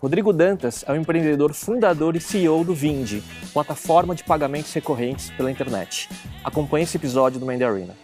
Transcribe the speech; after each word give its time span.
Rodrigo 0.00 0.32
Dantas 0.32 0.84
é 0.86 0.92
um 0.92 0.96
empreendedor 0.96 1.52
fundador 1.52 2.14
e 2.14 2.20
CEO 2.20 2.62
do 2.62 2.72
Vindi, 2.72 3.20
plataforma 3.52 4.14
de 4.14 4.22
pagamentos 4.22 4.72
recorrentes 4.72 5.28
pela 5.30 5.50
internet. 5.50 6.08
Acompanhe 6.44 6.84
esse 6.84 6.96
episódio 6.96 7.40
do 7.40 7.44
Mandarina. 7.44 7.96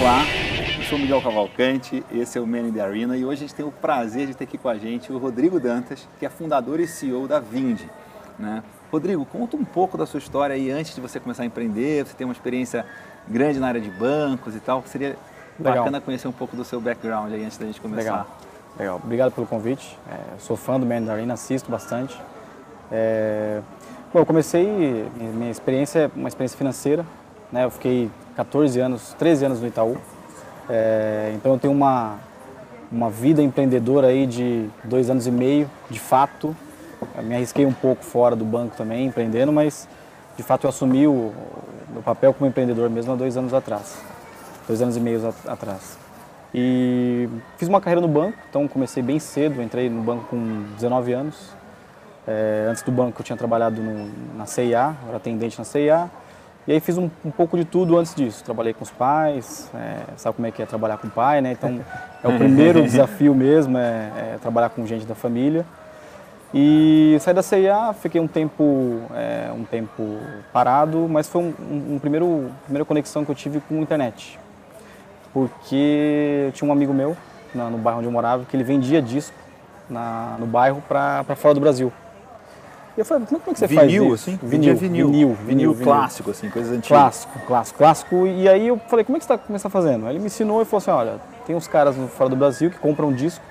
Olá, 0.00 0.24
eu 0.76 0.82
sou 0.86 0.98
Miguel 0.98 1.22
Cavalcante, 1.22 2.04
esse 2.10 2.36
é 2.36 2.40
o 2.40 2.46
Man 2.46 2.62
in 2.62 2.72
the 2.72 2.80
Arena 2.80 3.16
e 3.16 3.24
hoje 3.24 3.44
a 3.44 3.46
gente 3.46 3.54
tem 3.54 3.64
o 3.64 3.70
prazer 3.70 4.26
de 4.26 4.34
ter 4.34 4.42
aqui 4.42 4.58
com 4.58 4.68
a 4.68 4.76
gente 4.76 5.12
o 5.12 5.18
Rodrigo 5.18 5.60
Dantas, 5.60 6.08
que 6.18 6.26
é 6.26 6.28
fundador 6.28 6.80
e 6.80 6.88
CEO 6.88 7.28
da 7.28 7.38
Vindi. 7.38 7.88
Né? 8.36 8.64
Rodrigo, 8.92 9.24
conta 9.24 9.56
um 9.56 9.64
pouco 9.64 9.96
da 9.96 10.04
sua 10.04 10.18
história 10.18 10.54
aí 10.54 10.70
antes 10.70 10.94
de 10.94 11.00
você 11.00 11.18
começar 11.18 11.44
a 11.44 11.46
empreender, 11.46 12.06
você 12.06 12.12
tem 12.12 12.26
uma 12.26 12.32
experiência 12.34 12.84
grande 13.26 13.58
na 13.58 13.66
área 13.66 13.80
de 13.80 13.88
bancos 13.88 14.54
e 14.54 14.60
tal, 14.60 14.84
seria 14.84 15.16
Legal. 15.58 15.78
bacana 15.78 15.98
conhecer 15.98 16.28
um 16.28 16.32
pouco 16.32 16.54
do 16.54 16.62
seu 16.62 16.78
background 16.78 17.32
aí 17.32 17.42
antes 17.42 17.56
da 17.56 17.64
gente 17.64 17.80
começar. 17.80 18.02
Legal, 18.02 18.26
Legal. 18.78 19.00
obrigado 19.02 19.32
pelo 19.32 19.46
convite, 19.46 19.98
é, 20.10 20.38
sou 20.38 20.58
fã 20.58 20.78
do 20.78 20.84
Man 20.84 20.98
in 20.98 21.06
the 21.06 21.12
Arena, 21.12 21.32
assisto 21.32 21.70
bastante. 21.70 22.20
É... 22.90 23.62
Bom, 24.12 24.20
eu 24.20 24.26
comecei, 24.26 25.08
minha 25.16 25.50
experiência 25.50 26.00
é 26.00 26.10
uma 26.14 26.28
experiência 26.28 26.58
financeira, 26.58 27.06
né? 27.50 27.64
eu 27.64 27.70
fiquei 27.70 28.10
14 28.36 28.78
anos, 28.78 29.14
13 29.18 29.46
anos 29.46 29.60
no 29.62 29.68
Itaú, 29.68 29.96
é... 30.68 31.32
então 31.34 31.52
eu 31.52 31.58
tenho 31.58 31.72
uma, 31.72 32.18
uma 32.90 33.08
vida 33.08 33.40
empreendedora 33.40 34.08
aí 34.08 34.26
de 34.26 34.68
dois 34.84 35.08
anos 35.08 35.26
e 35.26 35.30
meio, 35.30 35.70
de 35.88 35.98
fato, 35.98 36.54
eu 37.16 37.22
me 37.22 37.34
arrisquei 37.34 37.66
um 37.66 37.72
pouco 37.72 38.04
fora 38.04 38.34
do 38.34 38.44
banco 38.44 38.76
também, 38.76 39.06
empreendendo, 39.06 39.52
mas 39.52 39.88
de 40.36 40.42
fato 40.42 40.64
eu 40.64 40.70
assumi 40.70 41.06
o, 41.06 41.32
o 41.96 42.02
papel 42.04 42.32
como 42.32 42.48
empreendedor 42.48 42.88
mesmo 42.88 43.12
há 43.12 43.16
dois 43.16 43.36
anos 43.36 43.52
atrás, 43.52 43.98
dois 44.66 44.80
anos 44.80 44.96
e 44.96 45.00
meio 45.00 45.34
atrás. 45.46 45.98
E 46.54 47.28
fiz 47.56 47.68
uma 47.68 47.80
carreira 47.80 48.00
no 48.00 48.08
banco, 48.08 48.36
então 48.48 48.68
comecei 48.68 49.02
bem 49.02 49.18
cedo, 49.18 49.62
entrei 49.62 49.88
no 49.88 50.02
banco 50.02 50.26
com 50.28 50.64
19 50.74 51.12
anos. 51.12 51.50
É, 52.26 52.66
antes 52.68 52.82
do 52.82 52.92
banco 52.92 53.20
eu 53.20 53.24
tinha 53.24 53.36
trabalhado 53.36 53.82
no, 53.82 54.10
na 54.36 54.46
CIA, 54.46 54.94
era 55.08 55.16
atendente 55.16 55.58
na 55.58 55.64
CIA. 55.64 56.10
E 56.66 56.72
aí 56.72 56.78
fiz 56.78 56.96
um, 56.96 57.10
um, 57.24 57.30
pouco 57.30 57.56
de 57.56 57.64
tudo 57.64 57.98
antes 57.98 58.14
disso. 58.14 58.44
Trabalhei 58.44 58.72
com 58.72 58.84
os 58.84 58.90
pais, 58.90 59.68
é, 59.74 60.12
sabe 60.16 60.36
como 60.36 60.46
é 60.46 60.50
que 60.50 60.62
é 60.62 60.66
trabalhar 60.66 60.98
com 60.98 61.08
o 61.08 61.10
pai, 61.10 61.40
né? 61.40 61.52
Então 61.52 61.80
é 62.22 62.28
o 62.28 62.36
primeiro 62.36 62.82
desafio 62.84 63.34
mesmo, 63.34 63.76
é, 63.78 64.34
é 64.34 64.38
trabalhar 64.40 64.68
com 64.68 64.86
gente 64.86 65.04
da 65.04 65.14
família. 65.14 65.64
E 66.54 67.16
saí 67.20 67.32
da 67.32 67.42
CIA, 67.42 67.94
fiquei 67.94 68.20
um 68.20 68.28
tempo, 68.28 69.00
é, 69.14 69.50
um 69.56 69.64
tempo 69.64 70.18
parado, 70.52 71.08
mas 71.08 71.26
foi 71.26 71.42
um, 71.42 71.54
um, 71.58 71.94
um 71.94 71.98
primeiro, 71.98 72.50
primeira 72.64 72.84
conexão 72.84 73.24
que 73.24 73.30
eu 73.30 73.34
tive 73.34 73.60
com 73.60 73.76
a 73.76 73.80
internet. 73.80 74.38
Porque 75.32 76.44
eu 76.46 76.52
tinha 76.52 76.68
um 76.68 76.72
amigo 76.72 76.92
meu 76.92 77.16
na, 77.54 77.70
no 77.70 77.78
bairro 77.78 78.00
onde 78.00 78.08
eu 78.08 78.12
morava 78.12 78.44
que 78.44 78.54
ele 78.54 78.64
vendia 78.64 79.00
disco 79.00 79.34
na, 79.88 80.36
no 80.38 80.46
bairro 80.46 80.82
para 80.86 81.24
fora 81.36 81.54
do 81.54 81.60
Brasil. 81.60 81.90
E 82.94 83.00
eu 83.00 83.04
falei, 83.06 83.24
como 83.26 83.40
é 83.46 83.52
que 83.54 83.58
você 83.58 83.66
vinil, 83.66 83.80
faz 83.80 83.92
isso? 83.92 84.14
Assim? 84.14 84.38
Vinil, 84.42 84.76
vinil, 84.76 85.08
vinil, 85.08 85.36
vinil, 85.46 85.72
vinil, 85.72 85.84
clássico, 85.84 86.30
assim, 86.30 86.50
coisas 86.50 86.70
antigas. 86.70 86.88
Clássico, 86.88 87.38
clássico, 87.46 87.78
clássico. 87.78 88.26
E 88.26 88.46
aí 88.46 88.68
eu 88.68 88.78
falei, 88.88 89.02
como 89.02 89.16
é 89.16 89.18
que 89.18 89.24
você 89.24 89.32
está 89.32 89.58
tá 89.58 89.70
fazendo? 89.70 90.06
Ele 90.08 90.18
me 90.18 90.26
ensinou 90.26 90.60
e 90.60 90.66
falou 90.66 90.78
assim, 90.78 90.90
olha, 90.90 91.18
tem 91.46 91.56
uns 91.56 91.66
caras 91.66 91.96
fora 92.14 92.28
do 92.28 92.36
Brasil 92.36 92.70
que 92.70 92.78
compram 92.78 93.10
disco, 93.10 93.42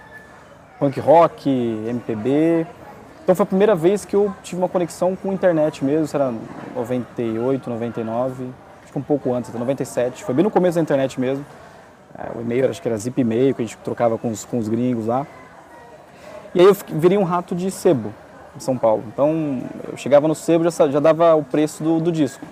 punk 0.80 1.00
rock, 1.00 1.50
MPB, 1.50 2.68
então 3.24 3.36
foi 3.36 3.44
a 3.44 3.48
primeira 3.48 3.76
vez 3.76 4.04
que 4.04 4.16
eu 4.16 4.34
tive 4.42 4.62
uma 4.62 4.70
conexão 4.70 5.16
com 5.16 5.32
internet 5.32 5.86
mesmo, 5.86 6.10
era 6.14 6.34
98, 6.76 7.70
99, 7.70 8.50
acho 8.84 8.92
que 8.92 9.00
um 9.00 9.02
pouco 9.02 9.34
antes, 9.34 9.54
97, 9.54 10.24
foi 10.24 10.34
bem 10.34 10.44
no 10.44 10.52
começo 10.52 10.76
da 10.76 10.82
internet 10.82 11.20
mesmo. 11.20 11.46
É, 12.18 12.38
o 12.38 12.42
e-mail, 12.42 12.70
acho 12.70 12.82
que 12.82 12.88
era 12.88 12.98
zip 12.98 13.20
e-mail, 13.22 13.56
que 13.56 13.62
a 13.62 13.66
gente 13.66 13.78
trocava 13.78 14.18
com 14.18 14.30
os, 14.30 14.44
com 14.44 14.58
os 14.58 14.68
gringos 14.68 15.06
lá. 15.06 15.26
E 16.54 16.60
aí 16.60 16.66
eu 16.66 16.76
virei 16.90 17.18
um 17.18 17.24
rato 17.24 17.56
de 17.56 17.72
sebo 17.72 18.14
em 18.56 18.60
São 18.60 18.78
Paulo. 18.78 19.04
Então 19.08 19.62
eu 19.90 19.96
chegava 19.96 20.28
no 20.28 20.36
sebo 20.36 20.70
já, 20.70 20.90
já 20.90 21.00
dava 21.00 21.36
o 21.36 21.44
preço 21.44 21.84
do, 21.84 22.00
do 22.00 22.12
disco. 22.12 22.46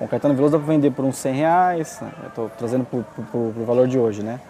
O 0.00 0.08
Caetano 0.08 0.34
Veloso 0.34 0.52
dá 0.52 0.58
para 0.58 0.72
vender 0.72 0.90
por 0.90 1.04
uns 1.04 1.16
100 1.16 1.34
reais, 1.34 2.00
estou 2.26 2.50
trazendo 2.58 2.84
para 2.84 3.38
o 3.38 3.64
valor 3.64 3.86
de 3.86 3.98
hoje, 3.98 4.22
né? 4.22 4.40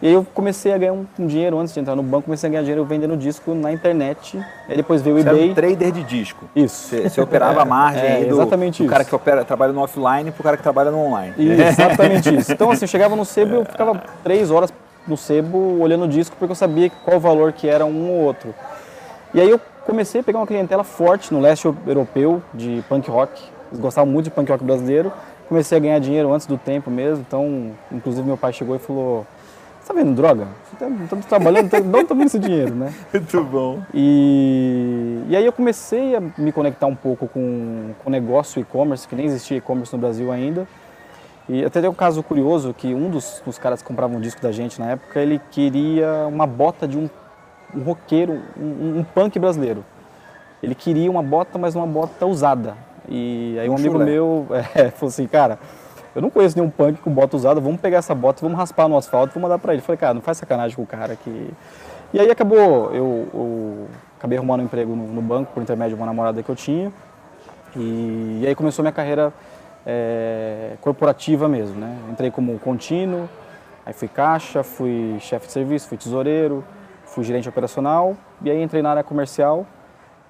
E 0.00 0.06
aí 0.06 0.12
eu 0.12 0.24
comecei 0.32 0.72
a 0.72 0.78
ganhar 0.78 0.92
um, 0.92 1.04
um, 1.18 1.26
dinheiro 1.26 1.58
antes 1.58 1.74
de 1.74 1.80
entrar 1.80 1.96
no 1.96 2.04
banco, 2.04 2.24
comecei 2.26 2.48
a 2.48 2.50
ganhar 2.50 2.62
dinheiro 2.62 2.84
vendendo 2.84 3.16
disco 3.16 3.52
na 3.52 3.72
internet. 3.72 4.38
Aí 4.68 4.76
depois 4.76 5.02
veio 5.02 5.16
o 5.16 5.18
Você 5.18 5.28
eBay. 5.28 5.42
Era 5.42 5.50
um 5.50 5.54
trader 5.54 5.92
de 5.92 6.04
disco. 6.04 6.44
Isso. 6.54 6.88
Você, 6.88 7.08
você 7.08 7.20
operava 7.20 7.62
a 7.62 7.64
margem 7.64 8.04
é, 8.06 8.24
do, 8.24 8.34
exatamente 8.34 8.78
do 8.78 8.84
isso. 8.84 8.92
cara 8.92 9.04
que 9.04 9.12
opera, 9.12 9.44
trabalha 9.44 9.72
no 9.72 9.80
offline 9.80 10.30
para 10.30 10.40
o 10.40 10.44
cara 10.44 10.56
que 10.56 10.62
trabalha 10.62 10.92
no 10.92 10.98
online. 10.98 11.34
Exatamente 11.38 12.32
isso. 12.32 12.52
Então 12.52 12.70
assim, 12.70 12.84
eu 12.84 12.88
chegava 12.88 13.16
no 13.16 13.24
sebo 13.24 13.56
eu 13.56 13.64
ficava 13.64 14.00
três 14.22 14.52
horas 14.52 14.72
no 15.06 15.16
sebo 15.16 15.80
olhando 15.80 16.04
o 16.04 16.08
disco 16.08 16.36
porque 16.38 16.52
eu 16.52 16.56
sabia 16.56 16.90
qual 17.04 17.16
o 17.16 17.20
valor 17.20 17.52
que 17.52 17.66
era 17.66 17.84
um 17.84 18.10
ou 18.10 18.24
outro. 18.24 18.54
E 19.34 19.40
aí 19.40 19.50
eu 19.50 19.60
comecei 19.84 20.20
a 20.20 20.24
pegar 20.24 20.38
uma 20.38 20.46
clientela 20.46 20.84
forte 20.84 21.34
no 21.34 21.40
leste 21.40 21.66
europeu 21.86 22.40
de 22.54 22.84
punk 22.88 23.10
rock. 23.10 23.42
Eles 23.70 23.80
gostavam 23.80 24.10
muito 24.10 24.26
de 24.26 24.30
punk 24.30 24.48
rock 24.48 24.62
brasileiro. 24.62 25.12
Comecei 25.48 25.76
a 25.76 25.80
ganhar 25.80 25.98
dinheiro 25.98 26.32
antes 26.32 26.46
do 26.46 26.56
tempo 26.56 26.90
mesmo. 26.90 27.24
Então, 27.26 27.72
inclusive 27.90 28.26
meu 28.26 28.36
pai 28.36 28.52
chegou 28.52 28.76
e 28.76 28.78
falou 28.78 29.26
tá 29.88 29.94
vendo 29.94 30.14
droga? 30.14 30.46
Você 30.78 30.86
tá, 31.08 31.16
trabalhando, 31.28 31.70
não 31.84 32.04
vendo 32.04 32.26
esse 32.26 32.38
dinheiro, 32.38 32.74
né? 32.74 32.92
Muito 33.12 33.44
bom. 33.44 33.82
E, 33.92 35.22
e 35.28 35.36
aí 35.36 35.44
eu 35.44 35.52
comecei 35.52 36.14
a 36.14 36.20
me 36.20 36.52
conectar 36.52 36.86
um 36.86 36.94
pouco 36.94 37.26
com 37.26 37.94
o 38.04 38.10
negócio 38.10 38.60
e-commerce, 38.60 39.08
que 39.08 39.16
nem 39.16 39.26
existia 39.26 39.56
e-commerce 39.56 39.92
no 39.92 39.98
Brasil 39.98 40.30
ainda. 40.30 40.68
E 41.48 41.64
até 41.64 41.80
tem 41.80 41.88
um 41.88 41.94
caso 41.94 42.22
curioso 42.22 42.74
que 42.74 42.94
um 42.94 43.08
dos, 43.08 43.42
dos 43.44 43.58
caras 43.58 43.80
que 43.80 43.88
compravam 43.88 44.18
um 44.18 44.20
disco 44.20 44.40
da 44.42 44.52
gente 44.52 44.78
na 44.78 44.90
época, 44.90 45.18
ele 45.18 45.40
queria 45.50 46.26
uma 46.26 46.46
bota 46.46 46.86
de 46.86 46.98
um, 46.98 47.08
um 47.74 47.80
roqueiro, 47.80 48.42
um, 48.60 48.98
um 48.98 49.04
punk 49.04 49.38
brasileiro. 49.38 49.82
Ele 50.62 50.74
queria 50.74 51.10
uma 51.10 51.22
bota, 51.22 51.58
mas 51.58 51.74
uma 51.74 51.86
bota 51.86 52.26
usada. 52.26 52.76
E 53.08 53.56
aí 53.58 53.68
um, 53.68 53.72
um 53.72 53.76
amigo 53.76 53.94
chulé. 53.94 54.04
meu 54.04 54.46
é, 54.74 54.90
falou 54.90 55.08
assim, 55.08 55.26
cara, 55.26 55.58
eu 56.14 56.22
não 56.22 56.30
conheço 56.30 56.56
nenhum 56.56 56.70
punk 56.70 57.00
com 57.00 57.10
bota 57.10 57.36
usada, 57.36 57.60
vamos 57.60 57.80
pegar 57.80 57.98
essa 57.98 58.14
bota, 58.14 58.40
vamos 58.40 58.58
raspar 58.58 58.88
no 58.88 58.96
asfalto, 58.96 59.34
vamos 59.34 59.48
mandar 59.48 59.58
para 59.58 59.72
ele. 59.72 59.82
Falei, 59.82 59.98
cara, 59.98 60.14
não 60.14 60.20
faz 60.20 60.38
sacanagem 60.38 60.76
com 60.76 60.82
o 60.82 60.86
cara 60.86 61.16
que. 61.16 61.50
E 62.12 62.18
aí 62.18 62.30
acabou, 62.30 62.90
eu, 62.94 63.28
eu 63.34 63.86
acabei 64.16 64.38
arrumando 64.38 64.60
um 64.60 64.64
emprego 64.64 64.96
no, 64.96 65.06
no, 65.06 65.22
banco 65.22 65.52
por 65.52 65.62
intermédio 65.62 65.96
de 65.96 66.00
uma 66.00 66.06
namorada 66.06 66.42
que 66.42 66.48
eu 66.48 66.56
tinha. 66.56 66.90
E, 67.76 68.40
e 68.42 68.46
aí 68.46 68.54
começou 68.54 68.82
minha 68.82 68.92
carreira 68.92 69.32
é, 69.86 70.72
corporativa 70.80 71.48
mesmo, 71.48 71.78
né? 71.78 71.96
Entrei 72.10 72.30
como 72.30 72.58
contínuo, 72.58 73.28
aí 73.84 73.92
fui 73.92 74.08
caixa, 74.08 74.62
fui 74.62 75.16
chefe 75.20 75.46
de 75.46 75.52
serviço, 75.52 75.88
fui 75.88 75.98
tesoureiro, 75.98 76.64
fui 77.04 77.24
gerente 77.24 77.48
operacional 77.48 78.16
e 78.42 78.50
aí 78.50 78.62
entrei 78.62 78.82
na 78.82 78.90
área 78.90 79.02
comercial 79.02 79.66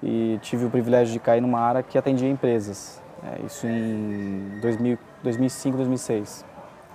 e 0.01 0.39
tive 0.41 0.65
o 0.65 0.69
privilégio 0.69 1.13
de 1.13 1.19
cair 1.19 1.41
numa 1.41 1.59
área 1.59 1.83
que 1.83 1.97
atendia 1.97 2.29
empresas. 2.29 3.01
É, 3.23 3.45
isso 3.45 3.67
em 3.67 4.59
2000, 4.61 4.97
2005, 5.23 5.77
2006. 5.77 6.45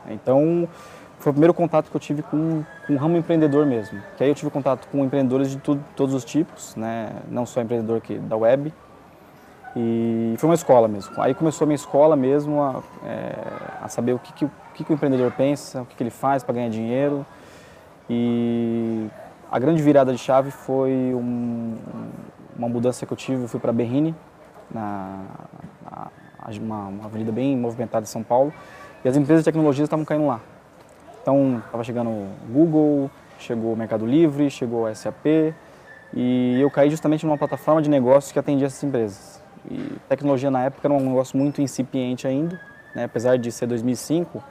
Então, 0.08 0.68
foi 1.18 1.30
o 1.30 1.32
primeiro 1.32 1.54
contato 1.54 1.90
que 1.90 1.96
eu 1.96 2.00
tive 2.00 2.22
com, 2.22 2.62
com 2.86 2.92
o 2.94 2.96
ramo 2.96 3.16
empreendedor 3.16 3.64
mesmo. 3.64 4.00
Que 4.16 4.24
aí 4.24 4.30
eu 4.30 4.34
tive 4.34 4.50
contato 4.50 4.86
com 4.88 5.04
empreendedores 5.04 5.50
de 5.50 5.58
tudo, 5.58 5.82
todos 5.96 6.14
os 6.14 6.24
tipos, 6.24 6.76
né? 6.76 7.10
não 7.28 7.46
só 7.46 7.60
empreendedor 7.62 8.00
que, 8.00 8.18
da 8.18 8.36
web. 8.36 8.72
E 9.76 10.34
foi 10.38 10.48
uma 10.48 10.54
escola 10.54 10.86
mesmo. 10.86 11.20
Aí 11.20 11.34
começou 11.34 11.64
a 11.64 11.66
minha 11.66 11.76
escola 11.76 12.14
mesmo 12.14 12.62
a, 12.62 12.82
é, 13.04 13.34
a 13.82 13.88
saber 13.88 14.12
o 14.12 14.18
que, 14.18 14.32
que, 14.32 14.44
o 14.44 14.50
que, 14.74 14.84
que 14.84 14.92
o 14.92 14.94
empreendedor 14.94 15.32
pensa, 15.32 15.82
o 15.82 15.86
que, 15.86 15.96
que 15.96 16.02
ele 16.02 16.10
faz 16.10 16.44
para 16.44 16.54
ganhar 16.54 16.68
dinheiro. 16.68 17.26
E 18.08 19.08
a 19.50 19.58
grande 19.58 19.82
virada 19.82 20.12
de 20.12 20.18
chave 20.18 20.50
foi 20.50 20.90
um, 21.14 21.74
uma 22.56 22.68
mudança 22.68 23.06
que 23.06 23.12
eu 23.12 23.16
tive. 23.16 23.42
Eu 23.42 23.48
fui 23.48 23.58
para 23.58 23.72
Berrini, 23.72 24.14
na, 24.70 25.22
na 25.90 26.10
uma, 26.60 26.86
uma 26.86 27.04
avenida 27.06 27.32
bem 27.32 27.56
movimentada 27.56 28.04
em 28.04 28.08
São 28.08 28.22
Paulo, 28.22 28.52
e 29.04 29.08
as 29.08 29.16
empresas 29.16 29.42
de 29.42 29.44
tecnologia 29.44 29.84
estavam 29.84 30.04
caindo 30.04 30.26
lá. 30.26 30.40
Então, 31.22 31.62
estava 31.64 31.82
chegando 31.84 32.10
o 32.10 32.28
Google, 32.50 33.10
chegou 33.38 33.72
o 33.72 33.76
Mercado 33.76 34.06
Livre, 34.06 34.50
chegou 34.50 34.86
a 34.86 34.94
SAP, 34.94 35.54
e 36.12 36.60
eu 36.60 36.70
caí 36.70 36.90
justamente 36.90 37.26
numa 37.26 37.36
plataforma 37.36 37.82
de 37.82 37.90
negócios 37.90 38.32
que 38.32 38.38
atendia 38.38 38.66
essas 38.66 38.82
empresas. 38.82 39.42
E 39.70 39.96
tecnologia 40.08 40.50
na 40.50 40.64
época 40.64 40.86
era 40.86 40.94
um 40.94 41.00
negócio 41.00 41.36
muito 41.36 41.60
incipiente 41.60 42.26
ainda, 42.26 42.60
né? 42.94 43.04
apesar 43.04 43.36
de 43.38 43.50
ser 43.50 43.66
2005, 43.66 44.42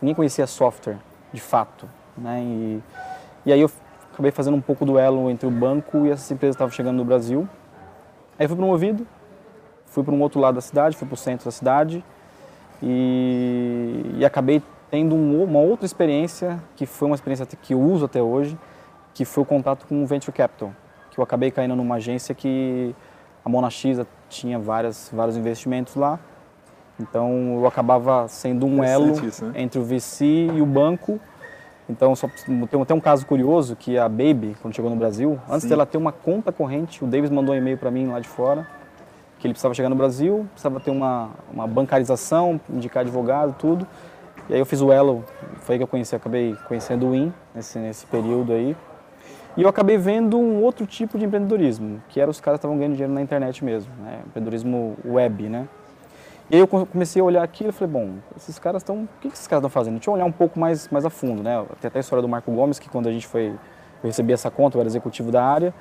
ninguém 0.00 0.14
conhecia 0.14 0.46
software 0.46 0.96
de 1.32 1.40
fato. 1.40 1.88
Né? 2.16 2.40
E, 2.42 2.82
e 3.46 3.52
aí 3.52 3.60
eu 3.60 3.70
acabei 4.12 4.30
fazendo 4.30 4.56
um 4.56 4.60
pouco 4.60 4.84
do 4.84 4.98
elo 4.98 5.30
entre 5.30 5.46
o 5.46 5.50
banco 5.50 6.06
e 6.06 6.10
essas 6.10 6.30
empresas 6.30 6.56
que 6.56 6.58
estavam 6.58 6.72
chegando 6.72 6.96
no 6.96 7.04
Brasil. 7.04 7.48
Aí 8.38 8.48
fui 8.48 8.56
promovido, 8.56 9.06
fui 9.92 10.02
para 10.02 10.14
um 10.14 10.20
outro 10.22 10.40
lado 10.40 10.54
da 10.54 10.60
cidade, 10.60 10.96
fui 10.96 11.06
para 11.06 11.14
o 11.14 11.18
centro 11.18 11.44
da 11.44 11.50
cidade 11.50 12.02
e, 12.82 14.02
e 14.16 14.24
acabei 14.24 14.62
tendo 14.90 15.14
um, 15.14 15.44
uma 15.44 15.60
outra 15.60 15.84
experiência 15.84 16.58
que 16.74 16.86
foi 16.86 17.06
uma 17.06 17.14
experiência 17.14 17.46
que 17.46 17.74
eu 17.74 17.80
uso 17.80 18.06
até 18.06 18.20
hoje, 18.20 18.58
que 19.12 19.24
foi 19.24 19.42
o 19.42 19.46
contato 19.46 19.86
com 19.86 20.02
o 20.02 20.06
Venture 20.06 20.32
Capital, 20.32 20.72
que 21.10 21.20
eu 21.20 21.24
acabei 21.24 21.50
caindo 21.50 21.76
numa 21.76 21.96
agência 21.96 22.34
que 22.34 22.94
a 23.44 23.48
Mona 23.50 23.68
X 23.68 23.98
tinha 24.30 24.58
várias, 24.58 25.10
vários 25.12 25.36
investimentos 25.36 25.94
lá 25.94 26.18
Então 26.98 27.58
eu 27.58 27.66
acabava 27.66 28.26
sendo 28.28 28.64
um 28.64 28.82
elo 28.82 29.12
isso, 29.26 29.44
né? 29.44 29.60
entre 29.60 29.78
o 29.78 29.84
VC 29.84 30.24
e 30.54 30.62
o 30.62 30.66
banco. 30.66 31.20
Então 31.86 32.16
só 32.16 32.30
tem, 32.46 32.84
tem 32.84 32.96
um 32.96 33.00
caso 33.00 33.26
curioso 33.26 33.76
que 33.76 33.98
a 33.98 34.08
Baby, 34.08 34.56
quando 34.62 34.74
chegou 34.74 34.90
no 34.90 34.96
Brasil, 34.96 35.38
antes 35.46 35.64
Sim. 35.64 35.68
dela 35.68 35.84
ter 35.84 35.98
uma 35.98 36.12
conta 36.12 36.50
corrente, 36.50 37.04
o 37.04 37.06
Davis 37.06 37.28
mandou 37.28 37.54
um 37.54 37.58
e-mail 37.58 37.76
para 37.76 37.90
mim 37.90 38.06
lá 38.06 38.18
de 38.18 38.28
fora 38.28 38.66
que 39.42 39.48
ele 39.48 39.54
precisava 39.54 39.74
chegar 39.74 39.88
no 39.88 39.96
Brasil, 39.96 40.46
precisava 40.52 40.78
ter 40.78 40.92
uma, 40.92 41.30
uma 41.52 41.66
bancarização, 41.66 42.60
indicar 42.70 43.00
advogado, 43.00 43.52
tudo. 43.58 43.84
E 44.48 44.54
aí 44.54 44.60
eu 44.60 44.64
fiz 44.64 44.80
o 44.80 44.92
elo, 44.92 45.24
foi 45.62 45.74
aí 45.74 45.78
que 45.80 45.82
eu 45.82 45.88
conheci, 45.88 46.14
acabei 46.14 46.56
conhecendo 46.68 47.08
o 47.08 47.14
IN 47.14 47.32
nesse, 47.52 47.76
nesse 47.80 48.06
período 48.06 48.52
aí. 48.52 48.76
E 49.56 49.62
eu 49.62 49.68
acabei 49.68 49.98
vendo 49.98 50.38
um 50.38 50.62
outro 50.62 50.86
tipo 50.86 51.18
de 51.18 51.24
empreendedorismo, 51.24 52.00
que 52.08 52.20
era 52.20 52.30
os 52.30 52.40
caras 52.40 52.58
que 52.58 52.60
estavam 52.60 52.78
ganhando 52.78 52.92
dinheiro 52.92 53.12
na 53.12 53.20
internet 53.20 53.64
mesmo, 53.64 53.92
né? 54.00 54.20
empreendedorismo 54.26 54.96
web, 55.04 55.48
né? 55.48 55.66
E 56.48 56.54
aí 56.54 56.60
eu 56.60 56.68
co- 56.68 56.86
comecei 56.86 57.20
a 57.20 57.24
olhar 57.24 57.42
aquilo 57.42 57.70
e 57.70 57.72
falei, 57.72 57.92
bom, 57.92 58.10
esses 58.36 58.60
caras 58.60 58.82
estão, 58.82 59.02
o 59.02 59.08
que 59.20 59.28
que 59.28 59.34
esses 59.34 59.48
caras 59.48 59.60
estão 59.60 59.70
fazendo? 59.70 59.94
Deixa 59.94 60.08
eu 60.08 60.14
olhar 60.14 60.24
um 60.24 60.32
pouco 60.32 60.58
mais, 60.58 60.88
mais 60.88 61.04
a 61.04 61.10
fundo, 61.10 61.42
né? 61.42 61.64
Tem 61.80 61.88
até 61.88 61.98
a 61.98 62.00
história 62.00 62.22
do 62.22 62.28
Marco 62.28 62.52
Gomes, 62.52 62.78
que 62.78 62.88
quando 62.88 63.08
a 63.08 63.12
gente 63.12 63.26
foi, 63.26 63.46
eu 63.48 63.56
recebi 64.04 64.32
essa 64.32 64.52
conta, 64.52 64.76
eu 64.76 64.80
era 64.80 64.88
executivo 64.88 65.32
da 65.32 65.44
área, 65.44 65.74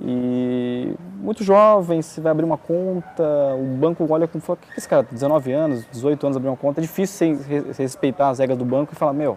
e 0.00 0.94
muito 1.20 1.42
jovem, 1.42 2.00
você 2.00 2.20
vai 2.20 2.30
abrir 2.30 2.44
uma 2.44 2.56
conta, 2.56 3.22
o 3.58 3.76
banco 3.76 4.06
olha 4.08 4.28
com 4.28 4.40
fala, 4.40 4.58
o 4.58 4.62
que 4.66 4.72
que 4.72 4.78
esse 4.78 4.88
cara, 4.88 5.06
19 5.10 5.52
anos, 5.52 5.86
18 5.90 6.24
anos 6.26 6.36
abrir 6.36 6.48
uma 6.48 6.56
conta, 6.56 6.80
é 6.80 6.82
difícil 6.82 7.38
re- 7.48 7.72
respeitar 7.76 8.28
as 8.28 8.38
regras 8.38 8.56
do 8.56 8.64
banco 8.64 8.92
e 8.92 8.96
falar, 8.96 9.12
meu, 9.12 9.36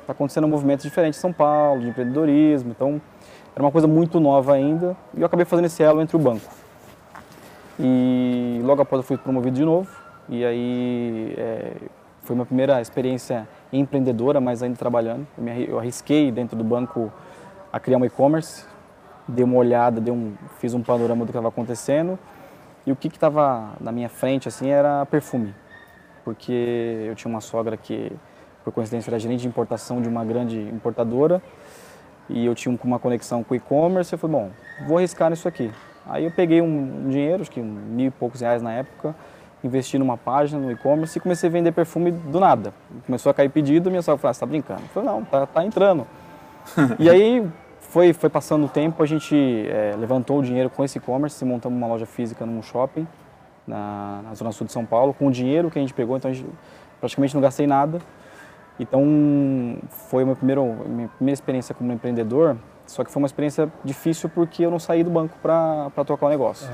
está 0.00 0.12
acontecendo 0.12 0.44
um 0.44 0.50
movimento 0.50 0.82
diferente 0.82 1.16
em 1.16 1.20
São 1.20 1.32
Paulo, 1.32 1.80
de 1.80 1.88
empreendedorismo, 1.88 2.70
então 2.70 3.00
era 3.54 3.64
uma 3.64 3.70
coisa 3.70 3.86
muito 3.86 4.18
nova 4.18 4.54
ainda, 4.54 4.96
e 5.14 5.20
eu 5.20 5.26
acabei 5.26 5.44
fazendo 5.44 5.66
esse 5.66 5.82
elo 5.82 6.00
entre 6.00 6.16
o 6.16 6.18
banco. 6.18 6.48
E 7.78 8.60
logo 8.64 8.82
após 8.82 9.00
eu 9.00 9.04
fui 9.04 9.16
promovido 9.16 9.56
de 9.56 9.64
novo, 9.64 9.88
e 10.28 10.44
aí 10.44 11.34
é, 11.36 11.72
foi 12.22 12.34
minha 12.36 12.46
primeira 12.46 12.80
experiência 12.80 13.48
empreendedora, 13.72 14.40
mas 14.40 14.62
ainda 14.62 14.76
trabalhando. 14.76 15.26
Eu, 15.38 15.44
me 15.44 15.68
eu 15.68 15.78
arrisquei 15.78 16.30
dentro 16.30 16.56
do 16.56 16.64
banco 16.64 17.12
a 17.72 17.80
criar 17.80 17.98
um 17.98 18.04
e-commerce, 18.04 18.64
dei 19.30 19.44
uma 19.44 19.56
olhada, 19.56 20.00
dei 20.00 20.12
um, 20.12 20.34
fiz 20.58 20.74
um 20.74 20.82
panorama 20.82 21.24
do 21.24 21.26
que 21.26 21.30
estava 21.30 21.48
acontecendo, 21.48 22.18
e 22.86 22.92
o 22.92 22.96
que 22.96 23.08
estava 23.08 23.70
na 23.80 23.92
minha 23.92 24.08
frente 24.08 24.48
assim 24.48 24.68
era 24.68 25.04
perfume, 25.06 25.54
porque 26.24 27.04
eu 27.06 27.14
tinha 27.14 27.30
uma 27.30 27.40
sogra 27.40 27.76
que, 27.76 28.12
por 28.64 28.72
coincidência, 28.72 29.10
era 29.10 29.18
gerente 29.18 29.40
de 29.40 29.48
importação 29.48 30.00
de 30.00 30.08
uma 30.08 30.24
grande 30.24 30.60
importadora, 30.60 31.42
e 32.28 32.46
eu 32.46 32.54
tinha 32.54 32.76
uma 32.84 32.98
conexão 32.98 33.42
com 33.42 33.54
o 33.54 33.56
e-commerce, 33.56 34.12
eu 34.12 34.18
falei, 34.18 34.36
bom, 34.36 34.50
vou 34.86 34.98
arriscar 34.98 35.30
nisso 35.30 35.48
aqui. 35.48 35.70
Aí 36.06 36.24
eu 36.24 36.30
peguei 36.30 36.60
um, 36.62 37.06
um 37.06 37.08
dinheiro, 37.08 37.42
acho 37.42 37.50
que 37.50 37.60
um 37.60 37.64
mil 37.64 38.06
e 38.06 38.10
poucos 38.10 38.40
reais 38.40 38.62
na 38.62 38.72
época, 38.72 39.14
investi 39.62 39.98
numa 39.98 40.16
página 40.16 40.60
no 40.60 40.70
e-commerce 40.70 41.18
e 41.18 41.20
comecei 41.20 41.48
a 41.48 41.52
vender 41.52 41.72
perfume 41.72 42.10
do 42.10 42.40
nada. 42.40 42.72
Começou 43.04 43.30
a 43.30 43.34
cair 43.34 43.48
pedido, 43.48 43.90
minha 43.90 44.02
sogra 44.02 44.18
falou, 44.18 44.30
ah, 44.30 44.34
você 44.34 44.40
tá 44.40 44.46
brincando? 44.46 44.80
Eu 44.80 44.88
falei, 44.88 45.08
não, 45.10 45.24
tá, 45.24 45.46
tá 45.46 45.64
entrando. 45.64 46.06
e 46.98 47.08
aí 47.08 47.46
foi, 47.90 48.12
foi 48.12 48.30
passando 48.30 48.64
o 48.66 48.68
tempo, 48.68 49.02
a 49.02 49.06
gente 49.06 49.34
eh, 49.68 49.94
levantou 49.98 50.38
o 50.38 50.42
dinheiro 50.42 50.70
com 50.70 50.84
esse 50.84 50.98
e-commerce, 50.98 51.44
montamos 51.44 51.76
uma 51.76 51.86
loja 51.86 52.06
física 52.06 52.46
num 52.46 52.62
shopping 52.62 53.06
na, 53.66 54.20
na 54.24 54.34
zona 54.34 54.52
sul 54.52 54.66
de 54.66 54.72
São 54.72 54.84
Paulo, 54.86 55.12
com 55.12 55.26
o 55.26 55.30
dinheiro 55.30 55.70
que 55.70 55.78
a 55.78 55.82
gente 55.82 55.92
pegou, 55.92 56.16
então 56.16 56.32
gente 56.32 56.48
praticamente 57.00 57.34
não 57.34 57.40
gastei 57.42 57.66
nada. 57.66 57.98
Então 58.78 59.76
foi 60.08 60.22
a 60.22 60.24
minha 60.26 60.36
primeira, 60.36 60.62
minha 60.62 61.08
primeira 61.08 61.34
experiência 61.34 61.74
como 61.74 61.92
empreendedor, 61.92 62.56
só 62.86 63.04
que 63.04 63.10
foi 63.10 63.20
uma 63.22 63.26
experiência 63.26 63.70
difícil 63.84 64.28
porque 64.28 64.64
eu 64.64 64.70
não 64.70 64.78
saí 64.78 65.04
do 65.04 65.10
banco 65.10 65.36
para 65.42 65.90
tocar 66.06 66.26
o 66.26 66.28
negócio. 66.30 66.68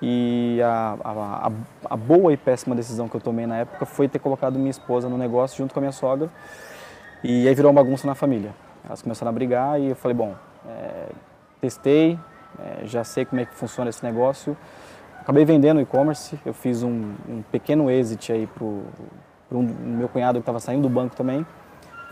E 0.00 0.60
a, 0.62 0.96
a, 1.04 1.10
a- 1.48 1.52
a 1.90 1.96
boa 1.96 2.32
e 2.32 2.36
péssima 2.36 2.74
decisão 2.74 3.08
que 3.08 3.16
eu 3.16 3.20
tomei 3.20 3.46
na 3.46 3.58
época 3.58 3.84
foi 3.86 4.08
ter 4.08 4.18
colocado 4.18 4.58
minha 4.58 4.70
esposa 4.70 5.08
no 5.08 5.16
negócio 5.18 5.56
junto 5.58 5.72
com 5.74 5.80
a 5.80 5.82
minha 5.82 5.92
sogra. 5.92 6.28
E 7.24 7.48
aí 7.48 7.54
virou 7.54 7.70
uma 7.72 7.82
bagunça 7.82 8.06
na 8.06 8.14
família. 8.14 8.50
Elas 8.86 9.02
começaram 9.02 9.30
a 9.30 9.32
brigar 9.32 9.80
e 9.80 9.90
eu 9.90 9.96
falei, 9.96 10.16
bom, 10.16 10.34
é, 10.68 11.08
testei, 11.60 12.18
é, 12.58 12.86
já 12.86 13.04
sei 13.04 13.24
como 13.24 13.40
é 13.40 13.44
que 13.44 13.54
funciona 13.54 13.90
esse 13.90 14.04
negócio. 14.04 14.56
Acabei 15.20 15.44
vendendo 15.44 15.78
o 15.78 15.80
e-commerce, 15.80 16.38
eu 16.46 16.54
fiz 16.54 16.82
um, 16.84 17.14
um 17.28 17.42
pequeno 17.50 17.90
exit 17.90 18.32
aí 18.32 18.46
pro, 18.46 18.84
pro 19.48 19.58
um, 19.58 19.62
meu 19.62 20.08
cunhado 20.08 20.38
que 20.38 20.42
estava 20.42 20.60
saindo 20.60 20.82
do 20.82 20.88
banco 20.88 21.16
também. 21.16 21.44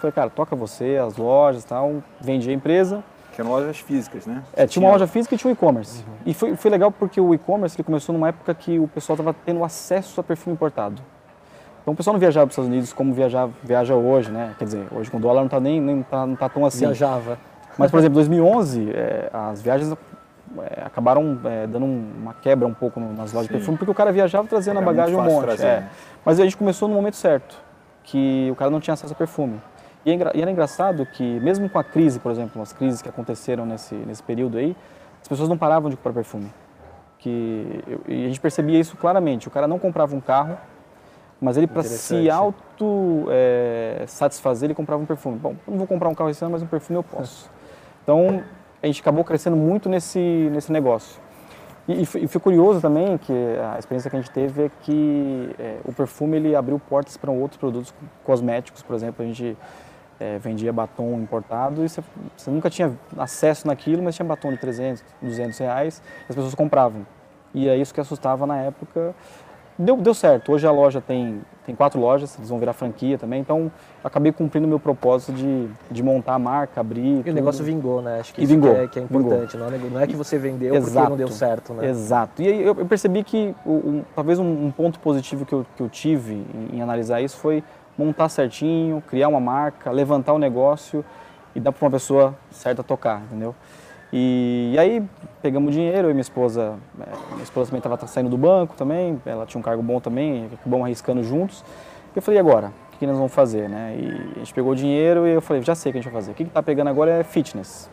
Falei, 0.01 0.13
cara, 0.13 0.29
toca 0.29 0.57
você, 0.57 0.97
as 0.97 1.17
lojas 1.17 1.63
e 1.63 1.67
tal, 1.67 2.03
vendi 2.21 2.51
a 2.51 2.53
empresa. 2.53 3.05
Que 3.33 3.41
eram 3.41 3.51
lojas 3.51 3.79
físicas, 3.79 4.27
né? 4.27 4.43
É, 4.53 4.67
tinha 4.67 4.85
uma 4.85 4.93
loja 4.93 5.07
física 5.07 5.35
e 5.35 5.39
tinha 5.39 5.51
o 5.51 5.53
e-commerce. 5.53 6.05
E 6.27 6.35
foi, 6.35 6.57
foi 6.57 6.71
legal 6.71 6.91
porque 6.91 7.21
o 7.21 7.33
e-commerce 7.35 7.77
ele 7.77 7.85
começou 7.85 8.13
numa 8.13 8.29
época 8.29 8.53
que 8.55 8.79
o 8.79 8.89
pessoal 8.89 9.15
estava 9.15 9.35
tendo 9.45 9.63
acesso 9.65 10.21
a 10.21 10.25
perfume 10.25 10.55
importado. 10.55 11.01
Então 11.85 11.93
o 11.93 11.97
pessoal 11.97 12.15
não 12.15 12.19
viajava 12.21 12.47
para 12.47 12.51
os 12.51 12.55
Estados 12.55 12.71
Unidos 12.71 12.93
como 12.95 13.13
viaja, 13.13 13.47
viaja 13.63 13.95
hoje, 13.95 14.31
né? 14.31 14.55
Quer 14.59 14.65
dizer, 14.65 14.87
hoje 14.91 15.11
com 15.11 15.19
o 15.19 15.21
dólar 15.21 15.41
não 15.41 15.47
está 15.47 15.61
nem, 15.61 15.79
nem 15.79 16.03
tá, 16.03 16.27
não 16.27 16.35
tá 16.35 16.49
tão 16.49 16.65
assim. 16.65 16.87
Viajava. 16.87 17.39
Mas, 17.77 17.91
por 17.91 17.99
exemplo, 17.99 18.15
em 18.15 18.25
2011, 18.25 18.91
eh, 18.91 19.29
as 19.31 19.61
viagens 19.61 19.93
eh, 19.93 20.83
acabaram 20.83 21.39
eh, 21.45 21.67
dando 21.67 21.85
um- 21.85 22.11
uma 22.23 22.33
quebra 22.33 22.67
um 22.67 22.73
pouco 22.73 22.99
nas 22.99 23.33
lojas 23.35 23.43
Sim. 23.43 23.43
de 23.43 23.49
perfume, 23.49 23.77
porque 23.77 23.91
o 23.91 23.95
cara 23.95 24.11
viajava 24.13 24.49
trazendo 24.49 24.79
Era 24.79 24.87
bagagem 24.87 25.15
um 25.15 25.23
monte. 25.23 25.45
trazer, 25.45 25.67
é. 25.67 25.81
né? 25.81 25.91
Mas 26.25 26.41
a 26.41 26.45
gente 26.45 26.57
começou 26.57 26.89
no 26.89 26.95
momento 26.95 27.17
certo, 27.17 27.55
que 28.03 28.49
o 28.51 28.55
cara 28.55 28.71
não 28.71 28.81
tinha 28.81 28.95
acesso 28.95 29.13
a 29.13 29.17
perfume. 29.17 29.61
E, 30.07 30.11
é 30.11 30.17
e 30.35 30.41
era 30.41 30.51
engraçado 30.51 31.05
que, 31.05 31.39
mesmo 31.41 31.69
com 31.69 31.79
a 31.79 31.85
crise, 31.85 32.19
por 32.19 32.33
exemplo, 32.33 32.63
as 32.63 32.73
crises 32.73 33.03
que 33.03 33.09
aconteceram 33.11 33.67
nesse, 33.67 33.95
nesse 33.95 34.23
período 34.23 34.57
aí, 34.57 34.75
as 35.21 35.29
pessoas 35.29 35.51
não 35.51 35.59
paravam 35.59 35.91
de 35.91 35.97
comprar 35.97 36.13
perfume. 36.15 36.51
Que, 37.19 37.83
e 38.09 38.25
a 38.25 38.29
gente 38.29 38.41
percebia 38.41 38.79
isso 38.81 38.97
claramente. 38.97 39.49
O 39.49 39.51
cara 39.51 39.67
não 39.67 39.79
comprava 39.79 40.15
um 40.15 40.21
carro, 40.21 40.57
mas 41.45 41.59
ele, 41.59 41.67
para 41.67 41.83
se 41.83 42.31
auto 42.31 43.27
eh, 43.31 44.05
satisfazer, 44.07 44.67
ele 44.67 44.75
comprava 44.75 45.03
um 45.03 45.05
perfume. 45.05 45.39
Bom, 45.39 45.55
eu 45.67 45.71
não 45.73 45.79
vou 45.79 45.87
comprar 45.87 46.09
um 46.09 46.15
carro 46.15 46.31
esse 46.31 46.43
ano, 46.43 46.53
mas 46.53 46.63
um 46.63 46.67
perfume 46.67 46.99
eu 46.99 47.03
posso. 47.03 47.53
Então, 48.03 48.45
a 48.83 48.87
gente 48.87 49.01
acabou 49.01 49.25
crescendo 49.25 49.57
muito 49.57 49.89
nesse, 49.89 50.19
nesse 50.53 50.71
negócio. 50.71 51.19
E, 51.89 52.03
e 52.03 52.05
foi 52.05 52.27
foi 52.27 52.39
curioso 52.39 52.83
também 52.83 53.17
que 53.17 53.33
a 53.33 53.79
experiência 53.79 54.11
que 54.11 54.17
a 54.17 54.21
gente 54.21 54.31
teve 54.31 54.65
é 54.65 54.71
que 54.83 55.57
eh, 55.59 55.79
o 55.87 55.93
perfume 55.93 56.37
ele 56.37 56.55
abriu 56.55 56.79
portas 56.79 57.17
para 57.17 57.31
outros 57.31 57.59
produtos 57.59 57.95
cosméticos, 58.23 58.83
por 58.83 58.95
exemplo, 58.95 59.25
a 59.25 59.27
gente 59.27 59.57
eh, 60.21 60.39
vendia 60.39 60.71
batom 60.71 61.19
importado 61.19 61.83
e 61.83 61.89
você, 61.89 62.03
você 62.37 62.51
nunca 62.51 62.69
tinha 62.69 62.93
acesso 63.17 63.67
naquilo, 63.67 64.03
mas 64.03 64.15
tinha 64.15 64.27
batom 64.27 64.51
de 64.51 64.59
300, 64.59 65.03
200 65.23 65.59
reais 65.59 66.03
e 66.21 66.27
as 66.29 66.37
pessoas 66.37 66.55
compravam. 66.55 67.07
E 67.55 67.69
é 67.69 67.77
isso 67.77 67.95
que 67.95 68.01
assustava 68.01 68.47
na 68.47 68.59
época. 68.59 69.15
Deu, 69.77 69.97
deu 69.97 70.15
certo. 70.15 70.53
Hoje 70.53 70.65
a 70.67 70.71
loja 70.71 71.01
tem, 71.01 71.41
tem 71.67 71.75
quatro 71.75 71.99
lojas, 72.01 72.37
eles 72.39 72.49
vão 72.49 72.59
virar 72.61 72.73
franquia 72.73 73.19
também, 73.19 73.41
então 73.41 73.73
acabei 74.05 74.31
cumprindo 74.31 74.67
o 74.67 74.69
meu 74.69 74.79
propósito 74.79 75.33
de, 75.33 75.69
de 75.91 76.01
montar 76.03 76.35
a 76.35 76.39
marca, 76.39 76.81
abrir. 76.81 77.01
E 77.05 77.15
o 77.21 77.23
tudo. 77.25 77.35
negócio 77.35 77.65
vingou, 77.65 78.01
né? 78.01 78.21
Acho 78.21 78.33
que 78.33 78.41
E 78.41 78.45
isso 78.45 78.53
vingou, 78.53 78.73
que 78.73 78.81
é, 78.81 78.87
que 78.87 78.99
é 79.01 79.03
importante. 79.03 79.57
Não 79.57 79.67
é, 79.67 79.71
não 79.79 80.01
é 80.01 80.07
que 80.07 80.15
você 80.15 80.39
vendeu 80.39 80.75
porque 80.75 80.91
Exato. 80.91 81.11
não 81.11 81.17
deu 81.17 81.29
certo, 81.29 81.75
né? 81.75 81.89
Exato. 81.89 82.41
E 82.41 82.47
aí 82.49 82.63
eu, 82.63 82.77
eu 82.79 82.87
percebi 82.87 83.25
que 83.25 83.53
o- 83.67 83.71
um- 83.73 84.05
talvez 84.15 84.39
um, 84.39 84.67
um 84.67 84.71
ponto 84.71 85.01
positivo 85.01 85.45
que 85.45 85.53
eu, 85.53 85.67
que 85.77 85.83
eu 85.83 85.89
tive 85.89 86.35
em, 86.35 86.77
em 86.77 86.81
analisar 86.83 87.21
isso 87.21 87.37
foi 87.39 87.65
montar 87.99 88.29
certinho, 88.29 89.03
criar 89.09 89.27
uma 89.29 89.41
marca, 89.41 89.91
levantar 89.91 90.35
o 90.35 90.39
negócio 90.39 91.05
e 91.53 91.59
dar 91.59 91.73
para 91.73 91.85
uma 91.85 91.91
pessoa 91.91 92.35
certa 92.53 92.83
tocar, 92.85 93.23
entendeu? 93.23 93.55
E, 94.13 94.71
e 94.75 94.79
aí 94.79 95.03
pegamos 95.45 95.75
dinheiro, 95.75 96.07
eu 96.07 96.11
e 96.11 96.15
minha 96.15 96.23
esposa, 96.23 96.79
é, 96.99 97.33
minha 97.33 97.43
esposa 97.43 97.69
também 97.69 97.79
estava 97.79 98.07
saindo 98.07 98.31
do 98.31 98.39
banco 98.39 98.75
também, 98.77 99.21
ela 99.27 99.45
tinha 99.45 99.59
um 99.59 99.63
cargo 99.63 99.83
bom 99.83 100.01
também, 100.01 100.49
acabamos 100.51 100.87
arriscando 100.87 101.23
juntos. 101.23 101.63
E 102.15 102.19
eu 102.19 102.23
falei, 102.23 102.39
e 102.39 102.41
agora? 102.41 102.69
O 102.69 102.99
que, 102.99 103.07
nós 103.07 103.15
vamos 103.15 103.35
fazer, 103.35 103.69
né? 103.69 103.95
E 103.95 104.37
a 104.37 104.39
gente 104.39 104.55
pegou 104.55 104.73
o 104.73 104.75
dinheiro 104.75 105.27
e 105.27 105.35
eu 105.35 105.43
falei, 105.43 105.63
já 105.63 105.75
sei 105.75 105.91
o 105.91 105.93
que 105.93 105.99
a 105.99 106.01
gente 106.01 106.11
vai 106.11 106.23
fazer. 106.23 106.33
O 106.33 106.35
que 106.35 106.45
está 106.45 106.63
pegando 106.63 106.89
agora 106.89 107.11
é 107.11 107.23
fitness. 107.23 107.91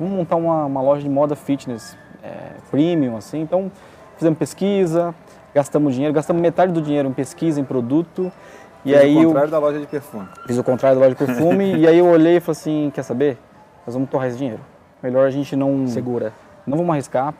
Vamos 0.00 0.16
montar 0.16 0.36
uma, 0.36 0.64
uma 0.64 0.80
loja 0.80 1.02
de 1.02 1.10
moda 1.10 1.36
fitness 1.36 1.94
é, 2.22 2.52
premium, 2.70 3.18
assim. 3.18 3.42
Então, 3.42 3.70
fizemos 4.16 4.38
pesquisa, 4.38 5.14
gastamos 5.54 5.92
dinheiro, 5.92 6.14
gastamos 6.14 6.40
metade 6.40 6.72
do 6.72 6.80
dinheiro 6.80 7.06
em 7.06 7.12
pesquisa, 7.12 7.60
em 7.60 7.64
produto. 7.64 8.32
E 8.82 8.94
aí 8.94 9.14
o 9.14 9.24
eu 9.24 9.28
contrário 9.28 9.50
da 9.50 9.58
loja 9.58 9.78
de 9.78 9.86
perfume. 9.86 10.26
fiz 10.46 10.56
o 10.56 10.64
contrário 10.64 10.98
da 10.98 11.04
loja 11.04 11.14
de 11.14 11.22
perfume. 11.26 11.76
e 11.76 11.86
aí 11.86 11.98
eu 11.98 12.06
olhei 12.06 12.36
e 12.38 12.40
falei 12.40 12.58
assim, 12.58 12.90
quer 12.94 13.02
saber? 13.02 13.36
Nós 13.86 13.92
vamos 13.94 14.08
torrar 14.08 14.28
esse 14.28 14.38
dinheiro. 14.38 14.62
Melhor 15.02 15.26
a 15.26 15.30
gente 15.30 15.54
não... 15.54 15.86
Segura. 15.86 16.32
Não 16.68 16.76
vamos 16.76 16.92
arriscar. 16.92 17.34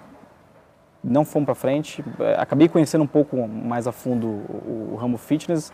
Não 1.02 1.24
fomos 1.24 1.46
para 1.46 1.54
frente. 1.54 2.04
É, 2.20 2.34
Acabei 2.40 2.68
conhecendo 2.68 3.04
um 3.04 3.06
pouco 3.06 3.36
mais 3.46 3.86
a 3.86 3.92
fundo 3.92 4.26
o, 4.26 4.90
o 4.92 4.96
ramo 4.96 5.16
fitness 5.16 5.72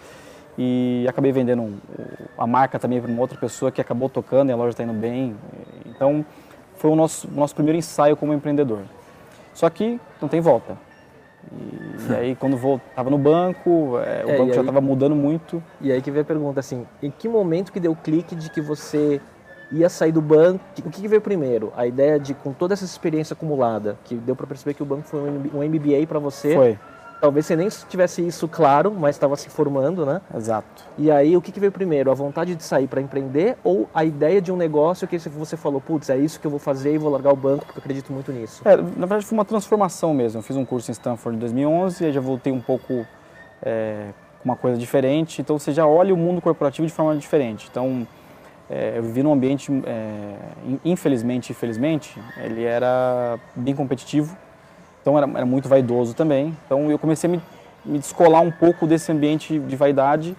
e 0.56 1.04
acabei 1.08 1.32
vendendo 1.32 1.75
a 2.38 2.46
marca 2.46 2.78
também 2.78 3.00
para 3.00 3.11
uma 3.11 3.20
outra 3.20 3.38
pessoa 3.38 3.73
que 3.73 3.80
acabou 3.80 4.08
tocando 4.08 4.50
e 4.50 4.52
a 4.52 4.56
loja 4.56 4.70
está 4.70 4.84
indo 4.84 4.92
bem. 4.92 5.34
Então, 5.87 6.25
foi 6.76 6.90
o 6.90 6.96
nosso, 6.96 7.28
nosso 7.30 7.54
primeiro 7.54 7.78
ensaio 7.78 8.16
como 8.16 8.32
empreendedor. 8.32 8.82
Só 9.52 9.68
que 9.70 10.00
não 10.20 10.28
tem 10.28 10.40
volta. 10.40 10.76
E, 11.52 12.12
e 12.12 12.14
aí, 12.14 12.37
quando 12.38 12.56
estava 12.88 13.11
no 13.11 13.18
banco, 13.18 13.99
é, 13.99 14.25
o 14.25 14.30
É, 14.30 14.38
banco 14.38 14.52
já 14.52 14.61
estava 14.61 14.80
mudando 14.80 15.16
muito. 15.16 15.62
E 15.80 15.90
aí 15.90 16.00
que 16.00 16.11
vem 16.11 16.23
a 16.23 16.25
pergunta, 16.25 16.61
assim, 16.61 16.87
em 17.02 17.11
que 17.11 17.28
momento 17.28 17.73
que 17.73 17.80
deu 17.80 17.92
o 17.92 17.96
clique 17.96 18.34
de 18.34 18.50
que 18.50 18.61
você 18.61 19.20
ia 19.74 19.88
sair 19.88 20.12
do 20.12 20.22
banco? 20.22 20.64
O 20.84 20.90
que, 20.90 21.06
veio 21.08 21.20
primeiro? 21.20 21.72
A 21.76 21.86
ideia 21.86 22.18
de, 22.18 22.34
com 22.34 22.52
toda 22.52 22.74
essa 22.74 22.84
experiência 22.84 23.34
acumulada, 23.34 23.98
que 24.04 24.14
deu 24.14 24.36
para 24.36 24.46
perceber 24.46 24.74
que 24.74 24.82
o 24.82 24.86
banco 24.86 25.02
foi 25.02 25.20
um 25.20 25.62
MBA 25.68 26.06
para 26.08 26.18
você, 26.18 26.54
Foi. 26.54 26.78
talvez 27.20 27.46
você 27.46 27.56
nem 27.56 27.68
tivesse 27.88 28.26
isso 28.26 28.46
claro, 28.46 28.92
mas 28.92 29.16
estava 29.16 29.36
se 29.36 29.50
formando, 29.50 30.06
né? 30.06 30.20
Exato. 30.34 30.84
E 30.96 31.10
aí, 31.10 31.36
o 31.36 31.42
que, 31.42 31.58
veio 31.58 31.72
primeiro? 31.72 32.10
A 32.10 32.14
vontade 32.14 32.54
de 32.54 32.62
sair 32.62 32.86
para 32.86 33.00
empreender 33.00 33.56
ou 33.64 33.88
a 33.92 34.04
ideia 34.04 34.40
de 34.40 34.52
um 34.52 34.56
negócio 34.56 35.08
que 35.08 35.18
você 35.18 35.56
falou, 35.56 35.80
putz, 35.80 36.08
é 36.08 36.16
isso 36.16 36.38
que 36.38 36.46
eu 36.46 36.50
vou 36.50 36.60
fazer 36.60 36.94
e 36.94 36.98
vou 36.98 37.10
largar 37.10 37.32
o 37.32 37.36
banco 37.36 37.66
porque 37.66 37.78
eu 37.78 37.82
acredito 37.82 38.12
muito 38.12 38.32
nisso? 38.32 38.62
É, 38.64 38.76
na 38.76 39.06
verdade, 39.06 39.26
foi 39.26 39.36
uma 39.36 39.44
transformação 39.44 40.14
mesmo. 40.14 40.38
Eu 40.38 40.42
fiz 40.42 40.56
um 40.56 40.64
curso 40.64 40.90
em 40.90 40.92
Stanford 40.92 41.36
em 41.36 41.40
2011 41.40 42.04
e 42.04 42.12
já 42.12 42.20
voltei 42.20 42.52
um 42.52 42.60
pouco 42.60 43.06
é, 43.62 44.08
com 44.40 44.48
uma 44.48 44.56
coisa 44.56 44.78
diferente. 44.78 45.40
Então, 45.40 45.58
você 45.58 45.72
já 45.72 45.86
olha 45.86 46.14
o 46.14 46.16
mundo 46.16 46.40
corporativo 46.40 46.86
de 46.86 46.92
forma 46.92 47.16
diferente. 47.16 47.66
Então, 47.70 48.06
é, 48.68 48.94
eu 48.97 49.02
vivi 49.02 49.23
num 49.23 49.33
ambiente, 49.33 49.71
é, 49.87 50.35
infelizmente, 50.85 51.52
infelizmente, 51.52 52.18
ele 52.38 52.64
era 52.64 53.38
bem 53.54 53.75
competitivo, 53.75 54.37
então 55.02 55.18
era, 55.18 55.28
era, 55.35 55.47
muito 55.47 55.68
vaidoso 55.68 56.14
também. 56.14 56.56
Então 56.64 56.90
eu 56.90 56.99
comecei 56.99 57.28
a 57.28 57.30
me, 57.30 57.42
me 57.85 57.99
descolar 57.99 58.40
um 58.40 58.50
pouco 58.50 58.87
desse 58.87 59.12
ambiente 59.12 59.59
de 59.59 59.76
vaidade. 59.76 60.35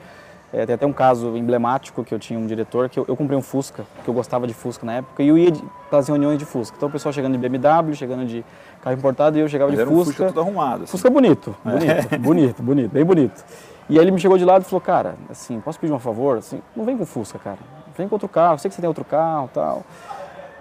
É, 0.52 0.66
tem 0.66 0.74
até 0.74 0.86
um 0.86 0.94
caso 0.94 1.36
emblemático 1.36 2.04
que 2.04 2.14
eu 2.14 2.20
tinha 2.20 2.40
um 2.40 2.48
diretor 2.48 2.88
que 2.88 2.98
eu, 2.98 3.06
eu 3.08 3.16
comprei 3.16 3.38
um 3.38 3.42
Fusca, 3.42 3.84
que 4.04 4.10
eu 4.10 4.14
gostava 4.14 4.48
de 4.48 4.54
Fusca 4.54 4.86
na 4.86 4.94
época, 4.94 5.22
e 5.22 5.28
eu 5.28 5.38
ia 5.38 5.52
para 5.90 6.00
as 6.00 6.08
reuniões 6.08 6.40
de 6.40 6.46
Fusca. 6.46 6.76
Então 6.78 6.90
o 6.90 6.92
pessoal 6.92 7.12
chegando 7.12 7.38
de 7.38 7.50
BMW, 7.50 7.94
chegando 7.94 8.26
de 8.26 8.44
carro 8.82 8.96
importado, 8.96 9.38
e 9.38 9.42
eu 9.42 9.50
chegava 9.50 9.70
Mas 9.70 9.78
de 9.78 9.82
era 9.82 9.92
Fusca. 9.92 10.02
Um 10.02 10.14
Fusca 10.14 10.28
tudo 10.28 10.40
arrumado. 10.40 10.84
Assim. 10.84 10.92
Fusca 10.92 11.10
bonito, 11.10 11.56
bonito, 11.64 12.14
é. 12.14 12.18
bonito, 12.18 12.64
bonito, 12.64 12.92
bem 12.92 13.04
bonito. 13.04 13.46
E 13.88 14.00
aí 14.00 14.04
ele 14.04 14.12
me 14.12 14.20
chegou 14.20 14.38
de 14.38 14.46
lado 14.46 14.64
e 14.64 14.66
falou, 14.66 14.82
cara, 14.82 15.16
assim, 15.30 15.60
posso 15.60 15.80
pedir 15.80 15.94
um 15.94 16.00
favor? 16.00 16.38
Assim, 16.38 16.60
não 16.76 16.86
vem 16.86 16.98
com 16.98 17.06
Fusca, 17.06 17.38
cara 17.38 17.85
vem 17.98 18.08
com 18.08 18.16
outro 18.16 18.30
carro, 18.30 18.58
sei 18.58 18.70
que 18.70 18.76
você 18.76 18.82
tem 18.82 18.88
outro 18.88 19.06
carro 19.06 19.50
tal. 19.54 19.84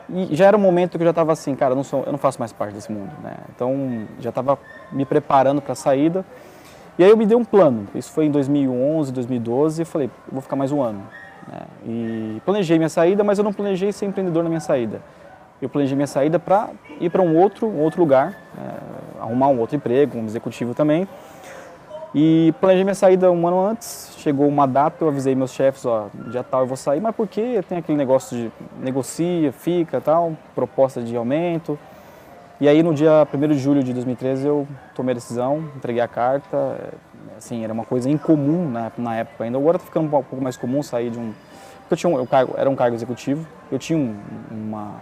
E 0.08 0.34
já 0.36 0.46
era 0.46 0.56
um 0.56 0.60
momento 0.60 0.98
que 0.98 1.02
eu 1.02 1.06
já 1.06 1.10
estava 1.10 1.32
assim, 1.32 1.54
cara, 1.54 1.72
eu 1.72 1.76
não, 1.76 1.84
sou, 1.84 2.02
eu 2.04 2.12
não 2.12 2.18
faço 2.18 2.38
mais 2.38 2.52
parte 2.52 2.74
desse 2.74 2.92
mundo, 2.92 3.10
né? 3.22 3.36
Então 3.54 4.06
já 4.20 4.28
estava 4.28 4.58
me 4.92 5.04
preparando 5.04 5.62
para 5.62 5.72
a 5.72 5.76
saída. 5.76 6.24
E 6.98 7.02
aí 7.02 7.10
eu 7.10 7.16
me 7.16 7.26
dei 7.26 7.36
um 7.36 7.44
plano. 7.44 7.88
Isso 7.94 8.12
foi 8.12 8.26
em 8.26 8.30
2011, 8.30 9.12
2012. 9.12 9.82
Eu 9.82 9.86
falei, 9.86 10.06
eu 10.08 10.32
vou 10.32 10.42
ficar 10.42 10.56
mais 10.56 10.70
um 10.70 10.80
ano. 10.82 11.02
Né? 11.48 11.60
E 11.86 12.42
planejei 12.44 12.78
minha 12.78 12.88
saída, 12.88 13.24
mas 13.24 13.38
eu 13.38 13.44
não 13.44 13.52
planejei 13.52 13.92
ser 13.92 14.06
empreendedor 14.06 14.42
na 14.42 14.48
minha 14.48 14.60
saída. 14.60 15.00
Eu 15.60 15.68
planejei 15.68 15.96
minha 15.96 16.06
saída 16.06 16.38
para 16.38 16.68
ir 17.00 17.10
para 17.10 17.22
um 17.22 17.36
outro, 17.36 17.66
um 17.66 17.80
outro 17.80 18.00
lugar, 18.00 18.36
é, 18.58 19.22
arrumar 19.22 19.48
um 19.48 19.58
outro 19.58 19.76
emprego, 19.76 20.18
um 20.18 20.24
executivo 20.24 20.74
também. 20.74 21.08
E 22.14 22.54
planejei 22.60 22.84
minha 22.84 22.94
saída 22.94 23.32
um 23.32 23.46
ano 23.48 23.66
antes, 23.66 24.14
chegou 24.18 24.46
uma 24.46 24.68
data, 24.68 25.02
eu 25.04 25.08
avisei 25.08 25.34
meus 25.34 25.52
chefes, 25.52 25.84
ó, 25.84 26.06
dia 26.30 26.44
tal 26.44 26.60
eu 26.60 26.66
vou 26.68 26.76
sair, 26.76 27.00
mas 27.00 27.14
por 27.14 27.26
quê? 27.26 27.60
Tem 27.68 27.78
aquele 27.78 27.98
negócio 27.98 28.36
de 28.36 28.52
negocia, 28.80 29.50
fica, 29.50 30.00
tal, 30.00 30.36
proposta 30.54 31.02
de 31.02 31.16
aumento. 31.16 31.76
E 32.60 32.68
aí 32.68 32.84
no 32.84 32.94
dia 32.94 33.26
1 33.34 33.48
de 33.48 33.58
julho 33.58 33.82
de 33.82 33.92
2013 33.92 34.46
eu 34.46 34.68
tomei 34.94 35.10
a 35.10 35.14
decisão, 35.16 35.68
entreguei 35.74 36.00
a 36.00 36.06
carta, 36.06 36.56
é, 36.56 36.90
assim, 37.36 37.64
era 37.64 37.72
uma 37.72 37.84
coisa 37.84 38.08
incomum 38.08 38.70
na, 38.70 38.92
na 38.96 39.16
época 39.16 39.42
ainda, 39.42 39.58
agora 39.58 39.76
está 39.76 39.86
ficando 39.86 40.06
um 40.06 40.10
pouco 40.10 40.36
mais 40.40 40.56
comum 40.56 40.84
sair 40.84 41.10
de 41.10 41.18
um... 41.18 41.32
Porque 41.80 41.94
eu 41.94 41.96
tinha 41.96 42.14
um, 42.14 42.16
eu 42.16 42.26
cargo, 42.26 42.54
era 42.56 42.70
um 42.70 42.76
cargo 42.76 42.94
executivo, 42.94 43.44
eu 43.72 43.78
tinha 43.78 43.98
um, 43.98 44.16
uma, 44.52 45.00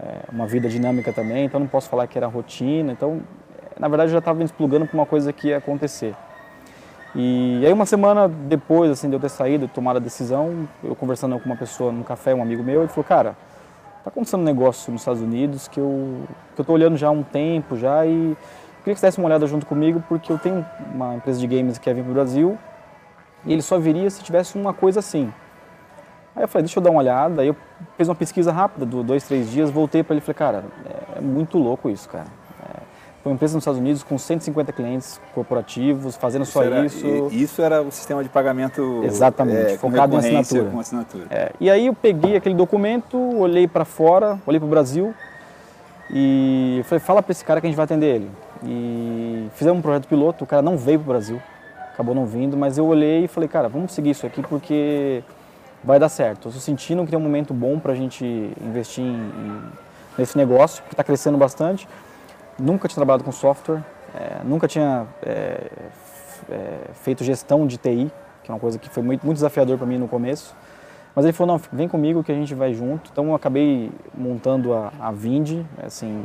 é, 0.00 0.20
uma 0.32 0.46
vida 0.46 0.70
dinâmica 0.70 1.12
também, 1.12 1.44
então 1.44 1.60
não 1.60 1.66
posso 1.66 1.86
falar 1.90 2.06
que 2.06 2.16
era 2.16 2.26
rotina, 2.26 2.92
então 2.92 3.20
na 3.78 3.88
verdade 3.88 4.08
eu 4.08 4.12
já 4.14 4.20
estava 4.20 4.38
me 4.38 4.44
desplugando 4.44 4.86
para 4.86 4.94
uma 4.94 5.06
coisa 5.06 5.34
que 5.34 5.48
ia 5.48 5.58
acontecer. 5.58 6.16
E 7.18 7.64
aí 7.64 7.72
uma 7.72 7.86
semana 7.86 8.28
depois 8.28 8.90
assim, 8.90 9.08
de 9.08 9.16
eu 9.16 9.20
ter 9.20 9.30
saído, 9.30 9.66
tomar 9.66 9.96
a 9.96 9.98
decisão, 9.98 10.68
eu 10.84 10.94
conversando 10.94 11.38
com 11.38 11.46
uma 11.46 11.56
pessoa 11.56 11.90
num 11.90 12.02
café, 12.02 12.34
um 12.34 12.42
amigo 12.42 12.62
meu, 12.62 12.80
ele 12.80 12.88
falou, 12.88 13.04
cara, 13.04 13.30
tá 14.04 14.10
acontecendo 14.10 14.40
um 14.40 14.44
negócio 14.44 14.92
nos 14.92 15.00
Estados 15.00 15.22
Unidos 15.22 15.66
que 15.66 15.80
eu, 15.80 16.24
que 16.54 16.60
eu 16.60 16.64
tô 16.66 16.74
olhando 16.74 16.94
já 16.98 17.08
há 17.08 17.10
um 17.10 17.22
tempo 17.22 17.74
já 17.74 18.04
e 18.04 18.36
queria 18.80 18.92
que 18.92 19.00
você 19.00 19.06
desse 19.06 19.16
uma 19.16 19.28
olhada 19.28 19.46
junto 19.46 19.64
comigo 19.64 20.04
porque 20.06 20.30
eu 20.30 20.38
tenho 20.38 20.62
uma 20.92 21.14
empresa 21.14 21.40
de 21.40 21.46
games 21.46 21.78
que 21.78 21.84
quer 21.84 21.94
vir 21.94 22.02
para 22.02 22.10
o 22.10 22.14
Brasil 22.14 22.58
e 23.46 23.52
ele 23.54 23.62
só 23.62 23.78
viria 23.78 24.10
se 24.10 24.22
tivesse 24.22 24.58
uma 24.58 24.74
coisa 24.74 25.00
assim. 25.00 25.32
Aí 26.34 26.44
eu 26.44 26.48
falei, 26.48 26.64
deixa 26.64 26.78
eu 26.78 26.82
dar 26.82 26.90
uma 26.90 27.00
olhada, 27.00 27.40
aí 27.40 27.48
eu 27.48 27.56
fiz 27.96 28.08
uma 28.08 28.14
pesquisa 28.14 28.52
rápida, 28.52 28.84
dois, 28.84 29.24
três 29.24 29.50
dias, 29.50 29.70
voltei 29.70 30.02
para 30.02 30.12
ele 30.12 30.22
e 30.22 30.22
falei, 30.22 30.36
cara, 30.36 30.64
é 31.16 31.20
muito 31.22 31.56
louco 31.56 31.88
isso, 31.88 32.06
cara 32.10 32.35
uma 33.28 33.34
empresa 33.34 33.54
nos 33.54 33.62
Estados 33.62 33.80
Unidos 33.80 34.02
com 34.02 34.16
150 34.16 34.72
clientes 34.72 35.20
corporativos, 35.34 36.16
fazendo 36.16 36.42
isso 36.42 36.52
só 36.52 36.62
era, 36.62 36.84
isso. 36.84 37.28
Isso 37.30 37.62
era 37.62 37.82
o 37.82 37.90
sistema 37.90 38.22
de 38.22 38.28
pagamento 38.28 39.02
Exatamente, 39.04 39.72
é, 39.72 39.78
focado 39.78 40.14
em 40.14 40.18
assinatura. 40.18 40.70
Com 40.70 40.80
assinatura. 40.80 41.24
É, 41.30 41.52
e 41.60 41.70
aí 41.70 41.86
eu 41.86 41.94
peguei 41.94 42.36
aquele 42.36 42.54
documento, 42.54 43.18
olhei 43.36 43.66
para 43.66 43.84
fora, 43.84 44.38
olhei 44.46 44.60
para 44.60 44.66
o 44.66 44.70
Brasil 44.70 45.14
e 46.10 46.82
falei, 46.84 47.00
fala 47.00 47.22
para 47.22 47.32
esse 47.32 47.44
cara 47.44 47.60
que 47.60 47.66
a 47.66 47.70
gente 47.70 47.76
vai 47.76 47.84
atender 47.84 48.16
ele. 48.16 48.30
E 48.64 49.48
fizemos 49.54 49.78
um 49.78 49.82
projeto 49.82 50.06
piloto, 50.06 50.44
o 50.44 50.46
cara 50.46 50.62
não 50.62 50.76
veio 50.76 50.98
para 51.00 51.06
o 51.06 51.08
Brasil, 51.08 51.42
acabou 51.92 52.14
não 52.14 52.26
vindo, 52.26 52.56
mas 52.56 52.78
eu 52.78 52.86
olhei 52.86 53.24
e 53.24 53.28
falei, 53.28 53.48
cara, 53.48 53.68
vamos 53.68 53.92
seguir 53.92 54.10
isso 54.10 54.26
aqui 54.26 54.42
porque 54.42 55.22
vai 55.82 55.98
dar 55.98 56.08
certo. 56.08 56.46
Eu 56.46 56.50
estou 56.50 56.62
sentindo 56.62 57.04
que 57.04 57.10
tem 57.10 57.18
um 57.18 57.22
momento 57.22 57.52
bom 57.52 57.78
para 57.78 57.92
a 57.92 57.96
gente 57.96 58.24
investir 58.60 59.04
em, 59.04 59.14
em, 59.14 59.62
nesse 60.16 60.36
negócio, 60.36 60.82
que 60.84 60.94
está 60.94 61.02
crescendo 61.02 61.36
bastante. 61.36 61.88
Nunca 62.58 62.88
tinha 62.88 62.96
trabalhado 62.96 63.24
com 63.24 63.32
software, 63.32 63.82
é, 64.14 64.42
nunca 64.44 64.66
tinha 64.66 65.06
é, 65.22 65.70
é, 66.50 66.78
feito 66.94 67.22
gestão 67.22 67.66
de 67.66 67.76
TI, 67.76 68.10
que 68.42 68.50
é 68.50 68.54
uma 68.54 68.60
coisa 68.60 68.78
que 68.78 68.88
foi 68.88 69.02
muito, 69.02 69.24
muito 69.24 69.36
desafiador 69.36 69.76
para 69.76 69.86
mim 69.86 69.98
no 69.98 70.08
começo. 70.08 70.54
Mas 71.14 71.24
ele 71.24 71.32
falou, 71.32 71.54
não, 71.54 71.62
vem 71.72 71.88
comigo 71.88 72.22
que 72.22 72.30
a 72.30 72.34
gente 72.34 72.54
vai 72.54 72.74
junto. 72.74 73.10
Então 73.10 73.28
eu 73.28 73.34
acabei 73.34 73.90
montando 74.14 74.74
a, 74.74 74.92
a 75.00 75.10
Vind, 75.10 75.64
assim, 75.82 76.24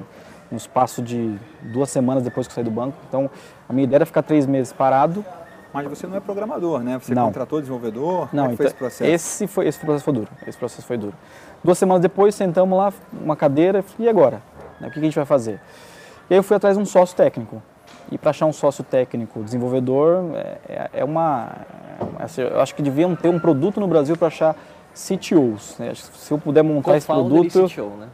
no 0.52 0.58
espaço 0.58 1.02
de 1.02 1.38
duas 1.62 1.90
semanas 1.90 2.24
depois 2.24 2.46
que 2.46 2.52
eu 2.52 2.56
saí 2.56 2.64
do 2.64 2.72
banco. 2.72 2.98
Então 3.08 3.30
a 3.68 3.74
minha 3.74 3.86
ideia 3.86 4.00
era 4.00 4.06
ficar 4.06 4.22
três 4.22 4.46
meses 4.46 4.74
parado. 4.74 5.26
Mas 5.74 5.88
você 5.88 6.06
não 6.06 6.18
é 6.18 6.20
programador, 6.20 6.82
né? 6.82 7.00
Você 7.02 7.16
não. 7.16 7.28
contratou 7.28 7.62
desenvolvedor? 7.62 8.28
Não, 8.34 8.44
Como 8.44 8.52
é 8.52 8.54
então, 8.54 8.58
foi 8.58 8.66
esse 8.66 8.76
processo? 8.76 9.12
Esse, 9.12 9.48
foi, 9.48 9.68
esse 9.68 9.80
processo 9.80 10.04
foi 10.04 10.14
duro. 10.14 10.28
Esse 10.46 10.58
processo 10.58 10.86
foi 10.86 10.98
duro. 10.98 11.14
Duas 11.64 11.78
semanas 11.78 12.02
depois, 12.02 12.36
sentamos 12.36 12.78
lá, 12.78 12.92
uma 13.14 13.38
cadeira, 13.38 13.84
e 13.98 14.10
agora? 14.10 14.42
O 14.82 14.92
que 14.92 15.00
a 15.00 15.02
gente 15.02 15.16
vai 15.16 15.26
fazer? 15.26 15.62
E 16.32 16.34
aí 16.34 16.38
eu 16.40 16.44
fui 16.44 16.56
atrás 16.56 16.78
de 16.78 16.82
um 16.82 16.86
sócio 16.86 17.14
técnico. 17.14 17.62
E 18.10 18.18
para 18.18 18.30
achar 18.30 18.46
um 18.46 18.54
sócio 18.54 18.86
técnico 18.86 19.44
desenvolvedor 19.44 20.32
é, 20.34 20.58
é, 20.70 20.90
é 20.94 21.04
uma. 21.04 21.52
É, 22.18 22.24
assim, 22.24 22.42
eu 22.42 22.62
acho 22.62 22.74
que 22.74 22.82
deviam 22.82 23.14
ter 23.18 23.28
um 23.28 23.38
produto 23.38 23.82
no 23.82 23.88
Brasil 23.88 24.16
para 24.16 24.28
achar 24.28 24.56
CTOs. 24.94 25.76
Né? 25.78 25.92
Se 25.94 26.32
eu 26.32 26.38
puder 26.38 26.64
montar 26.64 26.96
esse 26.96 27.06
produto. 27.06 27.68
CTO, 27.68 27.98
né? 28.00 28.08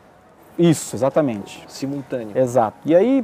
Isso, 0.57 0.95
exatamente. 0.95 1.63
Simultâneo. 1.67 2.35
Exato. 2.35 2.77
E 2.85 2.95
aí, 2.95 3.23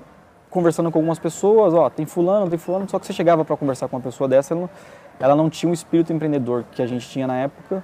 conversando 0.52 0.92
com 0.92 1.00
algumas 1.00 1.18
pessoas, 1.18 1.74
ó, 1.74 1.90
tem 1.90 2.06
fulano, 2.06 2.48
tem 2.48 2.60
fulano, 2.60 2.88
só 2.88 3.00
que 3.00 3.08
você 3.08 3.14
chegava 3.14 3.44
para 3.44 3.58
conversar 3.58 3.88
com 3.88 3.96
uma 3.96 4.04
pessoa 4.04 4.28
dessa, 4.28 4.54
ela 4.54 4.62
não, 4.62 4.70
ela 5.20 5.36
não 5.36 5.50
tinha 5.50 5.72
o 5.72 5.74
espírito 5.74 6.14
empreendedor 6.14 6.66
que 6.72 6.84
a 6.84 6.86
gente 6.86 7.10
tinha 7.10 7.26
na 7.26 7.38
época. 7.38 7.84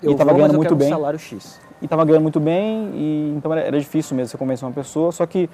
Eu 0.00 0.10
e 0.10 0.12
estava 0.12 0.32
ganhando 0.32 0.54
muito 0.54 0.74
um 0.74 0.78
bem. 0.78 0.90
salário 0.90 1.18
X. 1.18 1.60
E 1.82 1.86
estava 1.86 2.04
ganhando 2.04 2.22
muito 2.22 2.38
bem, 2.38 2.92
e 2.94 3.34
então 3.36 3.52
era, 3.52 3.62
era 3.62 3.80
difícil 3.80 4.16
mesmo 4.16 4.30
você 4.30 4.38
convencer 4.38 4.64
uma 4.64 4.72
pessoa, 4.72 5.10
só 5.10 5.26
que 5.26 5.50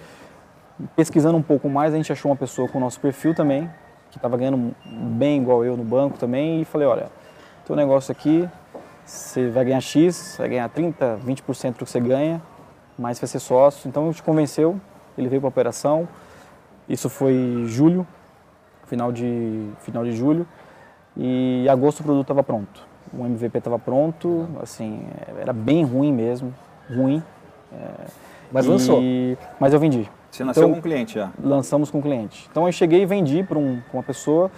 pesquisando 0.97 1.37
um 1.37 1.43
pouco 1.43 1.69
mais, 1.69 1.93
a 1.95 1.97
gente 1.97 2.13
achou 2.13 2.31
uma 2.31 2.37
pessoa 2.37 2.69
com 2.69 2.79
o 2.79 2.81
nosso 2.81 3.01
perfil 3.01 3.35
também, 3.35 3.71
que 4.11 4.19
estava 4.19 4.37
ganhando 4.37 4.75
bem 4.85 5.41
igual 5.41 5.65
eu 5.65 5.77
no 5.77 5.85
banco 5.85 6.19
também, 6.19 6.61
e 6.61 6.65
falei, 6.65 6.87
olha, 6.87 7.09
teu 7.65 7.77
negócio 7.77 8.13
aqui, 8.13 8.49
você 9.05 9.49
vai 9.51 9.65
ganhar 9.65 9.81
X, 9.81 10.37
vai 10.39 10.49
ganhar 10.49 10.69
30, 10.69 11.19
20% 11.25 11.73
do 11.73 11.85
que 11.85 11.91
você 11.91 12.01
ganha, 12.01 12.41
mas 12.99 13.19
vai 13.19 13.29
ser 13.29 13.39
sócio. 13.39 13.89
Então 13.89 14.07
ele 14.07 14.15
te 14.15 14.23
convenceu, 14.23 14.81
ele 15.17 15.29
veio 15.29 15.41
para 15.41 15.49
a 15.49 15.51
operação. 15.51 16.09
Isso 16.89 17.09
foi 17.09 17.65
julho, 17.67 18.07
final 18.87 19.13
de, 19.13 19.71
final 19.81 20.05
de 20.05 20.13
julho, 20.13 20.47
e 21.17 21.65
em 21.65 21.69
agosto 21.69 22.01
o 22.01 22.03
produto 22.05 22.25
estava 22.25 22.43
pronto. 22.43 22.87
O 23.13 23.25
MVP 23.27 23.59
estava 23.59 23.79
pronto, 23.79 24.49
assim, 24.63 25.07
era 25.41 25.53
bem 25.53 25.85
ruim 25.85 26.13
mesmo, 26.13 26.55
ruim. 26.89 27.23
É, 27.73 28.07
mas 28.51 28.67
lançou. 28.67 29.01
Mas 29.61 29.73
eu 29.73 29.81
vendi. 29.81 30.09
Você 30.33 30.45
nasceu 30.45 30.63
então, 30.63 30.73
com 30.73 30.79
um 30.79 30.83
cliente 30.83 31.15
já? 31.17 31.31
Lançamos 31.43 31.91
com 31.91 31.99
um 31.99 32.03
cliente. 32.03 32.49
Então 32.51 32.67
eu 32.67 32.73
cheguei 32.73 33.03
e 33.03 33.07
vendi 33.07 33.43
para 33.43 33.59
um, 33.59 33.83
uma 33.93 34.03
pessoa. 34.03 34.51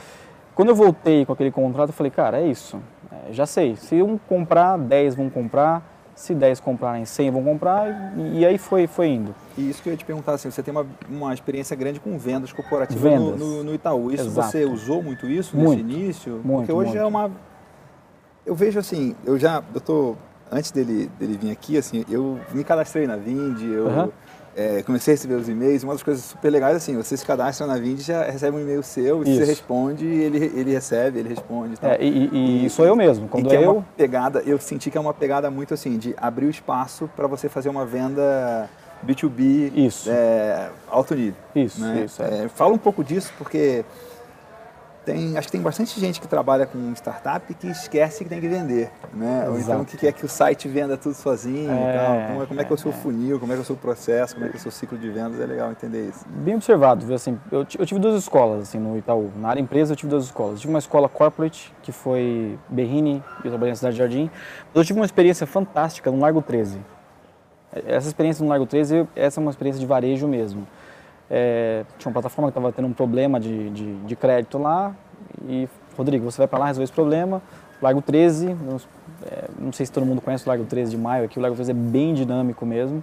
Quando 0.54 0.68
eu 0.68 0.74
voltei 0.74 1.26
com 1.26 1.32
aquele 1.32 1.50
contrato, 1.50 1.88
eu 1.88 1.92
falei, 1.92 2.12
cara, 2.12 2.40
é 2.40 2.46
isso. 2.46 2.80
É, 3.10 3.32
já 3.32 3.44
sei. 3.44 3.74
Se 3.74 4.00
um 4.00 4.16
comprar, 4.16 4.78
10 4.78 5.16
vão 5.16 5.28
comprar. 5.28 5.82
Se 6.14 6.32
10 6.32 6.60
comprarem, 6.60 7.04
100 7.04 7.32
vão 7.32 7.42
comprar. 7.42 8.16
E, 8.16 8.38
e, 8.38 8.46
aí 8.46 8.56
foi, 8.56 8.86
foi 8.86 9.08
indo. 9.08 9.34
E 9.58 9.68
isso 9.68 9.82
que 9.82 9.88
eu 9.88 9.92
ia 9.92 9.96
te 9.96 10.04
perguntar, 10.04 10.34
assim, 10.34 10.48
você 10.48 10.62
tem 10.62 10.70
uma, 10.70 10.86
uma 11.10 11.34
experiência 11.34 11.74
grande 11.74 11.98
com 11.98 12.16
vendas 12.16 12.52
corporativas 12.52 13.02
vendas. 13.02 13.40
No, 13.40 13.56
no, 13.56 13.64
no, 13.64 13.74
Itaú. 13.74 14.12
Isso 14.12 14.26
Exato. 14.26 14.52
você 14.52 14.64
usou 14.64 15.02
muito 15.02 15.26
isso 15.26 15.56
muito, 15.56 15.82
nesse 15.82 15.98
início? 15.98 16.40
Muito, 16.44 16.58
Porque 16.58 16.72
hoje 16.72 16.90
muito. 16.90 17.02
é 17.02 17.04
uma... 17.04 17.32
Eu 18.46 18.54
vejo 18.54 18.78
assim, 18.78 19.16
eu 19.24 19.36
já, 19.36 19.60
eu 19.74 19.80
tô... 19.80 20.14
Antes 20.52 20.70
dele, 20.70 21.10
dele 21.18 21.36
vir 21.36 21.50
aqui, 21.50 21.76
assim, 21.76 22.04
eu 22.08 22.38
me 22.52 22.62
cadastrei 22.62 23.08
na 23.08 23.16
Vind, 23.16 23.60
eu... 23.60 23.86
Uhum. 23.86 24.12
É, 24.56 24.82
comecei 24.84 25.12
a 25.12 25.16
receber 25.16 25.34
os 25.34 25.48
e-mails, 25.48 25.82
uma 25.82 25.94
das 25.94 26.02
coisas 26.02 26.24
super 26.24 26.48
legais 26.48 26.76
assim, 26.76 26.96
você 26.96 27.16
se 27.16 27.26
cadastra 27.26 27.66
na 27.66 27.76
Vind 27.76 27.98
já 28.00 28.22
recebe 28.22 28.56
um 28.56 28.60
e-mail 28.60 28.84
seu, 28.84 29.22
e 29.24 29.34
você 29.34 29.44
responde, 29.44 30.06
ele, 30.06 30.52
ele 30.54 30.72
recebe, 30.72 31.18
ele 31.18 31.28
responde. 31.28 31.76
Tal. 31.76 31.90
É, 31.90 31.98
e, 32.00 32.30
e, 32.32 32.66
e, 32.66 32.70
sou 32.70 32.86
eu 32.86 32.94
mesmo. 32.94 33.26
Quando 33.26 33.50
e 33.50 33.54
eu... 33.54 33.62
é 33.62 33.68
uma 33.68 33.86
pegada, 33.96 34.42
eu 34.46 34.58
senti 34.58 34.90
que 34.92 34.98
é 34.98 35.00
uma 35.00 35.12
pegada 35.12 35.50
muito 35.50 35.74
assim, 35.74 35.98
de 35.98 36.14
abrir 36.16 36.46
o 36.46 36.50
espaço 36.50 37.10
para 37.16 37.26
você 37.26 37.48
fazer 37.48 37.68
uma 37.68 37.84
venda 37.84 38.70
B2B 39.04 39.72
Isso. 39.74 40.08
É, 40.10 40.70
alto 40.88 41.14
nível. 41.14 41.34
Isso, 41.54 41.80
né? 41.80 42.04
isso. 42.04 42.22
É. 42.22 42.48
fala 42.48 42.72
um 42.72 42.78
pouco 42.78 43.02
disso, 43.02 43.32
porque 43.36 43.84
tem, 45.04 45.36
acho 45.36 45.48
que 45.48 45.52
tem 45.52 45.60
bastante 45.60 45.98
gente 46.00 46.20
que 46.20 46.26
trabalha 46.26 46.66
com 46.66 46.92
startup 46.94 47.52
que 47.54 47.66
esquece 47.68 48.24
que 48.24 48.30
tem 48.30 48.40
que 48.40 48.48
vender, 48.48 48.90
né? 49.12 49.46
Ou 49.48 49.58
então 49.58 49.84
que 49.84 49.96
quer 49.96 50.12
que 50.12 50.24
o 50.24 50.28
site 50.28 50.66
venda 50.66 50.96
tudo 50.96 51.14
sozinho 51.14 51.70
é, 51.70 51.74
e 51.74 51.98
tal. 51.98 52.26
Como 52.28 52.42
é, 52.42 52.46
como 52.46 52.60
é 52.60 52.64
que 52.64 52.72
é 52.72 52.74
o 52.74 52.78
seu 52.78 52.90
é. 52.90 52.94
funil, 52.94 53.38
como 53.38 53.52
é 53.52 53.54
que 53.56 53.60
é 53.60 53.62
o 53.62 53.66
seu 53.66 53.76
processo, 53.76 54.34
como 54.34 54.46
é 54.46 54.48
que 54.48 54.56
é 54.56 54.58
o 54.58 54.62
seu 54.62 54.70
ciclo 54.70 54.96
de 54.96 55.10
vendas, 55.10 55.38
é 55.40 55.46
legal 55.46 55.70
entender 55.70 56.08
isso. 56.08 56.24
Bem 56.28 56.54
observado, 56.54 57.04
viu? 57.04 57.14
Assim, 57.14 57.38
eu, 57.52 57.66
eu 57.78 57.86
tive 57.86 58.00
duas 58.00 58.16
escolas 58.16 58.62
assim, 58.62 58.78
no 58.78 58.96
Itaú. 58.96 59.30
Na 59.36 59.50
área 59.50 59.60
empresa 59.60 59.92
eu 59.92 59.96
tive 59.96 60.10
duas 60.10 60.24
escolas. 60.24 60.54
Eu 60.54 60.60
tive 60.60 60.72
uma 60.72 60.78
escola 60.78 61.08
corporate, 61.08 61.72
que 61.82 61.92
foi 61.92 62.58
Berrini, 62.68 63.22
eu 63.44 63.50
trabalhei 63.50 63.72
na 63.72 63.76
Cidade 63.76 63.96
Jardim. 63.96 64.30
Mas 64.72 64.76
eu 64.76 64.84
tive 64.84 64.98
uma 64.98 65.06
experiência 65.06 65.46
fantástica 65.46 66.10
no 66.10 66.18
Largo 66.20 66.40
13. 66.40 66.78
Essa 67.86 68.06
experiência 68.06 68.42
no 68.42 68.48
Largo 68.48 68.66
13, 68.66 69.06
essa 69.16 69.40
é 69.40 69.42
uma 69.42 69.50
experiência 69.50 69.80
de 69.80 69.86
varejo 69.86 70.28
mesmo. 70.28 70.66
É, 71.36 71.84
tinha 71.98 72.08
uma 72.08 72.12
plataforma 72.12 72.48
que 72.48 72.56
estava 72.56 72.72
tendo 72.72 72.86
um 72.86 72.92
problema 72.92 73.40
de, 73.40 73.68
de, 73.70 73.96
de, 73.96 74.14
crédito 74.14 74.56
lá 74.56 74.94
e, 75.48 75.68
Rodrigo, 75.96 76.30
você 76.30 76.38
vai 76.38 76.46
para 76.46 76.60
lá 76.60 76.66
resolver 76.66 76.84
esse 76.84 76.92
problema. 76.92 77.42
Largo 77.82 78.00
13, 78.00 78.54
não, 78.54 78.76
é, 79.26 79.44
não, 79.58 79.72
sei 79.72 79.84
se 79.84 79.90
todo 79.90 80.06
mundo 80.06 80.20
conhece 80.20 80.46
o 80.46 80.48
Largo 80.48 80.64
13 80.64 80.92
de 80.92 80.96
Maio, 80.96 81.24
aqui 81.24 81.36
o 81.36 81.42
Largo 81.42 81.56
13 81.56 81.72
é 81.72 81.74
bem 81.74 82.14
dinâmico 82.14 82.64
mesmo. 82.64 83.02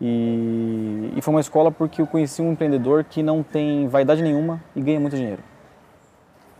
E, 0.00 1.12
e 1.16 1.22
foi 1.22 1.32
uma 1.32 1.40
escola 1.40 1.70
porque 1.70 2.02
eu 2.02 2.08
conheci 2.08 2.42
um 2.42 2.50
empreendedor 2.50 3.04
que 3.04 3.22
não 3.22 3.44
tem 3.44 3.86
vaidade 3.86 4.20
nenhuma 4.20 4.60
e 4.74 4.80
ganha 4.80 4.98
muito 4.98 5.14
dinheiro. 5.14 5.42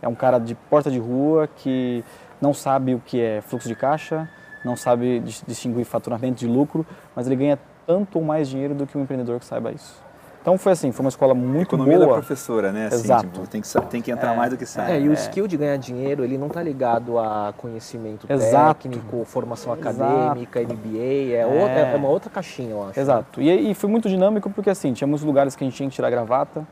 É 0.01 0.07
um 0.07 0.15
cara 0.15 0.39
de 0.39 0.55
porta 0.55 0.89
de 0.89 0.97
rua 0.97 1.49
que 1.57 2.05
não 2.39 2.53
sabe 2.53 2.95
o 2.95 3.01
que 3.05 3.19
é 3.19 3.41
fluxo 3.41 3.67
de 3.67 3.75
caixa, 3.75 4.29
não 4.63 4.77
sabe 4.77 5.19
distinguir 5.45 5.83
faturamento 5.83 6.39
de 6.39 6.47
lucro, 6.47 6.87
mas 7.13 7.27
ele 7.27 7.35
ganha 7.35 7.59
tanto 7.85 8.17
ou 8.17 8.23
mais 8.23 8.47
dinheiro 8.47 8.73
do 8.73 8.87
que 8.87 8.97
um 8.97 9.01
empreendedor 9.01 9.39
que 9.39 9.45
saiba 9.45 9.73
isso. 9.73 10.07
Então 10.49 10.57
foi 10.57 10.71
assim, 10.71 10.91
foi 10.91 11.05
uma 11.05 11.09
escola 11.09 11.35
muito 11.35 11.75
Economia 11.75 11.97
boa. 11.97 12.07
da 12.07 12.13
professora, 12.13 12.71
né? 12.71 12.87
Assim, 12.87 13.03
Exato. 13.03 13.27
Tipo, 13.27 13.47
tem, 13.47 13.61
que, 13.61 13.81
tem 13.87 14.01
que 14.01 14.09
entrar 14.09 14.33
é, 14.33 14.35
mais 14.35 14.49
do 14.49 14.57
que 14.57 14.65
sai. 14.65 14.93
É, 14.93 14.99
e 14.99 15.07
o 15.07 15.13
skill 15.13 15.47
de 15.47 15.55
ganhar 15.55 15.77
dinheiro, 15.77 16.23
ele 16.23 16.39
não 16.39 16.47
está 16.47 16.63
ligado 16.63 17.19
a 17.19 17.53
conhecimento 17.55 18.25
Exato. 18.27 18.81
técnico, 18.81 19.23
formação 19.25 19.71
acadêmica, 19.71 20.59
Exato. 20.59 20.73
MBA, 20.73 20.97
é, 20.97 21.33
é. 21.33 21.45
Outra, 21.45 21.71
é, 21.71 21.95
uma 21.95 22.09
outra 22.09 22.31
caixinha, 22.31 22.71
eu 22.71 22.81
acho. 22.81 22.97
Né? 22.97 23.03
Exato. 23.03 23.39
E, 23.39 23.69
e 23.69 23.75
foi 23.75 23.87
muito 23.91 24.09
dinâmico 24.09 24.49
porque 24.49 24.71
assim, 24.71 24.91
tinha 24.91 25.07
muitos 25.07 25.23
lugares 25.23 25.55
que 25.55 25.63
a 25.63 25.67
gente 25.67 25.77
tinha 25.77 25.87
que 25.87 25.93
tirar 25.93 26.09
gravata 26.09 26.67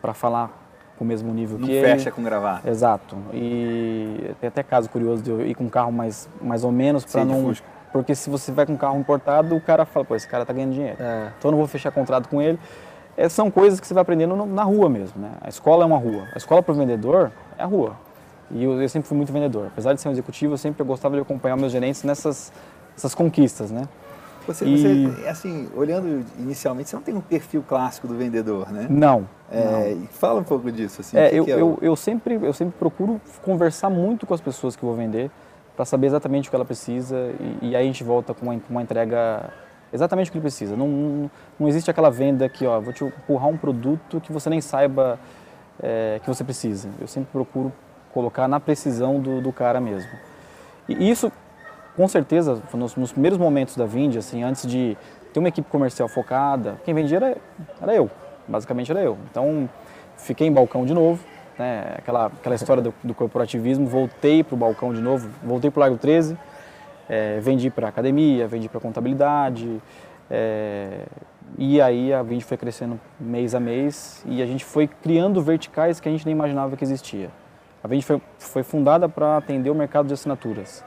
para 0.00 0.14
falar 0.14 0.52
com 0.96 1.02
o 1.02 1.06
mesmo 1.06 1.34
nível 1.34 1.58
não 1.58 1.66
que 1.66 1.80
fecha 1.80 2.04
ele. 2.04 2.10
com 2.12 2.22
gravata. 2.22 2.70
Exato. 2.70 3.16
E 3.34 4.32
tem 4.40 4.46
até 4.46 4.62
caso 4.62 4.88
curioso 4.88 5.24
de 5.24 5.30
eu 5.30 5.44
ir 5.44 5.56
com 5.56 5.64
um 5.64 5.68
carro 5.68 5.90
mais, 5.90 6.28
mais 6.40 6.62
ou 6.62 6.70
menos 6.70 7.04
para 7.04 7.24
não... 7.24 7.46
Fusca. 7.46 7.66
Porque 7.90 8.14
se 8.14 8.28
você 8.28 8.52
vai 8.52 8.66
com 8.66 8.74
um 8.74 8.76
carro 8.76 8.98
importado, 8.98 9.56
o 9.56 9.60
cara 9.62 9.86
fala, 9.86 10.04
pô, 10.04 10.14
esse 10.14 10.28
cara 10.28 10.44
tá 10.44 10.52
ganhando 10.52 10.74
dinheiro. 10.74 10.98
É. 11.00 11.32
Então 11.38 11.48
eu 11.48 11.52
não 11.52 11.58
vou 11.58 11.66
fechar 11.66 11.90
contrato 11.90 12.28
com 12.28 12.40
ele 12.40 12.58
é, 13.18 13.28
são 13.28 13.50
coisas 13.50 13.80
que 13.80 13.86
você 13.86 13.92
vai 13.92 14.02
aprendendo 14.02 14.36
no, 14.36 14.46
na 14.46 14.62
rua 14.62 14.88
mesmo. 14.88 15.20
Né? 15.20 15.32
A 15.40 15.48
escola 15.48 15.82
é 15.82 15.86
uma 15.86 15.98
rua. 15.98 16.28
A 16.32 16.38
escola 16.38 16.62
para 16.62 16.72
o 16.72 16.76
vendedor 16.76 17.32
é 17.58 17.62
a 17.64 17.66
rua. 17.66 17.96
E 18.48 18.62
eu, 18.62 18.80
eu, 18.80 18.88
sempre 18.88 19.08
fui 19.08 19.16
muito 19.16 19.32
vendedor. 19.32 19.66
Apesar 19.66 19.92
de 19.92 20.00
ser 20.00 20.08
um 20.08 20.12
executivo, 20.12 20.54
eu 20.54 20.58
sempre 20.58 20.84
gostava 20.84 21.16
de 21.16 21.22
acompanhar 21.22 21.56
meus 21.56 21.72
gerentes 21.72 22.04
nessas 22.04 22.52
essas 22.96 23.14
conquistas, 23.14 23.70
né? 23.70 23.88
Você, 24.46 24.64
e... 24.64 25.06
você, 25.06 25.28
assim, 25.28 25.68
olhando 25.76 26.24
inicialmente, 26.38 26.88
você 26.88 26.96
não 26.96 27.02
tem 27.02 27.14
um 27.14 27.20
perfil 27.20 27.62
clássico 27.66 28.08
do 28.08 28.14
vendedor, 28.16 28.72
né? 28.72 28.86
Não. 28.88 29.28
É, 29.50 29.94
não. 29.94 30.06
Fala 30.06 30.40
um 30.40 30.44
pouco 30.44 30.70
disso. 30.72 31.00
Assim, 31.00 31.16
é, 31.16 31.32
eu, 31.32 31.44
é 31.46 31.56
o... 31.56 31.58
eu, 31.58 31.78
eu, 31.82 31.96
sempre, 31.96 32.34
eu 32.34 32.52
sempre 32.52 32.76
procuro 32.78 33.20
conversar 33.42 33.90
muito 33.90 34.26
com 34.26 34.34
as 34.34 34.40
pessoas 34.40 34.74
que 34.74 34.84
vou 34.84 34.94
vender 34.94 35.30
para 35.76 35.84
saber 35.84 36.06
exatamente 36.06 36.48
o 36.48 36.50
que 36.50 36.56
ela 36.56 36.64
precisa 36.64 37.16
e, 37.62 37.68
e 37.68 37.76
aí 37.76 37.84
a 37.84 37.86
gente 37.86 38.02
volta 38.02 38.34
com 38.34 38.46
uma, 38.46 38.60
uma 38.68 38.82
entrega 38.82 39.52
exatamente 39.92 40.28
o 40.28 40.32
que 40.32 40.38
ele 40.38 40.42
precisa. 40.42 40.76
Não, 40.76 41.30
não, 41.58 41.68
existe 41.68 41.90
aquela 41.90 42.10
venda 42.10 42.48
que, 42.48 42.66
ó, 42.66 42.80
vou 42.80 42.92
te 42.92 43.04
empurrar 43.04 43.48
um 43.48 43.56
produto 43.56 44.20
que 44.20 44.32
você 44.32 44.50
nem 44.50 44.60
saiba 44.60 45.18
é, 45.82 46.20
que 46.22 46.28
você 46.28 46.44
precisa. 46.44 46.88
Eu 47.00 47.06
sempre 47.06 47.30
procuro 47.32 47.72
colocar 48.12 48.48
na 48.48 48.58
precisão 48.58 49.20
do, 49.20 49.40
do 49.40 49.52
cara 49.52 49.80
mesmo. 49.80 50.10
E 50.88 51.10
isso, 51.10 51.30
com 51.96 52.08
certeza, 52.08 52.62
nos, 52.72 52.96
nos, 52.96 53.12
primeiros 53.12 53.38
momentos 53.38 53.76
da 53.76 53.84
Vind, 53.84 54.16
assim, 54.16 54.42
antes 54.42 54.66
de 54.66 54.96
ter 55.32 55.38
uma 55.38 55.48
equipe 55.48 55.68
comercial 55.70 56.08
focada, 56.08 56.80
quem 56.84 56.94
vendia 56.94 57.18
era, 57.18 57.36
era 57.80 57.94
eu, 57.94 58.10
basicamente 58.46 58.90
era 58.90 59.00
eu. 59.00 59.18
Então, 59.30 59.68
fiquei 60.16 60.46
em 60.46 60.52
balcão 60.52 60.86
de 60.86 60.94
novo, 60.94 61.22
né, 61.58 61.94
aquela, 61.98 62.26
aquela 62.26 62.54
história 62.54 62.82
do, 62.82 62.94
do 63.02 63.12
corporativismo, 63.12 63.86
voltei 63.86 64.42
para 64.42 64.54
o 64.54 64.58
balcão 64.58 64.94
de 64.94 65.00
novo, 65.00 65.28
voltei 65.42 65.70
para 65.70 65.78
o 65.78 65.80
Largo 65.80 65.98
13, 65.98 66.36
é, 67.08 67.40
vendi 67.40 67.70
para 67.70 67.88
academia, 67.88 68.46
vendi 68.46 68.68
para 68.68 68.80
contabilidade. 68.80 69.80
É, 70.30 71.06
e 71.56 71.80
aí 71.80 72.12
a 72.12 72.22
Vind 72.22 72.42
foi 72.42 72.56
crescendo 72.56 73.00
mês 73.18 73.54
a 73.54 73.60
mês 73.60 74.22
e 74.26 74.42
a 74.42 74.46
gente 74.46 74.64
foi 74.64 74.86
criando 74.86 75.40
verticais 75.40 75.98
que 75.98 76.08
a 76.08 76.12
gente 76.12 76.26
nem 76.26 76.34
imaginava 76.34 76.76
que 76.76 76.84
existia. 76.84 77.30
A 77.82 77.88
Vind 77.88 78.02
foi, 78.02 78.20
foi 78.38 78.62
fundada 78.62 79.08
para 79.08 79.36
atender 79.36 79.70
o 79.70 79.74
mercado 79.74 80.06
de 80.06 80.14
assinaturas, 80.14 80.84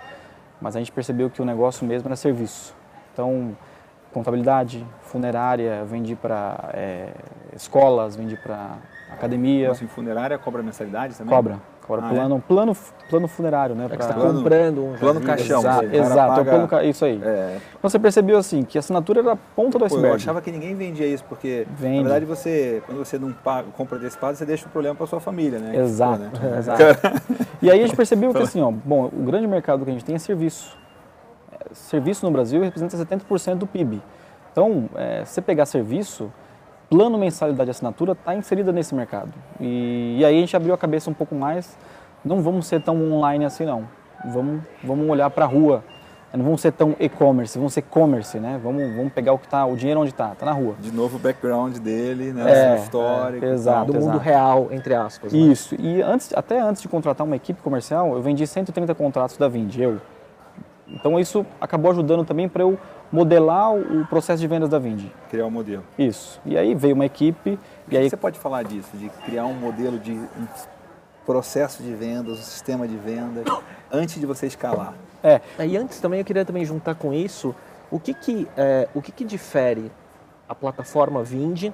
mas 0.62 0.76
a 0.76 0.80
gente 0.80 0.92
percebeu 0.92 1.30
que 1.30 1.42
o 1.42 1.46
negócio 1.46 1.88
mesmo 1.88 2.08
era 2.08 2.16
serviço. 2.16 2.76
Então, 3.14 3.58
contabilidade, 4.14 4.86
funerária, 5.02 5.84
vendi 5.86 6.16
para 6.16 6.70
é, 6.74 7.10
escolas, 7.56 8.16
vendi 8.16 8.36
para 8.38 8.78
academia. 9.10 9.72
Assim, 9.72 9.88
funerária 9.88 10.38
cobra 10.38 10.62
mensalidade 10.62 11.16
também? 11.18 11.34
Cobra. 11.34 11.60
Agora, 11.92 12.08
ah, 12.08 12.10
plano, 12.10 12.38
é? 12.38 12.42
plano, 12.48 12.78
plano 13.10 13.28
funerário, 13.28 13.76
né? 13.76 13.86
É 13.86 13.88
pra... 13.90 13.98
você 13.98 14.12
está 14.12 14.22
comprando 14.22 14.86
um 14.86 14.94
plano 14.94 15.20
caixão. 15.20 15.60
Exato, 15.60 15.86
exato 15.86 16.46
paga... 16.46 16.68
plano, 16.68 16.90
isso 16.90 17.04
aí. 17.04 17.22
É. 17.22 17.58
Então 17.78 17.90
você 17.90 18.00
percebeu 18.00 18.38
assim 18.38 18.64
que 18.64 18.78
a 18.78 18.80
assinatura 18.80 19.20
era 19.20 19.34
a 19.34 19.36
ponta 19.36 19.78
do 19.78 19.84
iceberg. 19.84 20.10
eu 20.10 20.16
achava 20.16 20.42
que 20.42 20.52
ninguém 20.52 20.74
vendia 20.74 21.06
isso, 21.06 21.24
porque 21.28 21.68
Vende. 21.76 21.98
na 21.98 22.04
verdade 22.04 22.26
você, 22.26 22.82
quando 22.86 23.00
você 23.00 23.20
não 23.20 23.34
paga, 23.34 23.68
compra 23.76 23.98
antecipado, 23.98 24.38
você 24.38 24.46
deixa 24.46 24.66
o 24.68 24.70
problema 24.70 24.96
para 24.96 25.06
sua 25.06 25.20
família, 25.20 25.60
né? 25.60 25.76
Exato. 25.76 26.24
Pô, 26.32 26.48
né? 26.48 26.58
exato. 26.58 26.82
e 27.62 27.70
aí 27.70 27.80
a 27.80 27.86
gente 27.86 27.96
percebeu 27.96 28.34
que 28.34 28.42
assim, 28.42 28.62
ó, 28.62 28.72
bom, 28.72 29.06
o 29.08 29.24
grande 29.24 29.48
mercado 29.48 29.84
que 29.84 29.90
a 29.90 29.94
gente 29.94 30.06
tem 30.06 30.16
é 30.16 30.20
serviço. 30.20 30.78
É, 31.52 31.74
serviço 31.74 32.26
no 32.26 32.32
Brasil 32.32 32.62
representa 32.62 32.96
70% 32.96 33.56
do 33.56 33.68
PIB. 33.68 34.02
Então, 34.52 34.90
é, 34.96 35.26
se 35.26 35.34
você 35.34 35.42
pegar 35.42 35.66
serviço, 35.66 36.32
plano 36.92 37.18
mensalidade 37.18 37.68
de 37.68 37.72
assinatura 37.72 38.12
está 38.12 38.36
inserida 38.36 38.74
nesse 38.74 38.94
mercado. 38.94 39.32
E, 39.62 40.18
e, 40.20 40.26
aí 40.26 40.38
a 40.38 40.40
gente 40.42 40.56
abriu 40.58 40.74
a 40.74 40.78
cabeça 40.78 41.10
um 41.10 41.14
pouco 41.14 41.34
mais, 41.34 41.78
não 42.24 42.42
vamos 42.42 42.68
ser 42.68 42.82
tão 42.82 43.14
online 43.14 43.46
assim 43.46 43.66
não, 43.66 43.88
vamos, 44.26 44.62
vamos 44.84 45.10
olhar 45.10 45.30
para 45.30 45.46
a 45.46 45.48
rua, 45.48 45.82
não 46.34 46.44
vamos 46.44 46.60
ser 46.60 46.74
tão 46.74 46.94
e-commerce, 47.00 47.58
vamos 47.58 47.74
ser 47.74 47.84
commerce, 47.84 48.38
né? 48.40 48.60
Vamos, 48.62 48.94
vamos 48.94 49.14
pegar 49.14 49.32
o 49.32 49.40
que 49.40 49.48
tá, 49.48 49.66
o 49.66 49.76
dinheiro 49.76 50.02
onde 50.02 50.12
está, 50.12 50.34
está 50.34 50.46
na 50.46 50.52
rua. 50.52 50.76
De 50.80 50.92
novo 50.92 51.16
o 51.16 51.20
background 51.20 51.78
dele, 51.78 52.34
né? 52.34 52.74
É, 52.74 52.76
histórico. 52.76 53.46
É, 53.46 53.54
exato, 53.54 53.92
do 53.92 53.98
exato. 53.98 54.14
mundo 54.14 54.22
real, 54.22 54.68
entre 54.72 54.94
aspas. 54.94 55.32
Né? 55.32 55.40
Isso, 55.40 55.76
e 55.80 56.02
antes, 56.02 56.34
até 56.36 56.60
antes 56.60 56.82
de 56.82 56.90
contratar 56.90 57.26
uma 57.26 57.38
equipe 57.38 57.62
comercial, 57.62 58.16
eu 58.16 58.22
vendi 58.22 58.46
130 58.46 58.94
contratos 58.96 59.38
da 59.38 59.48
Vind, 59.48 59.78
eu. 59.78 59.98
Então 60.94 61.20
isso 61.20 61.46
acabou 61.60 61.92
ajudando 61.92 62.26
também 62.26 62.48
para 62.48 62.64
eu 62.64 62.78
modelar 63.12 63.74
o 63.74 64.06
processo 64.08 64.42
de 64.42 64.48
vendas 64.48 64.70
da 64.70 64.80
Vind. 64.80 65.06
Criar 65.30 65.46
um 65.46 65.52
modelo. 65.52 65.84
Isso. 65.98 66.40
E 66.46 66.58
aí 66.58 66.74
veio 66.76 66.96
uma 66.96 67.06
equipe. 67.06 67.60
E, 67.90 67.98
aí 67.98 68.10
você 68.10 68.18
pode 68.18 68.40
falar 68.40 68.64
disso, 68.64 68.90
de 68.96 69.10
criar 69.26 69.46
um 69.46 69.54
modelo 69.54 70.00
de 70.00 70.12
um 70.12 70.48
processo 71.26 71.84
de 71.84 71.94
vendas, 71.94 72.40
um 72.40 72.44
sistema 72.44 72.88
de 72.88 72.98
vendas, 72.98 73.44
antes 73.92 74.20
de 74.20 74.26
você 74.26 74.48
escalar. 74.48 74.94
É. 75.24 75.42
E 75.66 75.78
antes 75.78 76.00
também 76.00 76.20
eu 76.20 76.26
queria 76.26 76.46
também 76.46 76.66
juntar 76.66 76.96
com 76.96 77.14
isso 77.14 77.56
o 77.92 78.00
que 78.00 78.14
que, 78.14 78.48
é, 78.58 78.88
o 78.96 79.02
que, 79.02 79.12
que 79.12 79.26
difere 79.26 79.92
a 80.48 80.56
plataforma 80.56 81.24
Vind 81.24 81.72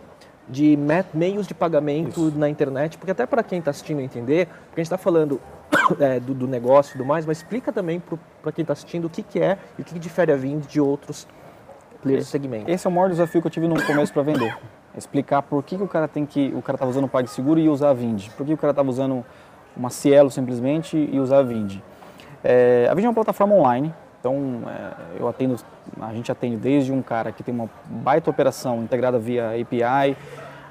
de 0.50 0.78
meios 1.14 1.46
de 1.48 1.54
pagamento 1.54 2.28
Isso. 2.28 2.38
na 2.38 2.50
internet, 2.50 2.98
porque 2.98 3.12
até 3.12 3.26
para 3.26 3.44
quem 3.44 3.60
está 3.60 3.72
assistindo 3.72 4.00
entender, 4.00 4.48
porque 4.48 4.80
a 4.80 4.84
gente 4.84 4.88
está 4.88 4.98
falando 4.98 5.42
é, 6.00 6.20
do, 6.20 6.34
do, 6.34 6.48
negócio 6.48 6.92
e 6.92 6.94
tudo 6.94 7.06
mais, 7.06 7.26
mas 7.26 7.38
explica 7.38 7.72
também 7.72 8.02
para 8.42 8.52
quem 8.52 8.62
está 8.62 8.74
assistindo 8.74 9.06
o 9.06 9.10
que, 9.10 9.22
que 9.22 9.40
é 9.40 9.58
e 9.78 9.82
o 9.82 9.86
que, 9.86 9.94
que 9.94 10.00
difere 10.00 10.32
a 10.32 10.36
Vind 10.36 10.66
de 10.66 10.80
outros 10.80 11.28
players 12.02 12.26
do 12.26 12.30
segmento. 12.30 12.72
Esse 12.72 12.88
é 12.88 12.90
o 12.90 12.94
maior 12.94 13.10
desafio 13.10 13.42
que 13.42 13.48
eu 13.48 13.52
tive 13.52 13.68
no 13.68 13.82
começo 13.84 14.14
para 14.14 14.24
vender. 14.24 14.58
Explicar 14.96 15.42
por 15.42 15.62
que, 15.64 15.78
que 15.78 15.84
o 15.84 15.88
cara 15.88 16.08
tem 16.08 16.26
que. 16.26 16.52
O 16.56 16.62
cara 16.62 16.76
estava 16.76 16.90
usando 16.90 17.04
o 17.04 17.08
PagSeguro 17.08 17.60
e 17.60 17.70
usar 17.70 17.90
a 17.90 17.94
Vind. 17.94 18.30
Por 18.30 18.46
que 18.46 18.54
o 18.54 18.58
cara 18.58 18.72
estava 18.72 18.90
usando 18.90 19.24
uma 19.76 19.90
Cielo 19.90 20.32
simplesmente 20.32 20.98
e 20.98 21.20
usar 21.20 21.40
a 21.40 21.44
Vind. 21.44 21.80
É, 22.44 22.88
a 22.90 22.94
Vind 22.96 23.06
é 23.06 23.08
uma 23.10 23.14
plataforma 23.14 23.54
online, 23.54 23.94
então 24.20 24.64
é, 24.68 25.20
eu 25.20 25.28
atendo, 25.28 25.56
a 26.02 26.14
gente 26.14 26.32
atende 26.32 26.58
desde 26.58 26.92
um 26.92 27.02
cara 27.02 27.32
que 27.32 27.44
tem 27.44 27.54
uma 27.54 27.70
baita 27.86 28.30
operação 28.30 28.84
integrada 28.84 29.18
via 29.20 29.52
API, 29.52 30.18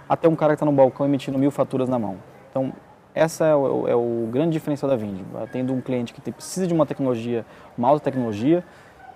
até 0.09 0.29
um 0.29 0.37
cara 0.37 0.53
que 0.53 0.57
está 0.57 0.67
no 0.67 0.73
balcão 0.73 1.07
emitindo 1.07 1.39
mil 1.39 1.51
faturas 1.51 1.89
na 1.89 1.99
mão. 1.99 2.17
Então 2.51 2.73
essa 3.17 3.47
é 3.47 3.55
o, 3.55 3.89
é 3.89 3.95
o 3.95 4.29
grande 4.31 4.53
diferencial 4.53 4.91
da 4.91 4.97
Vind. 4.97 5.23
Atendo 5.43 5.73
um 5.73 5.81
cliente 5.81 6.13
que 6.13 6.21
precisa 6.31 6.67
de 6.67 6.75
uma 6.75 6.85
tecnologia, 6.85 7.47
uma 7.77 7.89
alta 7.89 8.05
tecnologia, 8.05 8.63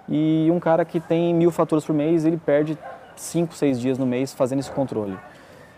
e 0.09 0.49
um 0.51 0.59
cara 0.59 0.87
que 0.87 0.99
tem 0.99 1.35
mil 1.35 1.51
faturas 1.51 1.85
por 1.85 1.95
mês, 1.95 2.25
ele 2.25 2.39
perde 2.39 2.79
cinco, 3.15 3.55
seis 3.55 3.79
dias 3.79 3.99
no 3.99 4.07
mês 4.07 4.33
fazendo 4.33 4.61
esse 4.61 4.71
controle. 4.71 5.19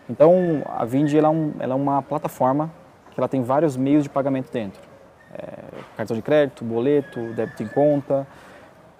Então, 0.08 0.62
a 0.66 0.84
Vind 0.84 1.12
ela 1.14 1.28
é, 1.28 1.30
um, 1.30 1.52
ela 1.58 1.74
é, 1.74 1.76
uma 1.76 2.00
plataforma 2.00 2.70
que 3.10 3.18
ela 3.18 3.28
tem 3.28 3.42
vários 3.42 3.76
meios 3.76 4.04
de 4.04 4.08
pagamento 4.08 4.52
dentro. 4.52 4.80
É, 5.34 5.48
cartão 5.96 6.16
de 6.16 6.22
crédito, 6.22 6.64
boleto, 6.64 7.20
débito 7.34 7.62
em 7.62 7.68
conta. 7.68 8.26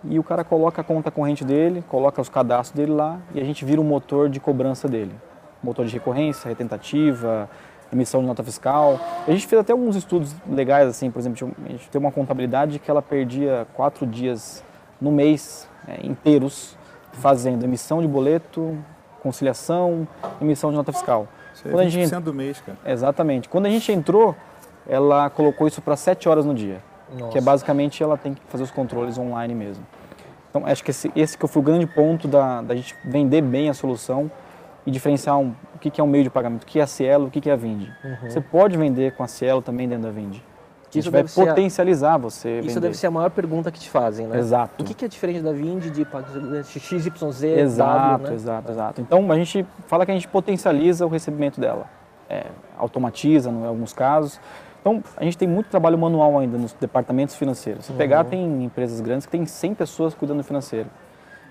E 0.04 0.18
o 0.18 0.22
cara 0.22 0.42
coloca 0.42 0.80
a 0.80 0.84
conta 0.84 1.10
corrente 1.10 1.44
dele, 1.44 1.84
coloca 1.88 2.20
os 2.20 2.28
cadastros 2.28 2.76
dele 2.76 2.92
lá 2.92 3.18
e 3.34 3.40
a 3.40 3.44
gente 3.44 3.64
vira 3.64 3.80
o 3.80 3.84
motor 3.84 4.28
de 4.28 4.40
cobrança 4.40 4.88
dele. 4.88 5.14
Motor 5.62 5.86
de 5.86 5.92
recorrência, 5.92 6.48
retentativa, 6.48 7.48
emissão 7.92 8.20
de 8.20 8.26
nota 8.26 8.42
fiscal. 8.42 8.98
A 9.26 9.30
gente 9.30 9.46
fez 9.46 9.60
até 9.60 9.72
alguns 9.72 9.94
estudos 9.94 10.34
legais, 10.48 10.88
assim, 10.88 11.10
por 11.10 11.20
exemplo, 11.20 11.52
a 11.64 11.68
gente 11.68 11.88
tem 11.88 12.00
uma 12.00 12.10
contabilidade 12.10 12.78
que 12.78 12.90
ela 12.90 13.02
perdia 13.02 13.66
quatro 13.74 14.06
dias 14.06 14.64
no 15.00 15.12
mês 15.12 15.68
é, 15.86 16.04
inteiros 16.04 16.76
fazendo 17.12 17.62
emissão 17.64 18.00
de 18.00 18.08
boleto, 18.08 18.76
conciliação, 19.22 20.08
emissão 20.40 20.70
de 20.70 20.76
nota 20.76 20.92
fiscal. 20.92 21.28
Isso 21.54 21.68
é 21.68 21.70
Quando 21.70 21.86
20% 21.86 21.88
a 21.88 21.90
gente... 21.90 22.18
do 22.20 22.34
mês, 22.34 22.60
cara. 22.60 22.78
Exatamente. 22.86 23.48
Quando 23.48 23.66
a 23.66 23.70
gente 23.70 23.92
entrou, 23.92 24.34
ela 24.88 25.30
colocou 25.30 25.68
isso 25.68 25.82
para 25.82 25.96
7 25.96 26.28
horas 26.28 26.44
no 26.44 26.54
dia. 26.54 26.82
Nossa. 27.18 27.32
Que 27.32 27.38
é 27.38 27.40
basicamente 27.40 28.02
ela 28.02 28.16
tem 28.16 28.34
que 28.34 28.42
fazer 28.48 28.64
os 28.64 28.70
controles 28.70 29.18
online 29.18 29.54
mesmo. 29.54 29.84
Então, 30.50 30.66
acho 30.66 30.84
que 30.84 30.90
esse, 30.90 31.10
esse 31.16 31.36
que 31.36 31.46
foi 31.46 31.62
o 31.62 31.64
grande 31.64 31.86
ponto 31.86 32.28
da, 32.28 32.60
da 32.60 32.74
gente 32.74 32.94
vender 33.04 33.40
bem 33.40 33.70
a 33.70 33.74
solução 33.74 34.30
e 34.84 34.90
diferenciar 34.90 35.38
um, 35.38 35.54
o 35.74 35.78
que, 35.78 35.90
que 35.90 36.00
é 36.00 36.04
um 36.04 36.06
meio 36.06 36.24
de 36.24 36.30
pagamento, 36.30 36.64
o 36.64 36.66
que 36.66 36.78
é 36.78 36.82
a 36.82 36.86
Cielo, 36.86 37.26
o 37.26 37.30
que, 37.30 37.40
que 37.40 37.48
é 37.48 37.52
a 37.52 37.56
Vind. 37.56 37.88
Uhum. 38.04 38.30
Você 38.30 38.40
pode 38.40 38.76
vender 38.76 39.14
com 39.16 39.22
a 39.22 39.28
Cielo 39.28 39.62
também 39.62 39.88
dentro 39.88 40.04
da 40.04 40.10
Vind. 40.10 40.36
Isso 40.94 41.10
vai 41.10 41.24
potencializar 41.24 42.14
a, 42.14 42.18
você. 42.18 42.58
Isso 42.58 42.68
vender. 42.68 42.80
deve 42.80 42.96
ser 42.98 43.06
a 43.06 43.10
maior 43.10 43.30
pergunta 43.30 43.70
que 43.70 43.80
te 43.80 43.88
fazem, 43.88 44.26
né? 44.26 44.38
Exato. 44.38 44.82
O 44.82 44.86
que, 44.86 44.92
que 44.92 45.04
é 45.04 45.08
diferente 45.08 45.40
da 45.40 45.52
Vind 45.52 45.84
de 45.90 46.06
XYZ? 46.64 47.42
Exato, 47.42 48.24
w, 48.24 48.28
né? 48.28 48.34
exato, 48.34 48.72
exato. 48.72 49.00
Então 49.00 49.32
a 49.32 49.36
gente 49.36 49.66
fala 49.86 50.04
que 50.04 50.10
a 50.10 50.14
gente 50.14 50.28
potencializa 50.28 51.06
o 51.06 51.08
recebimento 51.08 51.60
dela. 51.60 51.86
É, 52.28 52.44
automatiza 52.76 53.50
em 53.50 53.66
alguns 53.66 53.94
casos. 53.94 54.38
Então, 54.82 55.02
a 55.16 55.22
gente 55.22 55.38
tem 55.38 55.46
muito 55.46 55.68
trabalho 55.68 55.96
manual 55.96 56.36
ainda 56.36 56.58
nos 56.58 56.72
departamentos 56.72 57.36
financeiros. 57.36 57.86
Se 57.86 57.92
pegar, 57.92 58.24
uhum. 58.24 58.30
tem 58.30 58.64
empresas 58.64 59.00
grandes 59.00 59.24
que 59.24 59.32
tem 59.32 59.46
100 59.46 59.74
pessoas 59.74 60.12
cuidando 60.12 60.38
do 60.38 60.44
financeiro. 60.44 60.90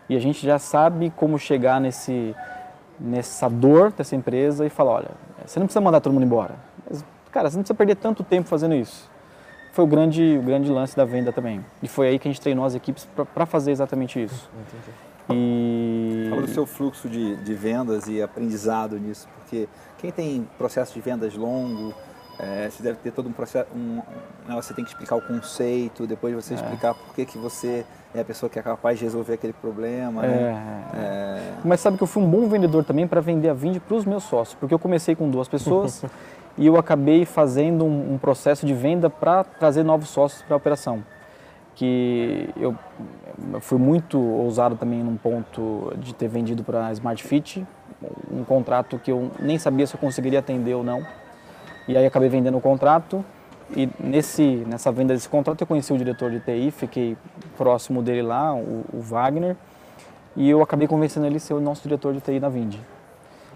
E 0.09 0.17
a 0.17 0.19
gente 0.19 0.45
já 0.45 0.59
sabe 0.59 1.09
como 1.15 1.39
chegar 1.39 1.79
nesse, 1.79 2.35
nessa 2.99 3.49
dor 3.49 3.93
dessa 3.93 4.17
empresa 4.17 4.65
e 4.65 4.69
falar, 4.69 4.91
olha, 4.91 5.11
você 5.45 5.59
não 5.59 5.65
precisa 5.65 5.79
mandar 5.79 6.01
todo 6.01 6.11
mundo 6.11 6.25
embora. 6.25 6.55
Mas, 6.89 7.05
cara, 7.31 7.49
você 7.49 7.55
não 7.55 7.63
precisa 7.63 7.77
perder 7.77 7.95
tanto 7.95 8.21
tempo 8.21 8.49
fazendo 8.49 8.75
isso. 8.75 9.09
Foi 9.71 9.85
o 9.85 9.87
grande, 9.87 10.37
o 10.37 10.41
grande 10.41 10.69
lance 10.69 10.97
da 10.97 11.05
venda 11.05 11.31
também. 11.31 11.63
E 11.81 11.87
foi 11.87 12.09
aí 12.09 12.19
que 12.19 12.27
a 12.27 12.31
gente 12.31 12.41
treinou 12.41 12.65
as 12.65 12.75
equipes 12.75 13.07
para 13.33 13.45
fazer 13.45 13.71
exatamente 13.71 14.21
isso. 14.21 14.49
Entendi. 14.67 15.11
E... 15.29 16.27
Fala 16.29 16.41
do 16.41 16.49
seu 16.49 16.65
fluxo 16.65 17.07
de, 17.07 17.37
de 17.37 17.53
vendas 17.53 18.07
e 18.07 18.21
aprendizado 18.21 18.99
nisso, 18.99 19.29
porque 19.37 19.69
quem 19.97 20.11
tem 20.11 20.47
processo 20.57 20.93
de 20.93 20.99
vendas 20.99 21.35
longo, 21.35 21.93
é, 22.41 22.67
você 22.67 22.81
deve 22.81 22.97
ter 22.97 23.11
todo 23.11 23.29
um 23.29 23.31
processo, 23.31 23.67
um, 23.75 24.01
né, 24.47 24.55
você 24.55 24.73
tem 24.73 24.83
que 24.83 24.89
explicar 24.89 25.15
o 25.15 25.21
conceito, 25.21 26.07
depois 26.07 26.33
você 26.33 26.55
é. 26.55 26.57
explicar 26.57 26.95
por 26.95 27.13
que, 27.13 27.23
que 27.23 27.37
você 27.37 27.85
é 28.15 28.21
a 28.21 28.25
pessoa 28.25 28.49
que 28.49 28.57
é 28.57 28.63
capaz 28.63 28.97
de 28.97 29.05
resolver 29.05 29.33
aquele 29.33 29.53
problema. 29.53 30.23
Né? 30.23 30.27
É, 30.27 30.97
é. 30.97 31.01
é. 31.01 31.53
Mas 31.63 31.81
sabe 31.81 31.97
que 31.97 32.03
eu 32.03 32.07
fui 32.07 32.23
um 32.23 32.27
bom 32.27 32.47
vendedor 32.47 32.83
também 32.83 33.07
para 33.07 33.21
vender 33.21 33.49
a 33.49 33.53
Vind 33.53 33.77
para 33.79 33.95
os 33.95 34.05
meus 34.05 34.23
sócios, 34.23 34.55
porque 34.59 34.73
eu 34.73 34.79
comecei 34.79 35.15
com 35.15 35.29
duas 35.29 35.47
pessoas 35.47 36.03
e 36.57 36.65
eu 36.65 36.77
acabei 36.77 37.25
fazendo 37.25 37.85
um, 37.85 38.15
um 38.15 38.17
processo 38.17 38.65
de 38.65 38.73
venda 38.73 39.07
para 39.07 39.43
trazer 39.43 39.83
novos 39.83 40.09
sócios 40.09 40.41
para 40.41 40.55
a 40.55 40.57
operação. 40.57 41.03
Que 41.75 42.49
eu, 42.57 42.75
eu 43.53 43.61
fui 43.61 43.77
muito 43.77 44.19
ousado 44.19 44.75
também 44.75 45.03
num 45.03 45.15
ponto 45.15 45.93
de 45.97 46.13
ter 46.15 46.27
vendido 46.27 46.63
para 46.63 46.87
a 46.87 46.91
Smart 46.91 47.23
Fit, 47.23 47.65
um 48.31 48.43
contrato 48.43 48.97
que 48.97 49.11
eu 49.11 49.29
nem 49.39 49.59
sabia 49.59 49.85
se 49.85 49.93
eu 49.93 49.99
conseguiria 49.99 50.39
atender 50.39 50.73
ou 50.73 50.83
não 50.83 51.05
e 51.87 51.97
aí 51.97 52.05
acabei 52.05 52.29
vendendo 52.29 52.57
o 52.57 52.61
contrato 52.61 53.23
e 53.75 53.89
nesse, 53.99 54.43
nessa 54.67 54.91
venda 54.91 55.13
desse 55.13 55.29
contrato 55.29 55.61
eu 55.61 55.67
conheci 55.67 55.93
o 55.93 55.97
diretor 55.97 56.29
de 56.29 56.39
TI, 56.39 56.71
fiquei 56.71 57.17
próximo 57.57 58.01
dele 58.01 58.21
lá, 58.21 58.53
o, 58.53 58.85
o 58.93 58.99
Wagner, 58.99 59.55
e 60.35 60.49
eu 60.49 60.61
acabei 60.61 60.87
convencendo 60.87 61.25
ele 61.25 61.37
a 61.37 61.39
ser 61.39 61.53
o 61.53 61.61
nosso 61.61 61.83
diretor 61.83 62.13
de 62.13 62.19
TI 62.19 62.39
na 62.39 62.49
Vind. 62.49 62.75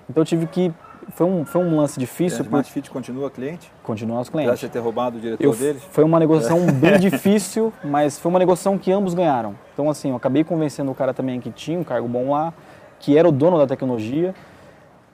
Então 0.10 0.22
eu 0.22 0.26
tive 0.26 0.48
que 0.48 0.74
foi 1.10 1.28
um, 1.28 1.46
foi 1.46 1.62
um 1.62 1.76
lance 1.76 2.00
difícil. 2.00 2.44
Smart 2.44 2.72
Fit 2.72 2.90
continua 2.90 3.30
cliente? 3.30 3.72
Continua 3.84 4.18
nosso 4.18 4.32
cliente. 4.32 4.56
Já 4.56 4.70
ter 4.70 4.80
roubado 4.80 5.18
o 5.18 5.22
diretor 5.22 5.44
eu, 5.44 5.54
deles? 5.54 5.84
Foi 5.92 6.04
uma 6.04 6.20
negociação 6.20 6.60
é. 6.68 6.72
bem 6.72 6.98
difícil, 7.00 7.72
mas 7.84 8.18
foi 8.18 8.30
uma 8.30 8.40
negociação 8.40 8.78
que 8.78 8.92
ambos 8.92 9.14
ganharam. 9.14 9.56
Então, 9.74 9.90
assim, 9.90 10.10
eu 10.10 10.16
acabei 10.16 10.44
convencendo 10.44 10.92
o 10.92 10.96
cara 10.96 11.14
também 11.14 11.40
que 11.40 11.52
tinha 11.52 11.78
um 11.78 11.84
cargo 11.84 12.08
bom 12.08 12.32
lá, 12.32 12.54
que 13.00 13.18
era 13.18 13.28
o 13.28 13.32
dono 13.32 13.58
da 13.58 13.68
tecnologia, 13.68 14.34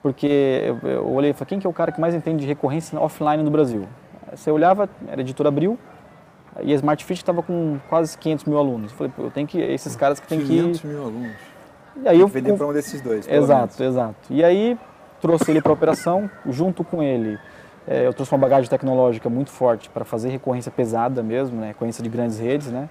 porque 0.02 0.74
eu, 0.84 1.08
olhei 1.08 1.30
e 1.30 1.32
falei, 1.32 1.48
quem 1.48 1.58
que 1.60 1.66
é 1.66 1.70
o 1.70 1.72
cara 1.72 1.92
que 1.92 2.00
mais 2.00 2.14
entende 2.14 2.40
de 2.40 2.46
recorrência 2.46 2.98
offline 2.98 3.42
no 3.42 3.50
Brasil? 3.50 3.86
Você 4.34 4.50
olhava, 4.50 4.88
era 5.06 5.20
editora 5.20 5.48
Abril, 5.48 5.78
e 6.62 6.72
a 6.72 6.74
Smart 6.74 7.04
Fit 7.04 7.20
estava 7.20 7.42
com 7.42 7.78
quase 7.88 8.16
500 8.18 8.44
mil 8.46 8.58
alunos. 8.58 8.90
Eu 8.90 8.98
falei, 8.98 9.12
eu 9.18 9.30
tenho 9.30 9.46
que, 9.46 9.58
esses 9.58 9.94
caras 9.94 10.18
que 10.18 10.26
tem 10.26 10.40
que... 10.40 10.46
500 10.46 10.82
mil 10.82 11.02
alunos. 11.02 11.32
E 12.02 12.08
aí 12.08 12.20
eu 12.20 12.26
vender 12.26 12.54
para 12.54 12.66
um 12.66 12.72
desses 12.72 13.00
dois. 13.00 13.28
Exato, 13.28 13.78
menos. 13.78 13.94
exato. 13.94 14.16
E 14.30 14.42
aí 14.42 14.78
trouxe 15.20 15.50
ele 15.50 15.60
para 15.62 15.70
a 15.70 15.74
operação, 15.74 16.28
junto 16.48 16.82
com 16.82 17.02
ele, 17.02 17.38
é, 17.86 18.06
eu 18.06 18.12
trouxe 18.12 18.32
uma 18.32 18.38
bagagem 18.38 18.68
tecnológica 18.68 19.28
muito 19.28 19.50
forte 19.50 19.88
para 19.90 20.04
fazer 20.04 20.28
recorrência 20.28 20.70
pesada 20.70 21.22
mesmo, 21.22 21.60
né, 21.60 21.68
recorrência 21.68 22.02
de 22.02 22.08
grandes 22.08 22.38
redes, 22.38 22.68
né. 22.68 22.88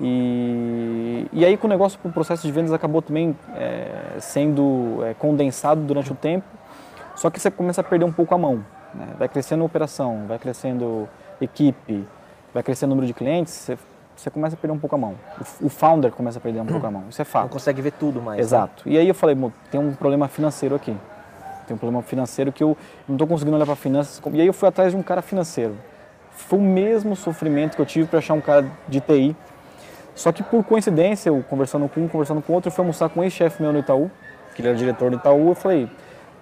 E, 0.00 1.26
e 1.32 1.44
aí 1.44 1.56
com 1.56 1.66
o 1.66 1.70
negócio, 1.70 1.98
o 2.04 2.12
processo 2.12 2.46
de 2.46 2.52
vendas 2.52 2.72
acabou 2.72 3.00
também 3.00 3.36
é, 3.54 4.16
sendo 4.20 5.02
é, 5.04 5.14
condensado 5.14 5.80
durante 5.80 6.12
o 6.12 6.14
tempo, 6.14 6.46
só 7.14 7.30
que 7.30 7.40
você 7.40 7.50
começa 7.50 7.80
a 7.80 7.84
perder 7.84 8.04
um 8.04 8.12
pouco 8.12 8.34
a 8.34 8.38
mão. 8.38 8.64
Né? 8.94 9.06
Vai 9.18 9.28
crescendo 9.28 9.62
a 9.62 9.66
operação, 9.66 10.24
vai 10.28 10.38
crescendo 10.38 11.08
equipe, 11.40 12.06
vai 12.52 12.62
crescendo 12.62 12.92
o 12.92 12.94
número 12.94 13.06
de 13.06 13.14
clientes, 13.14 13.52
você, 13.52 13.78
você 14.14 14.30
começa 14.30 14.54
a 14.54 14.58
perder 14.58 14.74
um 14.74 14.78
pouco 14.78 14.94
a 14.94 14.98
mão. 14.98 15.14
O, 15.60 15.66
o, 15.66 15.68
founder 15.68 16.12
começa 16.12 16.38
a 16.38 16.42
perder 16.42 16.60
um 16.60 16.66
pouco 16.66 16.86
a 16.86 16.90
mão, 16.90 17.04
isso 17.08 17.20
é 17.20 17.24
fato. 17.24 17.44
Não 17.44 17.50
consegue 17.50 17.80
ver 17.80 17.92
tudo 17.92 18.20
mais. 18.20 18.36
Né? 18.36 18.42
Exato. 18.42 18.82
Né? 18.86 18.96
E 18.96 18.98
aí 18.98 19.08
eu 19.08 19.14
falei, 19.14 19.36
tem 19.70 19.80
um 19.80 19.94
problema 19.94 20.28
financeiro 20.28 20.74
aqui. 20.74 20.94
Tem 21.66 21.74
um 21.74 21.78
problema 21.78 22.02
financeiro 22.02 22.52
que 22.52 22.62
eu 22.62 22.76
não 23.08 23.16
estou 23.16 23.26
conseguindo 23.26 23.56
olhar 23.56 23.66
para 23.66 23.74
finanças. 23.74 24.22
E 24.32 24.40
aí 24.40 24.46
eu 24.46 24.52
fui 24.52 24.68
atrás 24.68 24.92
de 24.92 24.96
um 24.96 25.02
cara 25.02 25.20
financeiro. 25.20 25.76
Foi 26.30 26.58
o 26.58 26.62
mesmo 26.62 27.16
sofrimento 27.16 27.74
que 27.74 27.82
eu 27.82 27.86
tive 27.86 28.06
para 28.06 28.20
achar 28.20 28.34
um 28.34 28.40
cara 28.40 28.70
de 28.86 29.00
TI 29.00 29.34
só 30.16 30.32
que 30.32 30.42
por 30.42 30.64
coincidência, 30.64 31.30
eu 31.30 31.44
conversando 31.48 31.88
com 31.88 32.00
um, 32.00 32.08
conversando 32.08 32.42
com 32.42 32.52
outro, 32.52 32.68
eu 32.68 32.72
fui 32.72 32.82
almoçar 32.82 33.08
com 33.08 33.20
um 33.20 33.22
ex-chefe 33.22 33.62
meu 33.62 33.72
no 33.72 33.78
Itaú, 33.78 34.10
que 34.56 34.60
ele 34.60 34.68
era 34.68 34.76
diretor 34.76 35.10
do 35.10 35.16
Itaú, 35.16 35.50
eu 35.50 35.54
falei, 35.54 35.88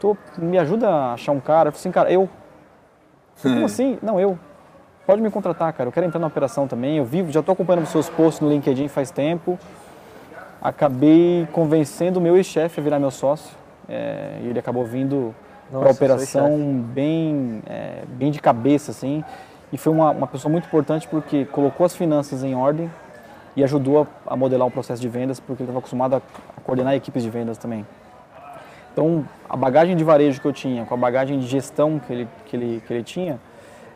Tô, 0.05 0.17
me 0.37 0.59
ajuda 0.59 0.87
a 0.87 1.13
achar 1.15 1.33
um 1.33 1.41
cara. 1.41 1.69
Eu 1.69 1.73
falei 1.73 1.81
assim, 1.81 1.91
cara, 1.91 2.13
eu. 2.13 2.29
Como 3.41 3.65
assim? 3.65 3.99
Não, 4.03 4.21
eu. 4.21 4.39
Pode 5.07 5.23
me 5.23 5.31
contratar, 5.31 5.73
cara. 5.73 5.89
Eu 5.89 5.93
quero 5.93 6.05
entrar 6.05 6.21
na 6.21 6.27
operação 6.27 6.69
também. 6.69 6.99
Eu 6.99 7.07
vivo, 7.07 7.33
já 7.33 7.41
estou 7.41 7.55
acompanhando 7.55 7.85
os 7.85 7.91
seus 7.91 8.11
posts 8.11 8.41
no 8.41 8.51
LinkedIn 8.51 8.89
faz 8.89 9.11
tempo. 9.11 9.59
Acabei 10.61 11.49
convencendo 11.53 12.19
o 12.19 12.23
meu 12.23 12.37
ex-chefe 12.37 12.81
a 12.81 12.83
virar 12.83 12.99
meu 12.99 13.11
sócio. 13.11 13.57
É, 13.89 14.41
e 14.43 14.49
ele 14.49 14.59
acabou 14.59 14.85
vindo 14.85 15.35
para 15.71 15.89
a 15.89 15.93
operação 15.93 16.59
bem, 16.93 17.63
é, 17.67 18.03
bem 18.07 18.31
de 18.31 18.41
cabeça, 18.41 18.91
assim. 18.91 19.25
E 19.73 19.79
foi 19.79 19.91
uma, 19.91 20.11
uma 20.11 20.27
pessoa 20.27 20.53
muito 20.53 20.67
importante 20.67 21.09
porque 21.09 21.47
colocou 21.47 21.87
as 21.87 21.97
finanças 21.97 22.45
em 22.45 22.55
ordem, 22.55 22.91
e 23.57 23.63
ajudou 23.63 24.07
a, 24.27 24.37
modelar 24.37 24.67
um 24.67 24.71
processo 24.71 25.01
de 25.01 25.09
vendas, 25.09 25.39
porque 25.39 25.63
ele 25.63 25.69
estava 25.69 25.79
acostumado 25.79 26.15
a, 26.15 26.23
a, 26.57 26.61
coordenar 26.61 26.95
equipes 26.95 27.23
de 27.23 27.31
vendas 27.31 27.59
também. 27.59 27.87
Então, 28.93 29.27
a 29.49 29.57
bagagem 29.57 29.97
de 29.97 30.05
varejo 30.05 30.41
que 30.41 30.47
eu 30.47 30.53
tinha, 30.53 30.85
com 30.85 30.95
a 30.95 30.97
bagagem 30.97 31.39
de 31.39 31.47
gestão 31.47 31.99
que 31.99 32.13
ele, 32.13 32.29
que 32.47 32.57
ele, 32.57 32.83
que 32.87 32.93
ele 32.93 33.03
tinha, 33.03 33.41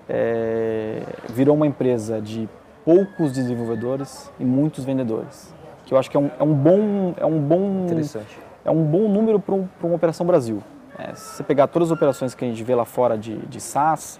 é, 0.08 1.02
virou 1.28 1.54
uma 1.54 1.66
empresa 1.66 2.20
de 2.20 2.48
poucos 2.84 3.32
desenvolvedores 3.32 4.32
e 4.40 4.44
muitos 4.44 4.84
vendedores. 4.84 5.54
Que 5.84 5.94
eu 5.94 5.98
acho 5.98 6.10
que 6.10 6.16
é 6.16 6.20
um, 6.20 6.30
é 6.38 6.42
um 6.42 6.54
bom, 6.54 7.14
é 7.16 7.26
um 7.26 7.38
bom, 7.38 7.84
Interessante. 7.84 8.38
é 8.64 8.70
um 8.70 8.84
bom 8.84 9.08
número 9.08 9.38
para 9.38 9.54
uma 9.54 9.94
operação 9.94 10.26
Brasil. 10.26 10.62
É, 10.98 11.14
se 11.14 11.36
você 11.36 11.42
pegar 11.44 11.68
todas 11.68 11.90
as 11.90 11.96
operações 11.96 12.34
que 12.34 12.44
a 12.44 12.48
gente 12.48 12.62
vê 12.64 12.74
lá 12.74 12.84
fora 12.84 13.16
de, 13.16 13.36
de 13.46 13.60
SaaS, 13.60 14.18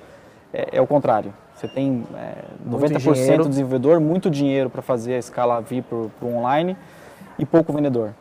é, 0.52 0.78
é 0.78 0.80
o 0.80 0.86
contrário. 0.86 1.34
Você 1.58 1.66
tem 1.66 2.06
é, 2.14 2.44
90% 2.70 3.38
do 3.38 3.48
desenvolvedor, 3.48 3.98
muito 3.98 4.30
dinheiro 4.30 4.70
para 4.70 4.80
fazer 4.80 5.14
a 5.14 5.18
escala 5.18 5.60
vir 5.60 5.82
para 5.82 5.98
o 5.98 6.10
online 6.22 6.76
e 7.36 7.44
pouco 7.44 7.72
vendedor. 7.72 8.14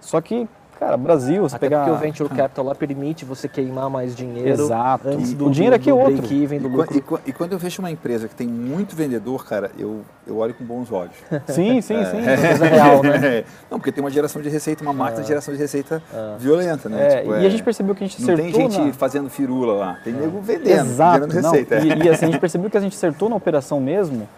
Só 0.00 0.20
que 0.20 0.48
Cara, 0.78 0.96
Brasil, 0.96 1.42
você 1.42 1.56
Até 1.56 1.68
pegar... 1.68 1.84
porque 1.84 1.96
o 1.96 2.00
Venture 2.00 2.28
Capital 2.28 2.64
lá 2.64 2.74
permite 2.74 3.24
você 3.24 3.48
queimar 3.48 3.88
mais 3.88 4.14
dinheiro 4.14 4.62
Exato. 4.62 5.08
antes 5.08 5.32
do, 5.32 5.46
o 5.46 5.50
dinheiro 5.50 5.74
aqui 5.74 5.88
é 5.88 5.94
outro. 5.94 6.16
Break-even, 6.16 6.58
do 6.58 6.68
lucro. 6.68 7.20
E, 7.24 7.30
e, 7.30 7.32
quando 7.32 7.52
eu 7.52 7.58
vejo 7.58 7.80
uma 7.80 7.90
empresa 7.90 8.28
que 8.28 8.34
tem 8.34 8.46
muito 8.46 8.96
vendedor, 8.96 9.46
cara, 9.46 9.70
eu, 9.78 10.02
eu 10.26 10.36
olho 10.36 10.52
com 10.52 10.64
bons 10.64 10.90
olhos. 10.90 11.14
Sim, 11.46 11.80
sim, 11.80 11.94
é. 11.94 12.04
sim. 12.04 12.18
É 12.34 12.36
coisa 12.36 12.66
real, 12.66 13.02
né? 13.02 13.44
Não, 13.70 13.78
porque 13.78 13.92
tem 13.92 14.02
uma 14.02 14.10
geração 14.10 14.42
de 14.42 14.48
receita, 14.48 14.82
uma 14.82 14.92
máquina 14.92 15.20
de 15.20 15.26
é. 15.26 15.28
geração 15.28 15.54
de 15.54 15.60
receita 15.60 16.02
é. 16.12 16.36
violenta, 16.38 16.88
né? 16.88 17.06
É, 17.06 17.20
tipo, 17.20 17.34
e 17.34 17.46
a 17.46 17.48
gente 17.48 17.62
percebeu 17.62 17.94
que 17.94 18.04
a 18.04 18.06
gente 18.06 18.22
acertou 18.22 18.44
Não 18.44 18.52
tem 18.52 18.70
gente 18.70 18.86
na... 18.86 18.92
fazendo 18.92 19.30
firula 19.30 19.74
lá, 19.74 19.98
tem 20.02 20.12
nego 20.12 20.40
vendendo, 20.40 20.86
Exato, 20.86 21.28
gerando 21.28 21.32
receita. 21.32 21.78
Não, 21.78 21.84
e, 21.84 21.88
e 21.88 22.08
assim, 22.08 22.24
a 22.24 22.28
gente 22.28 22.40
percebeu 22.40 22.70
que 22.70 22.76
a 22.76 22.80
gente 22.80 22.96
acertou 22.96 23.28
na 23.28 23.36
operação 23.36 23.80
mesmo 23.80 24.28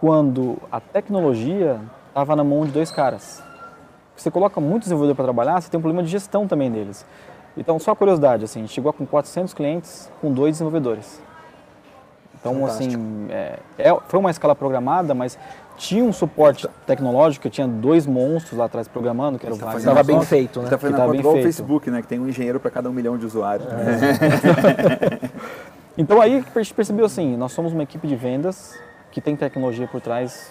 quando 0.00 0.58
a 0.70 0.80
tecnologia 0.80 1.80
estava 2.08 2.36
na 2.36 2.44
mão 2.44 2.64
de 2.64 2.72
dois 2.72 2.90
caras 2.90 3.42
você 4.16 4.30
coloca 4.30 4.60
muito 4.60 4.82
desenvolvedor 4.82 5.16
para 5.16 5.24
trabalhar, 5.24 5.60
você 5.60 5.70
tem 5.70 5.78
um 5.78 5.82
problema 5.82 6.02
de 6.02 6.10
gestão 6.10 6.46
também 6.46 6.70
deles. 6.70 7.04
Então, 7.56 7.78
só 7.78 7.94
curiosidade, 7.94 8.44
assim, 8.44 8.60
a 8.60 8.62
gente 8.62 8.72
chegou 8.72 8.92
com 8.92 9.04
400 9.04 9.52
clientes 9.52 10.10
com 10.20 10.32
dois 10.32 10.52
desenvolvedores. 10.52 11.20
Então, 12.40 12.54
Fantástico. 12.54 12.88
assim, 12.94 13.26
é, 13.30 13.58
é- 13.78 13.98
foi 14.08 14.18
uma 14.18 14.30
escala 14.30 14.54
programada, 14.54 15.14
mas 15.14 15.38
tinha 15.76 16.02
um 16.02 16.12
suporte 16.12 16.66
tecnológico, 16.86 17.46
eu 17.46 17.50
tinha 17.50 17.68
dois 17.68 18.06
monstros 18.06 18.58
lá 18.58 18.64
atrás 18.64 18.88
programando, 18.88 19.38
que 19.38 19.46
era 19.46 19.54
o 19.54 19.58
Tá 19.58 19.66
Wagner 19.66 19.80
Estava 19.80 20.02
bem 20.02 20.20
feito, 20.22 20.58
né? 20.60 20.64
Está 20.66 20.78
fazendo 20.78 20.94
Que 20.96 21.00
tá 21.00 21.06
uma 21.06 21.12
bem 21.12 21.20
igual 21.20 21.36
o. 21.36 21.42
Facebook, 21.42 21.90
né? 21.90 22.02
Que 22.02 22.08
tem 22.08 22.18
um 22.18 22.28
engenheiro 22.28 22.58
para 22.58 22.70
cada 22.70 22.88
um 22.88 22.92
milhão 22.92 23.16
de 23.16 23.26
usuários. 23.26 23.68
Então 25.96 26.22
aí 26.22 26.42
a 26.54 26.58
gente 26.58 26.72
percebeu 26.72 27.04
assim, 27.04 27.36
nós 27.36 27.52
somos 27.52 27.72
uma 27.72 27.82
equipe 27.82 28.06
de 28.06 28.16
vendas 28.16 28.78
que 29.10 29.20
tem 29.20 29.36
tecnologia 29.36 29.86
por 29.86 30.00
trás, 30.00 30.50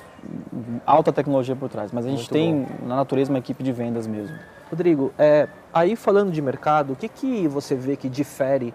alta 0.86 1.12
tecnologia 1.12 1.55
por 1.55 1.69
trás, 1.69 1.91
mas 1.91 2.05
a 2.05 2.10
gente 2.10 2.19
Muito 2.19 2.31
tem 2.31 2.67
na 2.88 2.95
natureza 2.95 3.31
uma 3.31 3.39
equipe 3.39 3.63
de 3.63 3.71
vendas 3.71 4.07
mesmo. 4.07 4.36
Rodrigo, 4.69 5.12
é, 5.17 5.47
aí 5.73 5.95
falando 5.95 6.31
de 6.31 6.41
mercado, 6.41 6.93
o 6.93 6.95
que, 6.95 7.10
que 7.10 7.47
você 7.47 7.75
vê 7.75 7.95
que 7.95 8.07
difere 8.10 8.73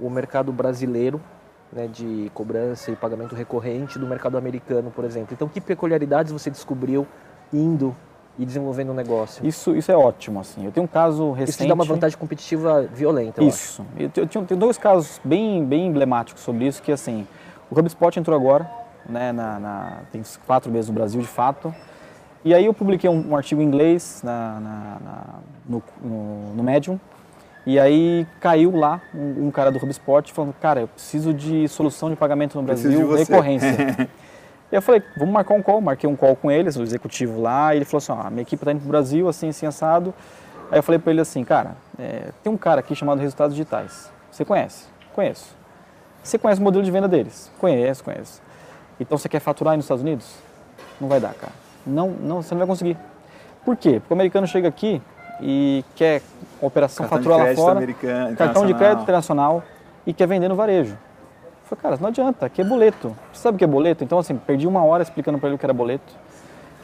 o 0.00 0.08
mercado 0.08 0.52
brasileiro 0.52 1.20
né, 1.72 1.86
de 1.86 2.30
cobrança 2.34 2.90
e 2.90 2.96
pagamento 2.96 3.34
recorrente 3.34 3.98
do 3.98 4.06
mercado 4.06 4.36
americano, 4.38 4.90
por 4.90 5.04
exemplo? 5.04 5.28
Então, 5.32 5.48
que 5.48 5.60
peculiaridades 5.60 6.32
você 6.32 6.50
descobriu 6.50 7.06
indo 7.52 7.94
e 8.38 8.44
desenvolvendo 8.46 8.92
um 8.92 8.94
negócio? 8.94 9.44
Isso, 9.46 9.74
isso 9.74 9.90
é 9.90 9.96
ótimo, 9.96 10.40
assim. 10.40 10.64
Eu 10.64 10.72
tenho 10.72 10.84
um 10.84 10.88
caso 10.88 11.32
recente... 11.32 11.50
Isso 11.50 11.62
te 11.64 11.68
dá 11.68 11.74
uma 11.74 11.84
vantagem 11.84 12.16
competitiva 12.16 12.82
violenta, 12.82 13.42
eu 13.42 13.48
acho. 13.48 13.56
Isso. 13.56 13.86
Eu, 13.98 14.08
te- 14.08 14.20
eu 14.20 14.26
tenho, 14.26 14.44
tenho 14.44 14.60
dois 14.60 14.78
casos 14.78 15.20
bem, 15.24 15.64
bem 15.64 15.86
emblemáticos 15.86 16.42
sobre 16.42 16.66
isso, 16.66 16.82
que 16.82 16.92
assim, 16.92 17.26
o 17.70 17.78
HubSpot 17.78 18.18
entrou 18.18 18.36
agora, 18.38 18.68
né, 19.08 19.32
na, 19.32 19.58
na- 19.58 19.96
tem 20.10 20.20
uns 20.20 20.36
quatro 20.46 20.70
meses 20.70 20.88
no 20.88 20.94
Brasil, 20.94 21.20
de 21.20 21.26
fato, 21.26 21.74
e 22.44 22.52
aí 22.54 22.64
eu 22.66 22.74
publiquei 22.74 23.08
um, 23.08 23.30
um 23.30 23.36
artigo 23.36 23.60
em 23.62 23.64
inglês 23.64 24.20
na, 24.24 24.60
na- 24.60 24.96
na- 25.04 25.34
no, 25.68 25.82
no, 26.02 26.54
no 26.54 26.62
Medium, 26.62 26.98
e 27.64 27.78
aí 27.78 28.26
caiu 28.40 28.74
lá 28.76 29.00
um, 29.14 29.46
um 29.46 29.50
cara 29.50 29.70
do 29.70 29.78
HubSpot 29.78 30.32
falando, 30.32 30.52
cara, 30.60 30.80
eu 30.80 30.88
preciso 30.88 31.32
de 31.32 31.68
solução 31.68 32.10
de 32.10 32.16
pagamento 32.16 32.56
no 32.58 32.62
Brasil, 32.64 33.06
você." 33.06 33.32
recorrência. 33.32 34.08
E 34.70 34.74
eu 34.74 34.80
falei, 34.80 35.02
vamos 35.18 35.34
marcar 35.34 35.52
um 35.52 35.60
call, 35.60 35.82
marquei 35.82 36.08
um 36.08 36.16
call 36.16 36.34
com 36.34 36.50
eles, 36.50 36.76
o 36.78 36.82
executivo 36.82 37.42
lá, 37.42 37.74
e 37.74 37.76
ele 37.76 37.84
falou 37.84 37.98
assim, 37.98 38.12
ó, 38.12 38.30
minha 38.30 38.40
equipe 38.40 38.62
está 38.62 38.72
indo 38.72 38.78
para 38.78 38.86
o 38.86 38.88
Brasil, 38.88 39.28
assim, 39.28 39.50
assim, 39.50 39.66
assado. 39.66 40.14
Aí 40.70 40.78
eu 40.78 40.82
falei 40.82 40.98
para 40.98 41.12
ele 41.12 41.20
assim, 41.20 41.44
cara, 41.44 41.72
é, 41.98 42.30
tem 42.42 42.50
um 42.50 42.56
cara 42.56 42.80
aqui 42.80 42.96
chamado 42.96 43.18
Resultados 43.18 43.54
Digitais, 43.54 44.10
você 44.30 44.46
conhece? 44.46 44.86
Conheço. 45.14 45.54
Você 46.22 46.38
conhece 46.38 46.58
o 46.58 46.64
modelo 46.64 46.82
de 46.82 46.90
venda 46.90 47.06
deles? 47.06 47.52
Conheço, 47.58 48.02
conheço. 48.02 48.40
Então 49.00 49.18
você 49.18 49.28
quer 49.28 49.40
faturar 49.40 49.72
aí 49.72 49.76
nos 49.76 49.84
Estados 49.84 50.02
Unidos? 50.02 50.34
Não 51.00 51.08
vai 51.08 51.20
dar, 51.20 51.34
cara. 51.34 51.52
Não, 51.86 52.10
não, 52.10 52.42
você 52.42 52.54
não 52.54 52.60
vai 52.60 52.66
conseguir. 52.66 52.96
Por 53.64 53.76
quê? 53.76 54.00
Porque 54.00 54.12
o 54.12 54.16
americano 54.16 54.46
chega 54.46 54.68
aqui 54.68 55.00
e 55.40 55.84
quer 55.96 56.22
operação 56.60 57.06
Cartão 57.06 57.18
de 57.18 57.24
faturar 57.24 57.38
lá 57.38 57.44
crédito 57.44 57.96
fora, 58.00 58.36
cartão 58.36 58.66
de 58.66 58.74
crédito 58.74 59.02
internacional 59.02 59.62
e 60.06 60.12
quer 60.12 60.26
vender 60.26 60.48
no 60.48 60.54
varejo. 60.54 60.92
Eu 60.92 61.76
falei, 61.76 61.82
cara, 61.82 61.96
não 62.00 62.08
adianta, 62.08 62.46
aqui 62.46 62.60
é 62.60 62.64
boleto. 62.64 63.16
Você 63.32 63.42
sabe 63.42 63.56
o 63.56 63.58
que 63.58 63.64
é 63.64 63.66
boleto? 63.66 64.04
Então, 64.04 64.18
assim, 64.18 64.36
perdi 64.36 64.66
uma 64.66 64.84
hora 64.84 65.02
explicando 65.02 65.38
para 65.38 65.48
ele 65.48 65.56
o 65.56 65.58
que 65.58 65.66
era 65.66 65.72
boleto. 65.72 66.12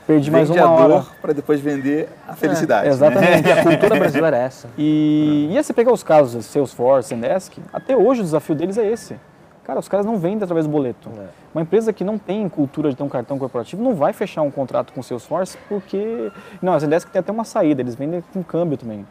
Perdi 0.07 0.31
mais 0.31 0.49
Vende 0.49 0.61
uma 0.61 0.69
a 0.69 0.73
hora. 0.73 1.07
para 1.21 1.35
depois 1.35 1.61
vender 1.61 2.09
a 2.27 2.35
felicidade. 2.35 2.87
né? 2.87 2.95
exatamente. 2.95 3.47
E 3.47 3.53
a 3.53 3.63
cultura 3.63 3.97
brasileira 3.97 4.39
é 4.39 4.41
essa. 4.41 4.69
E, 4.79 5.49
e 5.51 5.57
aí 5.57 5.63
você 5.63 5.75
pegar 5.75 5.93
os 5.93 6.03
casos 6.03 6.47
Salesforce, 6.47 7.11
Zendesk, 7.11 7.59
até 7.71 7.95
hoje 7.95 8.23
o 8.23 8.25
desafio 8.25 8.55
deles 8.55 8.79
é 8.79 8.87
esse. 8.91 9.17
Cara, 9.69 9.81
os 9.81 9.87
caras 9.87 10.07
não 10.07 10.17
vendem 10.17 10.43
através 10.45 10.67
do 10.67 10.73
boleto. 10.73 11.11
É. 11.19 11.27
Uma 11.55 11.61
empresa 11.61 11.93
que 11.93 12.03
não 12.03 12.17
tem 12.17 12.49
cultura 12.49 12.89
de 12.89 12.97
ter 12.97 13.03
um 13.03 13.09
cartão 13.09 13.39
corporativo 13.39 13.83
não 13.83 13.95
vai 13.95 14.15
fechar 14.15 14.41
um 14.41 14.51
contrato 14.51 14.95
com 14.95 15.01
o 15.01 15.03
Salesforce 15.05 15.59
porque... 15.69 16.33
Não, 16.63 16.73
a 16.73 16.79
Zendesk 16.79 17.11
tem 17.11 17.21
até 17.21 17.31
uma 17.31 17.45
saída, 17.45 17.83
eles 17.83 17.95
vendem 17.95 18.25
com 18.33 18.43
câmbio 18.43 18.79
também. 18.79 19.07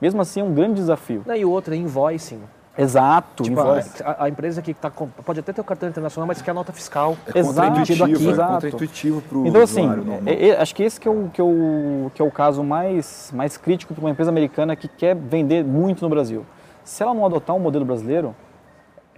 Mesmo 0.00 0.22
assim 0.22 0.40
é 0.40 0.42
um 0.44 0.54
grande 0.54 0.76
desafio. 0.76 1.22
E 1.36 1.44
o 1.44 1.50
outro 1.50 1.74
é 1.74 1.76
invoicing. 1.76 2.40
Exato, 2.78 3.42
Tipo, 3.42 3.60
invoice. 3.60 4.02
a, 4.02 4.24
a 4.24 4.28
empresa 4.30 4.62
que 4.62 4.72
tá, 4.72 4.88
com- 4.88 5.08
pode 5.08 5.40
até 5.40 5.52
ter 5.52 5.60
o 5.60 5.64
cartão 5.64 5.86
internacional, 5.90 6.26
mas 6.26 6.40
quer 6.40 6.52
a 6.52 6.54
nota 6.54 6.72
fiscal. 6.72 7.14
É 7.34 7.40
Exato. 7.40 7.54
contraintuitivo, 7.56 8.04
Aqui. 8.04 8.14
é 8.14 8.46
contraintuitivo 8.46 9.20
para 9.20 9.36
o 9.38 9.46
Então, 9.46 9.60
assim, 9.60 9.86
é- 10.24 10.48
é- 10.48 10.58
acho 10.62 10.74
que 10.74 10.84
esse 10.84 10.98
que 10.98 11.06
é 11.06 11.10
o, 11.10 11.28
que 11.30 11.38
é 11.38 11.44
o, 11.44 12.10
que 12.14 12.22
é 12.22 12.24
o 12.24 12.30
caso 12.30 12.64
mais, 12.64 13.30
mais 13.34 13.58
crítico 13.58 13.92
para 13.92 14.00
uma 14.02 14.10
empresa 14.10 14.30
americana 14.30 14.74
que 14.74 14.88
quer 14.88 15.14
vender 15.14 15.62
muito 15.64 16.00
no 16.02 16.08
Brasil. 16.08 16.46
Se 16.82 17.02
ela 17.02 17.12
não 17.12 17.26
adotar 17.26 17.54
um 17.54 17.58
modelo 17.60 17.84
brasileiro, 17.84 18.34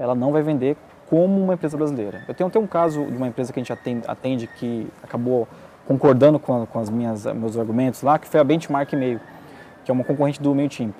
ela 0.01 0.15
não 0.15 0.33
vai 0.33 0.43
vender 0.43 0.77
como 1.09 1.43
uma 1.43 1.55
empresa 1.55 1.77
brasileira. 1.77 2.23
Eu 2.27 2.35
tenho 2.35 2.49
até 2.49 2.59
um 2.59 2.67
caso 2.67 3.05
de 3.05 3.17
uma 3.17 3.29
empresa 3.29 3.53
que 3.53 3.61
a 3.61 3.63
gente 3.63 3.73
atende, 3.73 4.05
atende 4.09 4.47
que 4.47 4.89
acabou 5.03 5.47
concordando 5.87 6.39
com, 6.39 6.65
com 6.67 6.79
as 6.79 6.89
minhas 6.89 7.27
meus 7.27 7.59
argumentos 7.59 8.03
lá, 8.03 8.19
que 8.19 8.27
foi 8.27 8.41
a 8.41 8.45
Benchmark 8.45 8.93
Email, 8.93 9.21
que 9.85 9.91
é 9.91 9.95
uma 9.95 10.05
concorrente 10.05 10.41
do 10.41 10.55
MailChimp. 10.55 10.95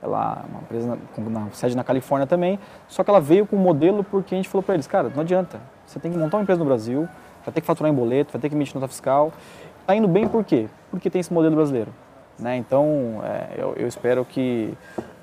Ela 0.00 0.44
é 0.44 0.50
uma 0.50 0.60
empresa 0.60 0.98
com 1.14 1.22
na 1.22 1.48
sede 1.52 1.76
na 1.76 1.82
Califórnia 1.82 2.26
também, 2.26 2.58
só 2.86 3.02
que 3.02 3.10
ela 3.10 3.20
veio 3.20 3.44
com 3.46 3.56
um 3.56 3.58
modelo 3.58 4.04
porque 4.04 4.34
a 4.34 4.38
gente 4.38 4.48
falou 4.48 4.62
para 4.62 4.74
eles, 4.74 4.86
cara, 4.86 5.10
não 5.12 5.22
adianta, 5.22 5.58
você 5.84 5.98
tem 5.98 6.12
que 6.12 6.18
montar 6.18 6.36
uma 6.36 6.42
empresa 6.44 6.60
no 6.60 6.66
Brasil, 6.66 7.08
vai 7.44 7.52
ter 7.52 7.60
que 7.60 7.66
faturar 7.66 7.90
em 7.90 7.94
boleto, 7.94 8.32
vai 8.32 8.40
ter 8.40 8.48
que 8.48 8.54
emitir 8.54 8.74
nota 8.76 8.86
fiscal. 8.86 9.32
Está 9.80 9.96
indo 9.96 10.06
bem 10.06 10.28
por 10.28 10.44
quê? 10.44 10.68
Porque 10.90 11.08
tem 11.10 11.18
esse 11.20 11.32
modelo 11.32 11.56
brasileiro. 11.56 11.90
Né? 12.38 12.58
Então, 12.58 13.20
é, 13.24 13.60
eu, 13.60 13.74
eu 13.76 13.88
espero 13.88 14.24
que, 14.24 14.72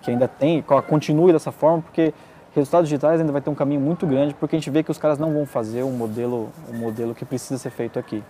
que 0.02 0.12
ainda 0.12 0.30
co- 0.66 0.82
continue 0.82 1.32
dessa 1.32 1.52
forma, 1.52 1.84
porque 1.84 2.14
resultados 2.56 2.88
digitais 2.90 3.20
ainda 3.20 3.32
vai 3.32 3.42
ter 3.42 3.50
um 3.50 3.56
caminho 3.56 3.82
muito 3.82 4.06
grande, 4.08 4.34
porque 4.34 4.56
a 4.56 4.60
gente 4.60 4.70
vê 4.70 4.82
que 4.84 4.92
os 4.92 4.98
caras 4.98 5.18
não 5.20 5.34
vão 5.34 5.46
fazer 5.46 5.84
um 5.84 5.92
modelo, 5.92 6.50
um 6.74 6.78
modelo 6.78 7.14
que 7.14 7.26
precisa 7.26 7.58
ser 7.60 7.70
feito 7.70 8.00
aqui. 8.00 8.24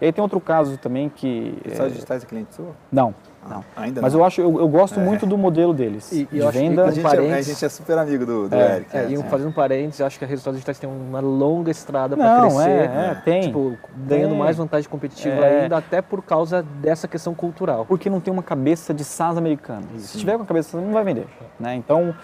E 0.00 0.06
aí 0.06 0.12
tem 0.12 0.20
outro 0.20 0.40
caso 0.40 0.76
também 0.76 1.08
que... 1.08 1.56
Resultados 1.64 1.92
é, 1.92 1.94
digitais 1.94 2.22
é 2.24 2.26
cliente 2.26 2.52
sua? 2.54 2.70
não, 2.90 3.14
não. 3.48 3.64
Ainda 3.76 4.02
Mas 4.02 4.12
não. 4.12 4.20
eu 4.20 4.24
acho, 4.26 4.40
eu, 4.40 4.58
eu 4.58 4.66
gosto 4.66 4.98
muito 4.98 5.24
do 5.24 5.38
modelo 5.38 5.72
deles. 5.72 6.10
E- 6.10 6.26
e 6.32 6.40
de 6.40 6.48
venda. 6.50 6.82
A 6.82 6.86
um 6.86 6.90
gente, 6.90 7.04
é, 7.04 7.06
a 7.06 7.10
parênteses. 7.10 7.46
gente 7.46 7.64
é 7.64 7.68
super 7.68 7.98
amigo 7.98 8.26
do, 8.26 8.48
do 8.48 8.54
É, 8.56 8.76
Eric. 8.76 8.96
É, 8.96 9.02
né? 9.04 9.12
e 9.12 9.18
um- 9.18 9.22
fazendo 9.24 9.52
parênteses, 9.52 10.00
eu 10.00 10.06
acho 10.06 10.18
que 10.18 10.24
a 10.24 10.28
resultados 10.28 10.56
digitais 10.58 10.78
tem 10.80 10.90
uma 10.90 11.20
longa 11.20 11.70
estrada 11.70 12.16
para 12.16 12.38
Não, 12.40 12.48
crescer. 12.48 12.70
é, 12.70 12.84
é, 13.10 13.14
tem. 13.24 13.42
Tipo, 13.42 13.76
ganhando 14.06 14.30
Tem. 14.30 14.38
mais 14.38 14.56
vantagem 14.56 14.88
competitiva 14.90 15.36
É. 15.36 15.62
ainda, 15.62 15.76
até 15.76 16.02
por 16.02 16.22
causa 16.22 16.62
dessa 16.80 17.06
questão 17.06 17.32
cultural. 17.34 17.84
porque 17.86 18.10
não 18.10 18.18
tem 18.20 18.32
uma 18.32 18.42
cabeça 18.42 18.92
de 18.92 19.04
SaaS 19.04 19.36
americano. 19.38 19.86
Se 19.98 20.18
tiver 20.18 20.36
com 20.36 20.42
a 20.42 20.46
cabeça, 20.46 20.80
não 20.80 20.92
vai 20.92 21.04
vender. 21.04 21.26
Né? 21.60 21.76
Então, 21.76 22.14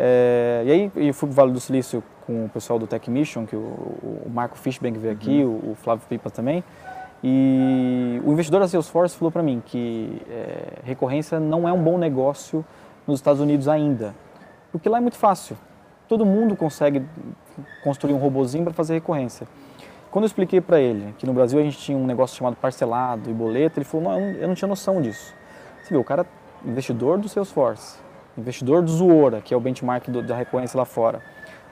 é, 0.00 0.62
e 0.64 0.70
aí 0.70 0.92
eu 0.94 1.12
fui 1.12 1.28
para 1.28 1.32
o 1.32 1.34
Vale 1.34 1.52
do 1.52 1.58
Silício 1.58 2.04
com 2.24 2.44
o 2.44 2.48
pessoal 2.48 2.78
do 2.78 2.86
Tech 2.86 3.10
Mission, 3.10 3.44
que 3.44 3.56
o, 3.56 3.58
o 3.58 4.30
Marco 4.32 4.56
Fishbank 4.56 4.96
veio 4.96 5.12
aqui, 5.12 5.42
o, 5.42 5.72
o 5.72 5.74
Flávio 5.74 6.06
Pipa 6.08 6.30
também, 6.30 6.62
e 7.22 8.20
o 8.24 8.32
investidor 8.32 8.60
da 8.60 8.68
Salesforce 8.68 9.16
falou 9.16 9.32
para 9.32 9.42
mim 9.42 9.60
que 9.64 10.22
é, 10.30 10.74
recorrência 10.84 11.40
não 11.40 11.68
é 11.68 11.72
um 11.72 11.82
bom 11.82 11.98
negócio 11.98 12.64
nos 13.08 13.18
Estados 13.18 13.40
Unidos 13.40 13.66
ainda, 13.66 14.14
porque 14.70 14.88
lá 14.88 14.98
é 14.98 15.00
muito 15.00 15.16
fácil. 15.16 15.56
Todo 16.06 16.24
mundo 16.24 16.54
consegue 16.54 17.04
construir 17.82 18.14
um 18.14 18.18
robozinho 18.18 18.64
para 18.64 18.72
fazer 18.72 18.94
recorrência. 18.94 19.48
Quando 20.10 20.24
eu 20.24 20.28
expliquei 20.28 20.60
para 20.60 20.80
ele 20.80 21.12
que 21.18 21.26
no 21.26 21.34
Brasil 21.34 21.58
a 21.58 21.62
gente 21.62 21.76
tinha 21.76 21.98
um 21.98 22.06
negócio 22.06 22.36
chamado 22.36 22.56
parcelado 22.56 23.28
e 23.28 23.32
boleto, 23.32 23.78
ele 23.78 23.84
falou, 23.84 24.12
não, 24.12 24.20
eu 24.20 24.46
não 24.46 24.54
tinha 24.54 24.68
noção 24.68 25.02
disso. 25.02 25.34
Você 25.82 25.90
viu, 25.90 26.00
o 26.00 26.04
cara, 26.04 26.24
investidor 26.64 27.18
do 27.18 27.28
Salesforce, 27.28 27.98
investidor 28.38 28.82
do 28.82 28.90
Zuora, 28.90 29.40
que 29.40 29.52
é 29.52 29.56
o 29.56 29.60
benchmark 29.60 30.08
do- 30.10 30.22
da 30.22 30.36
recorrência 30.36 30.78
lá 30.78 30.84
fora. 30.84 31.20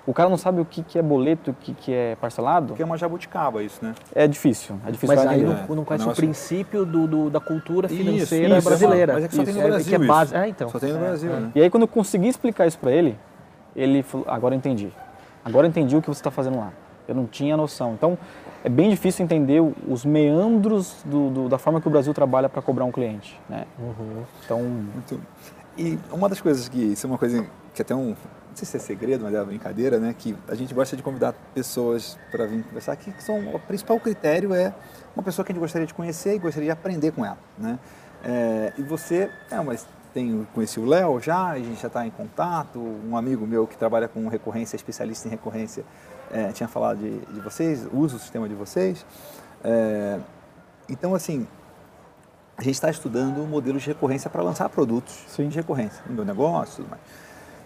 O 0.06 0.14
cara 0.14 0.28
não 0.30 0.36
sabe 0.36 0.60
o 0.60 0.64
que, 0.64 0.82
que 0.84 0.98
é 0.98 1.02
boleto, 1.02 1.50
o 1.50 1.54
que, 1.54 1.74
que 1.74 1.92
é 1.92 2.16
parcelado, 2.20 2.68
Porque 2.68 2.82
é 2.82 2.86
uma 2.86 2.96
jabuticaba 2.96 3.60
isso, 3.62 3.84
né? 3.84 3.92
é 4.14 4.28
difícil. 4.28 4.76
É 4.86 4.90
difícil 4.92 5.16
Mas 5.16 5.26
aí 5.26 5.42
não, 5.42 5.52
não 5.76 5.84
conhece 5.84 6.04
o 6.04 6.06
Negócio- 6.06 6.14
princípio 6.22 6.86
do, 6.86 7.08
do- 7.08 7.30
da 7.30 7.40
cultura 7.40 7.88
Isso, 7.88 7.96
financeira 7.96 8.58
isso, 8.58 8.68
brasileira. 8.68 9.12
mas 9.14 9.24
é 9.24 9.28
que 9.28 9.34
só 9.34 9.42
tem 9.42 9.52
no 9.54 9.58
Isso, 9.60 9.68
Brasil 9.68 9.88
Que 9.88 9.94
é 9.94 9.98
isso. 9.98 10.06
base. 10.08 10.36
É, 10.36 10.48
então. 10.48 10.68
Só 10.68 10.78
tem 10.78 10.92
no 10.92 10.98
Brasil, 11.00 11.30
né? 11.30 11.50
E 11.56 11.60
aí 11.62 11.68
quando 11.70 11.82
eu 11.82 11.88
consegui 11.88 12.28
explicar 12.28 12.66
isso 12.68 12.78
para 12.78 12.92
ele, 12.92 13.18
ele 13.74 14.02
falou, 14.04 14.26
agora 14.30 14.54
eu 14.54 14.58
entendi. 14.58 14.92
Agora 15.44 15.66
eu 15.66 15.70
entendi 15.70 15.96
o 15.96 16.00
que 16.02 16.06
você 16.08 16.20
está 16.20 16.30
fazendo 16.30 16.56
lá. 16.58 16.70
Eu 17.08 17.14
não 17.14 17.26
tinha 17.26 17.56
noção. 17.56 17.92
Então, 17.94 18.16
é 18.64 18.68
bem 18.68 18.88
difícil 18.90 19.24
entender 19.24 19.60
o- 19.60 19.74
os 19.88 20.04
meandros 20.04 21.02
do- 21.04 21.30
do- 21.30 21.48
da 21.48 21.58
forma 21.58 21.80
que 21.80 21.86
o 21.88 21.90
Brasil 21.90 22.12
trabalha 22.14 22.48
para 22.48 22.62
cobrar 22.62 22.84
um 22.84 22.92
cliente. 22.92 23.40
Né? 23.48 23.64
Uhum. 23.78 24.22
Então, 24.44 24.60
Muito. 24.60 25.20
E 25.76 25.98
uma 26.10 26.28
das 26.28 26.40
coisas 26.40 26.68
que, 26.68 26.78
isso 26.78 27.06
é 27.06 27.08
uma 27.08 27.18
coisa 27.18 27.46
que 27.74 27.82
até 27.82 27.94
um, 27.94 28.08
não 28.08 28.16
sei 28.54 28.66
se 28.66 28.76
é 28.76 28.80
segredo, 28.80 29.24
mas 29.24 29.34
é 29.34 29.38
uma 29.38 29.44
brincadeira, 29.44 29.98
né? 29.98 30.14
Que 30.18 30.34
a 30.48 30.54
gente 30.54 30.72
gosta 30.72 30.96
de 30.96 31.02
convidar 31.02 31.34
pessoas 31.54 32.18
para 32.30 32.46
vir 32.46 32.64
conversar 32.64 32.92
aqui, 32.92 33.12
que 33.12 33.22
são, 33.22 33.54
o 33.54 33.58
principal 33.60 34.00
critério 34.00 34.54
é 34.54 34.74
uma 35.14 35.22
pessoa 35.22 35.44
que 35.44 35.52
a 35.52 35.54
gente 35.54 35.60
gostaria 35.60 35.86
de 35.86 35.92
conhecer 35.92 36.34
e 36.34 36.38
gostaria 36.38 36.68
de 36.68 36.70
aprender 36.70 37.12
com 37.12 37.24
ela, 37.24 37.38
né? 37.58 37.78
É, 38.24 38.72
e 38.78 38.82
você, 38.82 39.30
é, 39.50 39.60
mas 39.60 39.86
tenho, 40.14 40.48
conheci 40.54 40.80
o 40.80 40.86
Léo 40.86 41.20
já, 41.20 41.50
a 41.50 41.58
gente 41.58 41.80
já 41.80 41.88
está 41.88 42.06
em 42.06 42.10
contato, 42.10 42.78
um 42.78 43.14
amigo 43.14 43.46
meu 43.46 43.66
que 43.66 43.76
trabalha 43.76 44.08
com 44.08 44.26
recorrência, 44.28 44.74
especialista 44.74 45.28
em 45.28 45.30
recorrência, 45.30 45.84
é, 46.30 46.50
tinha 46.52 46.66
falado 46.66 46.98
de, 46.98 47.18
de 47.18 47.40
vocês, 47.40 47.86
usa 47.92 48.16
o 48.16 48.18
sistema 48.18 48.48
de 48.48 48.54
vocês. 48.54 49.04
É, 49.62 50.18
então, 50.88 51.14
assim, 51.14 51.46
a 52.56 52.62
gente 52.62 52.74
está 52.74 52.90
estudando 52.90 53.46
modelos 53.46 53.82
de 53.82 53.88
recorrência 53.88 54.30
para 54.30 54.42
lançar 54.42 54.68
produtos 54.68 55.14
Sim. 55.28 55.48
de 55.48 55.56
recorrência 55.56 56.02
no 56.06 56.14
meu 56.14 56.24
negócio 56.24 56.72
e 56.72 56.76
tudo 56.76 56.90
mais. 56.90 57.02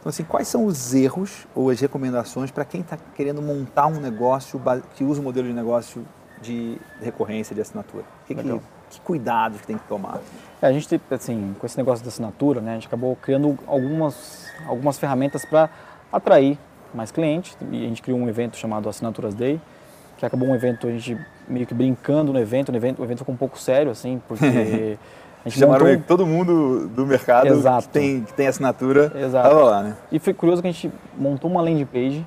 Então, 0.00 0.08
assim, 0.08 0.24
quais 0.24 0.48
são 0.48 0.64
os 0.64 0.94
erros 0.94 1.46
ou 1.54 1.70
as 1.70 1.78
recomendações 1.78 2.50
para 2.50 2.64
quem 2.64 2.80
está 2.80 2.96
querendo 3.14 3.42
montar 3.42 3.86
um 3.86 4.00
negócio 4.00 4.60
que 4.94 5.04
usa 5.04 5.20
o 5.20 5.24
modelo 5.24 5.46
de 5.46 5.52
negócio 5.52 6.04
de 6.40 6.78
recorrência, 7.00 7.54
de 7.54 7.60
assinatura? 7.60 8.04
Que, 8.26 8.34
que, 8.34 8.60
que 8.90 9.00
cuidados 9.02 9.60
que 9.60 9.66
tem 9.66 9.76
que 9.76 9.86
tomar? 9.86 10.20
é, 10.60 10.66
a 10.66 10.72
gente, 10.72 11.00
assim, 11.10 11.54
com 11.58 11.66
esse 11.66 11.76
negócio 11.76 12.04
da 12.04 12.08
assinatura, 12.08 12.60
né, 12.60 12.72
a 12.72 12.74
gente 12.74 12.86
acabou 12.86 13.14
criando 13.16 13.58
algumas, 13.66 14.46
algumas 14.66 14.98
ferramentas 14.98 15.44
para 15.44 15.68
atrair 16.10 16.58
mais 16.94 17.12
cliente 17.12 17.56
e 17.70 17.84
a 17.84 17.88
gente 17.88 18.02
criou 18.02 18.18
um 18.18 18.28
evento 18.28 18.56
chamado 18.56 18.88
Assinaturas 18.88 19.34
Day, 19.34 19.60
que 20.16 20.26
acabou 20.26 20.48
um 20.48 20.54
evento, 20.54 20.86
a 20.86 20.90
gente 20.90 21.16
meio 21.50 21.66
que 21.66 21.74
brincando 21.74 22.32
no 22.32 22.38
evento, 22.38 22.72
o 22.72 22.76
evento, 22.76 23.00
o 23.00 23.04
evento 23.04 23.18
ficou 23.18 23.34
um 23.34 23.38
pouco 23.38 23.58
sério, 23.58 23.90
assim, 23.90 24.20
porque 24.26 24.44
a 25.44 25.48
gente 25.48 25.58
Chamaram 25.58 25.86
montou... 25.86 26.02
todo 26.06 26.26
mundo 26.26 26.88
do 26.88 27.06
mercado 27.06 27.48
Exato. 27.48 27.88
que 27.88 27.92
tem, 27.92 28.22
que 28.22 28.32
tem 28.32 28.46
assinatura, 28.46 29.12
Exato. 29.14 29.48
tava 29.48 29.64
lá, 29.64 29.82
né? 29.82 29.96
E 30.10 30.18
foi 30.18 30.32
curioso 30.32 30.62
que 30.62 30.68
a 30.68 30.70
gente 30.70 30.90
montou 31.16 31.50
uma 31.50 31.60
landing 31.60 31.86
page 31.86 32.26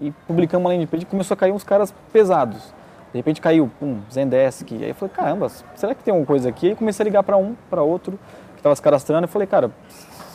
e 0.00 0.10
publicamos 0.26 0.64
uma 0.64 0.70
landing 0.70 0.86
page 0.86 1.02
e 1.02 1.06
começou 1.06 1.34
a 1.34 1.36
cair 1.38 1.52
uns 1.52 1.64
caras 1.64 1.92
pesados. 2.12 2.72
De 3.12 3.18
repente 3.18 3.40
caiu, 3.40 3.70
pum, 3.78 4.00
Zendesk. 4.12 4.72
Aí 4.72 4.88
eu 4.88 4.94
falei, 4.94 5.14
caramba, 5.14 5.48
será 5.76 5.94
que 5.94 6.02
tem 6.02 6.10
alguma 6.10 6.26
coisa 6.26 6.48
aqui? 6.48 6.70
Aí 6.70 6.74
comecei 6.74 7.04
a 7.04 7.06
ligar 7.06 7.22
para 7.22 7.36
um, 7.36 7.54
para 7.70 7.80
outro, 7.80 8.18
que 8.54 8.58
estava 8.58 8.74
se 8.74 8.82
cadastrando. 8.82 9.24
Eu 9.24 9.28
falei, 9.28 9.46
cara, 9.46 9.70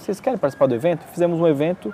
vocês 0.01 0.21
querem 0.21 0.39
participar 0.39 0.65
do 0.65 0.75
evento? 0.75 1.05
Fizemos 1.11 1.39
um 1.39 1.47
evento. 1.47 1.93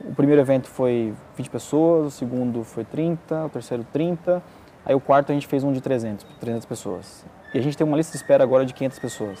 O 0.00 0.14
primeiro 0.14 0.40
evento 0.40 0.66
foi 0.66 1.12
20 1.36 1.50
pessoas, 1.50 2.06
o 2.06 2.10
segundo 2.10 2.64
foi 2.64 2.84
30, 2.84 3.44
o 3.44 3.48
terceiro 3.50 3.86
30. 3.92 4.42
Aí 4.84 4.94
o 4.94 5.00
quarto 5.00 5.30
a 5.30 5.34
gente 5.34 5.46
fez 5.46 5.62
um 5.64 5.72
de 5.72 5.80
300, 5.80 6.26
300 6.40 6.66
pessoas. 6.66 7.24
E 7.54 7.58
a 7.58 7.62
gente 7.62 7.76
tem 7.76 7.86
uma 7.86 7.96
lista 7.96 8.12
de 8.12 8.16
espera 8.18 8.42
agora 8.42 8.64
de 8.66 8.72
500 8.74 8.98
pessoas. 8.98 9.38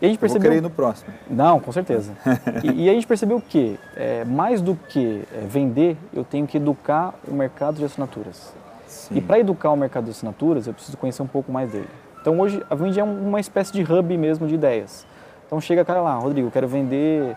E 0.00 0.06
a 0.06 0.08
gente 0.08 0.16
Eu 0.16 0.20
vou 0.20 0.20
percebeu... 0.20 0.42
querer 0.42 0.56
ir 0.58 0.60
no 0.60 0.70
próximo. 0.70 1.12
Não, 1.28 1.58
com 1.60 1.72
certeza. 1.72 2.12
e, 2.62 2.84
e 2.84 2.90
a 2.90 2.92
gente 2.92 3.06
percebeu 3.06 3.40
que, 3.40 3.78
é, 3.96 4.24
mais 4.24 4.60
do 4.60 4.74
que 4.74 5.24
é, 5.32 5.40
vender, 5.46 5.96
eu 6.12 6.24
tenho 6.24 6.46
que 6.46 6.56
educar 6.56 7.14
o 7.26 7.32
mercado 7.34 7.76
de 7.76 7.84
assinaturas. 7.84 8.52
Sim. 8.86 9.16
E 9.16 9.20
para 9.20 9.38
educar 9.38 9.70
o 9.70 9.76
mercado 9.76 10.04
de 10.04 10.10
assinaturas, 10.10 10.66
eu 10.66 10.74
preciso 10.74 10.96
conhecer 10.96 11.22
um 11.22 11.26
pouco 11.26 11.50
mais 11.50 11.70
dele. 11.72 11.88
Então 12.20 12.38
hoje 12.38 12.62
a 12.70 12.74
Vind 12.74 12.96
é 12.96 13.04
um- 13.04 13.28
uma 13.28 13.40
espécie 13.40 13.72
de 13.72 13.82
hub 13.82 14.16
mesmo 14.16 14.46
de 14.46 14.54
ideias. 14.54 15.06
Então 15.46 15.60
chega 15.60 15.84
cara 15.84 16.00
lá, 16.00 16.14
Rodrigo, 16.16 16.48
eu 16.48 16.52
quero 16.52 16.66
vender 16.68 17.36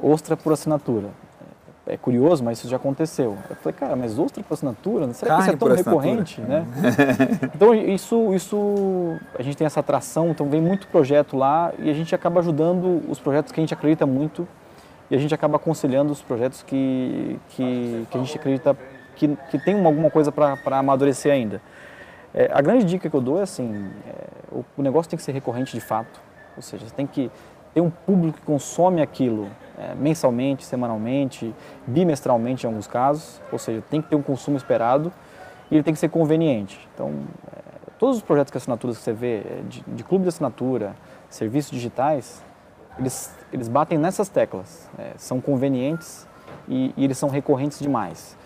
ostra 0.00 0.36
por 0.36 0.52
assinatura. 0.52 1.08
É 1.90 1.96
curioso, 1.96 2.44
mas 2.44 2.58
isso 2.58 2.68
já 2.68 2.76
aconteceu. 2.76 3.36
Eu 3.48 3.56
falei, 3.56 3.72
cara, 3.78 3.96
mas 3.96 4.18
ostra 4.18 4.42
por 4.42 4.52
assinatura? 4.54 5.10
Será 5.14 5.36
que 5.36 5.40
isso 5.42 5.50
Carne 5.50 5.54
é 5.54 5.56
tão 5.56 5.68
recorrente? 5.92 6.40
Né? 6.42 6.66
Então 7.54 7.74
isso, 7.74 8.34
isso, 8.34 9.16
a 9.38 9.42
gente 9.42 9.56
tem 9.56 9.66
essa 9.66 9.80
atração, 9.80 10.28
então 10.30 10.48
vem 10.48 10.60
muito 10.60 10.86
projeto 10.88 11.36
lá 11.36 11.72
e 11.78 11.88
a 11.90 11.94
gente 11.94 12.14
acaba 12.14 12.40
ajudando 12.40 13.02
os 13.08 13.18
projetos 13.18 13.52
que 13.52 13.58
a 13.58 13.62
gente 13.62 13.72
acredita 13.72 14.04
muito 14.04 14.46
e 15.10 15.14
a 15.16 15.18
gente 15.18 15.34
acaba 15.34 15.56
aconselhando 15.56 16.12
os 16.12 16.20
projetos 16.20 16.62
que, 16.62 17.38
que, 17.50 18.06
que 18.10 18.18
a 18.18 18.20
gente 18.20 18.36
acredita 18.36 18.76
que, 19.16 19.34
que 19.50 19.58
tem 19.58 19.74
uma- 19.74 19.88
alguma 19.88 20.10
coisa 20.10 20.30
para 20.30 20.78
amadurecer 20.78 21.32
ainda. 21.32 21.60
É, 22.34 22.50
a 22.52 22.60
grande 22.60 22.84
dica 22.84 23.08
que 23.08 23.16
eu 23.16 23.20
dou 23.22 23.40
é 23.40 23.42
assim, 23.42 23.90
é, 24.06 24.54
o, 24.54 24.62
o 24.76 24.82
negócio 24.82 25.08
tem 25.08 25.16
que 25.16 25.22
ser 25.22 25.32
recorrente 25.32 25.72
de 25.74 25.80
fato, 25.80 26.20
ou 26.54 26.62
seja, 26.62 26.86
você 26.86 26.94
tem 26.94 27.06
que 27.06 27.30
ter 27.74 27.80
um 27.80 27.90
público 27.90 28.38
que 28.38 28.44
consome 28.44 29.02
aquilo 29.02 29.48
é, 29.78 29.94
mensalmente, 29.94 30.64
semanalmente, 30.64 31.54
bimestralmente 31.86 32.64
em 32.64 32.68
alguns 32.68 32.86
casos, 32.86 33.40
ou 33.52 33.58
seja, 33.58 33.82
tem 33.88 34.02
que 34.02 34.08
ter 34.08 34.16
um 34.16 34.22
consumo 34.22 34.56
esperado 34.56 35.12
e 35.70 35.74
ele 35.74 35.82
tem 35.82 35.94
que 35.94 36.00
ser 36.00 36.08
conveniente. 36.08 36.88
Então, 36.94 37.12
é, 37.52 37.90
todos 37.98 38.16
os 38.16 38.22
projetos 38.22 38.50
de 38.50 38.58
assinaturas 38.58 38.98
que 38.98 39.04
você 39.04 39.12
vê, 39.12 39.38
é, 39.38 39.62
de, 39.68 39.84
de 39.86 40.04
clube 40.04 40.22
de 40.22 40.28
assinatura, 40.28 40.96
serviços 41.28 41.70
digitais, 41.70 42.42
eles, 42.98 43.34
eles 43.52 43.68
batem 43.68 43.96
nessas 43.96 44.28
teclas, 44.28 44.90
é, 44.98 45.12
são 45.16 45.40
convenientes 45.40 46.26
e, 46.68 46.92
e 46.96 47.04
eles 47.04 47.16
são 47.16 47.28
recorrentes 47.28 47.78
demais. 47.78 48.36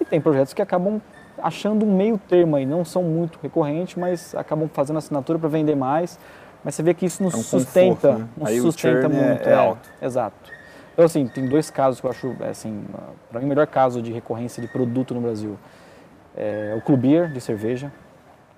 E 0.00 0.04
tem 0.04 0.20
projetos 0.20 0.52
que 0.52 0.60
acabam 0.60 1.00
achando 1.38 1.84
um 1.84 1.96
meio 1.96 2.18
termo 2.18 2.56
aí, 2.56 2.66
não 2.66 2.84
são 2.84 3.02
muito 3.02 3.38
recorrentes, 3.42 3.96
mas 3.96 4.34
acabam 4.34 4.68
fazendo 4.68 4.98
assinatura 4.98 5.38
para 5.38 5.48
vender 5.48 5.76
mais. 5.76 6.18
Mas 6.64 6.74
você 6.74 6.82
vê 6.82 6.94
que 6.94 7.04
isso 7.06 7.22
nos 7.22 7.34
É 7.34 7.36
um 7.36 7.42
sustenta, 7.42 7.94
conforto, 8.08 8.18
né? 8.20 8.28
nos 8.36 8.48
Aí 8.48 8.60
sustenta 8.60 9.06
é- 9.06 9.08
muito. 9.08 9.48
é 9.48 9.54
alto. 9.54 9.88
Exato. 10.00 10.50
Então 10.92 11.04
assim, 11.04 11.26
tem 11.26 11.48
dois 11.48 11.70
casos 11.70 12.00
que 12.00 12.06
eu 12.06 12.10
acho, 12.10 12.36
assim, 12.48 12.84
para 13.30 13.40
mim 13.40 13.46
o 13.46 13.48
melhor 13.48 13.66
caso 13.66 14.00
de 14.02 14.12
recorrência 14.12 14.60
de 14.62 14.68
produto 14.68 15.14
no 15.14 15.20
Brasil 15.20 15.56
é 16.36 16.74
o 16.76 16.80
Club 16.80 17.00
Beer 17.00 17.32
de 17.32 17.40
cerveja. 17.40 17.92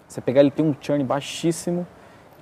Você 0.06 0.20
pegar 0.20 0.40
ele 0.40 0.50
tem 0.50 0.64
um 0.64 0.74
churn 0.80 1.02
baixíssimo 1.04 1.86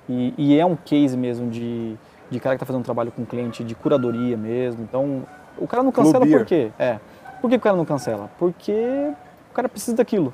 e, 0.09 0.33
e 0.37 0.59
é 0.59 0.65
um 0.65 0.75
case 0.75 1.15
mesmo 1.15 1.49
de, 1.49 1.95
de 2.29 2.39
cara 2.39 2.55
que 2.55 2.57
está 2.57 2.65
fazendo 2.65 2.81
um 2.81 2.83
trabalho 2.83 3.11
com 3.11 3.25
cliente 3.25 3.63
de 3.63 3.73
curadoria 3.75 4.35
mesmo. 4.35 4.83
Então 4.83 5.23
o 5.57 5.67
cara 5.67 5.81
não 5.83 5.91
cancela 5.91 6.25
Beer. 6.25 6.39
por 6.39 6.45
quê? 6.45 6.71
É. 6.77 6.99
Por 7.39 7.49
que 7.49 7.55
o 7.55 7.59
cara 7.59 7.75
não 7.75 7.85
cancela? 7.85 8.29
Porque 8.37 9.11
o 9.51 9.53
cara 9.53 9.69
precisa 9.69 9.95
daquilo. 9.95 10.33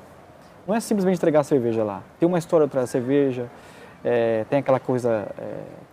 Não 0.66 0.74
é 0.74 0.80
simplesmente 0.80 1.16
entregar 1.16 1.40
a 1.40 1.44
cerveja 1.44 1.82
lá. 1.84 2.02
Tem 2.18 2.26
uma 2.28 2.38
história 2.38 2.66
atrás 2.66 2.88
da 2.88 2.92
cerveja, 2.92 3.46
é, 4.04 4.44
tem 4.48 4.58
aquela 4.60 4.80
coisa 4.80 5.26
é, 5.38 5.44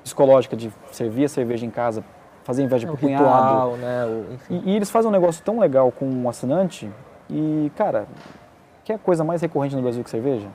psicológica 0.03 0.55
de 0.55 0.71
servir 0.91 1.25
a 1.25 1.29
cerveja 1.29 1.65
em 1.65 1.69
casa, 1.69 2.03
fazer 2.43 2.63
inveja 2.63 2.85
É, 2.85 2.87
pro 2.87 2.95
o 2.95 2.99
cunhado. 2.99 3.23
ritual, 3.23 3.77
né? 3.77 4.05
o- 4.05 4.33
enfim. 4.33 4.61
E, 4.65 4.71
e 4.71 4.75
eles 4.75 4.89
fazem 4.89 5.09
um 5.09 5.11
negócio 5.11 5.43
tão 5.43 5.59
legal 5.59 5.91
com 5.91 6.05
um 6.05 6.29
assinante 6.29 6.89
e, 7.29 7.71
cara, 7.75 8.05
que 8.83 8.93
é 8.93 8.97
coisa 8.97 9.23
mais 9.23 9.41
recorrente 9.41 9.75
no 9.75 9.81
Brasil 9.81 10.03
que 10.03 10.09
cerveja? 10.09 10.47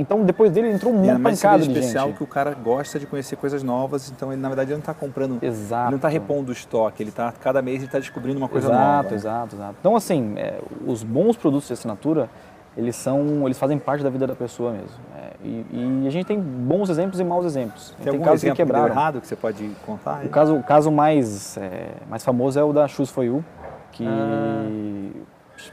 Então, 0.00 0.22
depois 0.24 0.52
dele 0.52 0.70
entrou 0.70 0.92
E 0.92 0.96
uma 0.96 1.02
ainda 1.06 1.18
mais 1.18 1.42
pancada 1.42 1.60
de 1.64 1.68
especial 1.72 2.06
gente. 2.06 2.18
que 2.18 2.22
o 2.22 2.26
cara 2.26 2.54
gosta 2.54 3.00
de 3.00 3.06
conhecer 3.06 3.34
coisas 3.34 3.64
novas, 3.64 4.08
então 4.12 4.32
ele 4.32 4.40
na 4.40 4.48
verdade 4.48 4.70
ele 4.70 4.76
não 4.76 4.80
está 4.80 4.94
comprando, 4.94 5.38
Exato. 5.42 5.82
ele 5.86 5.90
não 5.90 5.96
está 5.96 6.06
repondo 6.06 6.50
o 6.50 6.52
estoque, 6.52 7.02
ele 7.02 7.10
tá 7.10 7.32
cada 7.32 7.60
mês 7.60 7.78
ele 7.78 7.86
está 7.86 7.98
descobrindo 7.98 8.38
uma 8.38 8.48
coisa 8.48 8.68
exato, 8.68 8.80
nova. 8.86 9.08
né? 9.10 9.14
Exato, 9.16 9.56
exato. 9.56 9.74
Então, 9.80 9.96
assim, 9.96 10.34
é, 10.36 10.60
os 10.86 11.02
bons 11.02 11.36
produtos 11.36 11.66
de 11.66 11.72
assinatura, 11.74 12.30
eles 12.78 12.94
são, 12.94 13.44
eles 13.44 13.58
fazem 13.58 13.76
parte 13.76 14.04
da 14.04 14.08
vida 14.08 14.24
da 14.24 14.36
pessoa 14.36 14.70
mesmo. 14.70 14.96
É, 15.16 15.30
e, 15.44 15.66
e 15.72 16.06
a 16.06 16.10
gente 16.10 16.26
tem 16.26 16.40
bons 16.40 16.88
exemplos 16.88 17.18
e 17.18 17.24
maus 17.24 17.44
exemplos. 17.44 17.92
Tem, 18.00 18.12
algum 18.12 18.24
casos 18.24 18.44
exemplo 18.44 18.56
que 18.56 18.62
que 18.62 18.66
quebraram. 18.66 18.94
errado 18.94 19.20
que 19.20 19.26
você 19.26 19.34
pode 19.34 19.68
contar? 19.84 20.24
O 20.24 20.28
caso, 20.28 20.54
o 20.54 20.62
caso 20.62 20.90
mais, 20.92 21.56
é, 21.58 21.88
mais 22.08 22.24
famoso 22.24 22.56
é 22.58 22.62
o 22.62 22.72
da 22.72 22.86
Shoes 22.86 23.10
For 23.10 23.24
You, 23.24 23.44
que 23.90 24.06
Ah. 24.06 24.68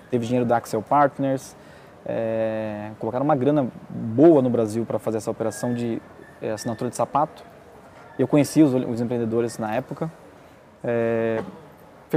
teve 0.10 0.26
dinheiro 0.26 0.48
da 0.48 0.58
Axel 0.58 0.82
Partners, 0.82 1.56
é, 2.08 2.90
colocaram 3.00 3.24
uma 3.24 3.36
grana 3.36 3.68
boa 3.88 4.42
no 4.42 4.50
Brasil 4.50 4.84
para 4.84 4.98
fazer 4.98 5.18
essa 5.18 5.30
operação 5.30 5.76
de 5.76 6.02
é, 6.42 6.52
assinatura 6.52 6.90
de 6.90 6.96
sapato. 6.96 7.44
Eu 8.18 8.28
conheci 8.28 8.64
os, 8.64 8.74
os 8.74 9.00
empreendedores 9.00 9.60
na 9.60 9.76
época, 9.76 10.12
é, 10.84 11.40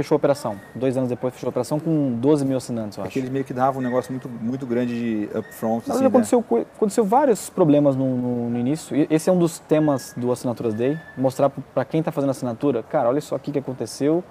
fechou 0.03 0.15
a 0.15 0.17
operação. 0.17 0.55
Dois 0.73 0.95
anos 0.95 1.09
depois 1.09 1.33
fechou 1.33 1.47
a 1.47 1.51
operação 1.51 1.79
com 1.79 2.13
12 2.19 2.45
mil 2.45 2.57
assinantes, 2.57 2.97
eu 2.97 3.03
acho. 3.03 3.09
Porque 3.09 3.19
eles 3.19 3.29
meio 3.29 3.43
que 3.43 3.53
davam 3.53 3.81
um 3.81 3.83
negócio 3.83 4.11
muito, 4.11 4.29
muito 4.29 4.65
grande 4.65 4.93
de 5.27 5.37
upfront. 5.37 5.83
Mas 5.87 5.95
assim, 5.97 6.03
né? 6.03 6.07
aconteceu, 6.07 6.41
co- 6.41 6.65
aconteceu 6.75 7.03
vários 7.03 7.49
problemas 7.49 7.95
no, 7.95 8.15
no- 8.17 8.49
no 8.49 8.57
início. 8.57 8.95
E 8.95 9.07
Esse 9.09 9.29
é 9.29 9.33
um 9.33 9.37
dos 9.37 9.59
temas 9.59 10.13
do 10.15 10.31
Assinaturas 10.31 10.73
Day. 10.73 10.97
Mostrar 11.17 11.49
para 11.49 11.83
quem 11.85 11.99
está 11.99 12.11
fazendo 12.11 12.29
assinatura, 12.29 12.81
cara, 12.83 13.09
olha 13.09 13.21
só 13.21 13.35
o 13.35 13.39
que 13.39 13.57
aconteceu. 13.59 14.23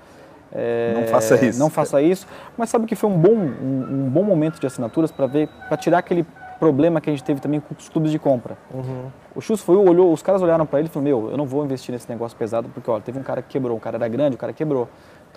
É, 0.51 0.95
Não 0.95 1.07
faça 1.09 1.45
isso. 1.45 1.59
Não 1.59 1.71
faça 1.71 2.01
isso. 2.01 2.27
Mas 2.57 2.71
sabe 2.71 2.87
que 2.87 2.97
foi 2.97 3.11
um 3.11 3.19
bom, 3.19 3.35
um, 3.35 4.07
um 4.07 4.11
bom 4.11 4.23
momento 4.23 4.59
de 4.59 4.67
assinaturas 4.67 5.13
para 5.13 5.27
ver, 5.27 5.49
para 5.69 5.77
tirar 5.77 5.99
aquele 5.99 6.25
problema 6.59 7.01
que 7.01 7.09
a 7.09 7.13
gente 7.13 7.23
teve 7.23 7.41
também 7.41 7.61
com 7.61 7.73
os 7.79 7.89
clubes 7.89 8.11
de 8.11 8.19
compra. 8.19 8.57
Uhum. 8.75 9.05
O 9.35 9.41
Chus 9.41 9.61
foi, 9.61 9.77
olhou, 9.77 10.13
os 10.13 10.23
caras 10.23 10.43
olharam 10.43 10.67
para 10.67 10.81
ele 10.81 10.89
e 10.89 10.91
falaram, 10.91 11.05
meu, 11.21 11.31
eu 11.31 11.37
não 11.37 11.47
vou 11.47 11.65
investir 11.65 11.93
nesse 11.93 12.09
negócio 12.09 12.37
pesado 12.37 12.69
porque, 12.75 12.91
olha, 12.91 13.01
teve 13.01 13.17
um 13.19 13.23
cara 13.23 13.41
que 13.43 13.49
quebrou, 13.49 13.77
o 13.77 13.81
cara 13.81 13.97
era 13.97 14.09
grande, 14.09 14.35
o 14.35 14.39
cara 14.39 14.53
quebrou. 14.53 14.89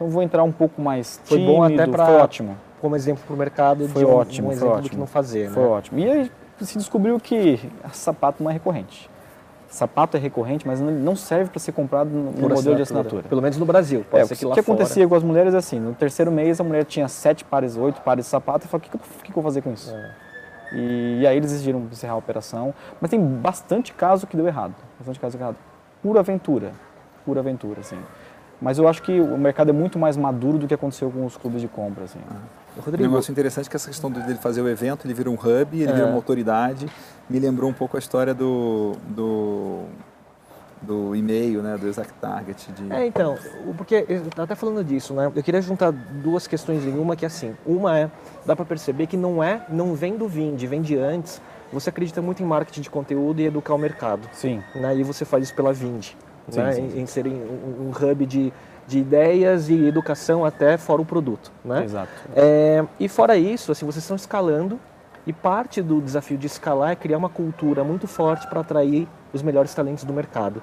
Então 0.02 0.10
vou 0.10 0.24
entrar 0.24 0.42
um 0.42 0.52
pouco 0.52 0.82
mais 0.82 1.22
Foi 1.26 1.38
tímido, 1.38 1.54
bom 1.58 1.64
até 1.64 1.86
pra- 1.86 2.06
foi 2.08 2.16
ótimo. 2.16 2.58
Como 2.82 2.96
exemplo 2.96 3.24
para 3.28 3.36
o 3.36 3.38
mercado, 3.38 3.88
Foi 3.88 4.04
de 4.04 4.10
um, 4.10 4.16
ótimo, 4.16 4.48
um 4.48 4.50
foi 4.50 4.58
exemplo 4.58 4.76
do 4.78 4.80
que 4.82 4.86
ótimo. 4.88 5.00
não 5.02 5.06
fazer. 5.08 5.50
Foi 5.52 5.62
né? 5.62 5.70
ótimo. 5.70 6.00
E 6.00 6.10
aí 6.10 6.32
se 6.62 6.76
descobriu 6.80 7.20
que 7.20 7.60
sapato 7.94 8.42
não 8.42 8.50
é 8.50 8.54
recorrente. 8.54 9.08
Sapato 9.70 10.18
é 10.18 10.20
recorrente, 10.20 10.66
mas 10.66 10.82
não- 10.82 11.16
serve 11.16 11.52
para 11.52 11.60
ser 11.60 11.72
comprado 11.74 12.10
no, 12.10 12.34
Por 12.34 12.50
modelo 12.50 12.76
de 12.76 12.82
assinatura. 12.82 13.24
Pelo 13.30 13.42
menos 13.44 13.58
no 13.58 13.66
Brasil. 13.66 14.04
Pode 14.10 14.24
É, 14.24 14.26
ser 14.26 14.34
o 14.34 14.38
que 14.38 14.46
lá 14.46 14.56
que 14.56 14.62
fora. 14.64 14.76
acontecia 14.80 15.08
com 15.08 15.14
as 15.16 15.22
mulheres 15.24 15.54
é 15.54 15.58
assim, 15.58 15.80
no 15.80 15.94
terceiro 15.94 16.32
mês 16.32 16.60
a 16.60 16.64
mulher 16.64 16.84
tinha 16.84 17.08
sete 17.08 17.46
pares, 17.46 17.78
oito 17.78 18.02
pares 18.02 18.26
de 18.26 18.32
sapato 18.32 18.66
e 18.66 18.68
falou, 18.68 18.80
o 18.80 18.84
que, 18.84 18.90
que, 18.90 18.98
eu- 18.98 19.02
o 19.20 19.24
que 19.24 19.32
que 19.32 19.38
eu 19.38 19.42
vou 19.44 19.44
fazer 19.44 19.62
com 19.62 19.72
isso? 19.72 19.94
É. 19.96 20.12
E, 20.74 21.20
e 21.22 21.28
aí 21.28 21.38
eles 21.38 21.52
decidiram 21.52 21.80
encerrar 21.92 22.14
a 22.14 22.18
operação, 22.18 22.74
mas 23.00 23.12
tem 23.12 23.20
bastante 23.24 23.94
caso 23.94 24.26
que 24.26 24.36
deu 24.36 24.48
errado, 24.48 24.74
bastante 24.98 25.20
caso 25.20 25.34
que 25.34 25.38
deu 25.38 25.46
errado. 25.50 25.58
Pura 26.02 26.20
aventura, 26.22 26.72
pura 27.24 27.40
aventura, 27.40 27.82
assim. 27.82 27.98
Mas 28.62 28.78
eu 28.78 28.88
acho 28.88 29.02
que 29.02 29.20
o 29.20 29.38
mercado 29.38 29.70
é 29.70 29.74
muito 29.74 29.98
mais 29.98 30.16
maduro 30.16 30.60
do 30.60 30.68
que 30.68 30.74
aconteceu 30.74 31.10
com 31.10 31.26
os 31.26 31.36
clubes 31.36 31.62
de 31.62 31.68
compra, 31.68 32.04
assim. 32.04 32.20
Um 32.78 32.82
Rodrigo, 32.82 33.10
negócio 33.10 33.32
interessante 33.32 33.66
é 33.66 33.70
que 33.70 33.76
essa 33.76 33.88
questão 33.88 34.12
dele 34.12 34.36
fazer 34.36 34.62
o 34.62 34.70
evento, 34.70 35.08
ele 35.08 35.14
vira 35.16 35.30
um 35.30 35.34
hub, 35.34 35.82
ele 35.82 35.90
É. 35.90 35.94
vira 35.94 36.06
uma 36.06 36.16
autoridade. 36.16 36.88
Me 37.28 37.40
lembrou 37.40 37.70
um 37.70 37.74
pouco 37.74 37.98
a 37.98 38.00
história 38.00 38.34
do, 38.36 38.94
do, 39.08 39.86
do 40.82 41.16
e-mail, 41.16 41.64
né, 41.64 41.76
do 41.76 41.88
Exact 41.88 42.14
Target. 42.22 42.72
De... 42.72 42.94
É, 42.94 43.06
então, 43.06 43.36
porque 43.76 44.06
até 44.38 44.54
falando 44.54 44.84
disso, 44.84 45.14
né? 45.14 45.32
Eu 45.36 45.42
queria 45.44 45.62
juntar 45.62 45.92
duas 45.92 46.46
questões 46.46 46.86
em 46.86 46.98
uma 46.98 47.16
que 47.16 47.26
é 47.26 47.28
assim, 47.28 47.56
uma 47.66 47.98
é, 47.98 48.12
dá 48.46 48.56
para 48.56 48.64
perceber 48.66 49.08
que 49.08 49.18
não 49.18 49.44
é, 49.44 49.66
não 49.70 49.96
vem 49.96 50.16
do 50.16 50.28
Vind, 50.28 50.62
vem 50.66 50.82
de 50.84 50.98
antes. 50.98 51.42
Você 51.74 51.90
acredita 51.90 52.22
muito 52.22 52.44
em 52.44 52.46
marketing 52.46 52.82
de 52.82 52.90
conteúdo 52.90 53.40
e 53.40 53.46
educar 53.46 53.74
o 53.74 53.78
mercado, 53.78 54.30
Sim, 54.34 54.62
né? 54.76 54.96
E 54.96 55.04
você 55.04 55.26
faz 55.26 55.46
isso 55.46 55.56
pela 55.56 55.74
Vind, 55.74 56.10
Sim, 56.50 56.60
né? 56.60 56.72
sim, 56.74 56.82
Em, 56.86 56.90
sim. 56.90 57.02
em 57.02 57.06
ser 57.06 57.28
um, 57.28 57.90
um 57.90 57.92
hub 57.92 58.26
de, 58.26 58.54
de 58.88 59.00
ideias 59.00 59.70
e 59.70 59.86
educação 59.86 60.44
até 60.44 60.78
fora 60.78 61.02
o 61.02 61.06
produto, 61.06 61.52
né? 61.64 61.84
exato. 61.84 62.12
É, 62.36 62.84
e 63.00 63.08
fora 63.08 63.38
isso, 63.38 63.72
assim, 63.72 63.86
vocês 63.86 64.04
estão 64.04 64.16
escalando 64.16 64.80
e 65.26 65.32
parte 65.32 65.82
do 65.82 66.02
desafio 66.02 66.38
de 66.38 66.48
escalar 66.48 66.92
é 66.92 66.96
criar 66.96 67.18
uma 67.18 67.30
cultura 67.30 67.84
muito 67.84 68.08
forte 68.08 68.48
para 68.48 68.62
atrair 68.62 69.08
os 69.32 69.42
melhores 69.42 69.74
talentos 69.74 70.04
do 70.04 70.14
mercado. 70.14 70.62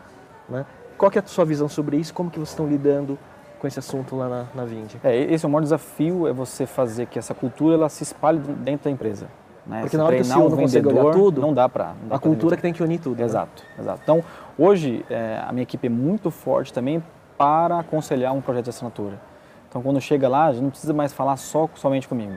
Né? 0.49 0.66
Qual 0.97 1.11
que 1.11 1.18
é 1.18 1.22
a 1.22 1.26
sua 1.26 1.45
visão 1.45 1.68
sobre 1.68 1.97
isso? 1.97 2.12
Como 2.12 2.29
que 2.31 2.39
vocês 2.39 2.51
estão 2.51 2.66
lidando 2.66 3.16
com 3.61 3.66
esse 3.66 3.79
assunto 3.79 4.16
lá 4.16 4.29
na, 4.29 4.47
na 4.55 4.64
Vind? 4.64 4.95
É, 5.05 5.16
esse 5.16 5.45
é 5.45 5.49
o 5.49 5.51
maior 5.51 5.62
desafio, 5.62 6.26
é 6.26 6.33
você 6.33 6.66
fazer 6.66 7.07
que 7.07 7.18
essa 7.18 7.35
cultura 7.35 7.74
ela 7.74 7.89
se 7.89 8.03
espalhe 8.03 8.39
dentro 8.39 8.85
da 8.85 8.91
empresa. 8.91 9.29
Né? 9.69 9.83
Porque 9.83 9.97
na 9.97 10.05
hora 10.05 10.16
que 10.16 10.23
o 10.23 10.25
CEO 10.25 10.49
não 10.49 10.57
consegue 10.57 10.89
olhar 10.89 11.12
tudo, 11.12 11.41
não 11.41 11.53
dá 11.53 11.69
para. 11.69 11.93
A 12.11 12.19
cultura 12.19 12.57
que 12.57 12.62
tem 12.62 12.73
que 12.73 12.83
unir 12.83 12.99
tudo. 12.99 13.19
Né? 13.19 13.25
Exato, 13.25 13.62
né? 13.77 13.83
exato. 13.83 14.01
Então, 14.03 14.25
hoje, 14.59 15.05
é, 15.11 15.43
a 15.47 15.53
minha 15.53 15.62
equipe 15.62 15.87
é 15.87 15.91
muito 15.91 16.31
forte 16.31 16.73
também 16.73 17.03
para 17.37 17.79
aconselhar 17.79 18.35
um 18.35 18.41
projeto 18.41 18.64
de 18.64 18.71
assinatura. 18.71 19.21
Então, 19.69 19.83
quando 19.83 20.01
chega 20.01 20.27
lá, 20.29 20.47
a 20.47 20.53
gente 20.53 20.62
não 20.62 20.71
precisa 20.71 20.95
mais 20.95 21.12
falar 21.12 21.37
só 21.37 21.69
somente 21.75 22.09
comigo. 22.09 22.33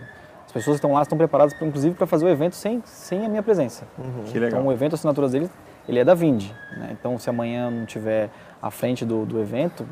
As 0.45 0.51
pessoas 0.51 0.75
que 0.75 0.79
estão 0.79 0.91
lá 0.91 1.01
estão 1.01 1.17
preparadas, 1.17 1.53
inclusive, 1.61 1.95
para 1.95 2.05
fazer 2.05 2.25
o 2.25 2.29
evento 2.29 2.57
sem, 2.57 2.81
sem 2.83 3.25
a 3.25 3.29
minha 3.29 3.41
presença. 3.41 3.85
Uhum. 3.97 4.23
Que 4.25 4.37
legal. 4.37 4.59
Então, 4.59 4.69
o 4.69 4.73
evento 4.73 4.95
assinaturas 4.95 5.31
deles, 5.31 5.49
ele 5.87 5.99
é 5.99 6.03
da 6.03 6.13
Vind. 6.13 6.43
Né? 6.75 6.89
Então, 6.91 7.17
se 7.17 7.29
amanhã 7.29 7.71
não 7.71 7.85
tiver 7.85 8.29
à 8.61 8.69
frente 8.69 9.05
do, 9.05 9.25
do 9.25 9.39
evento, 9.39 9.87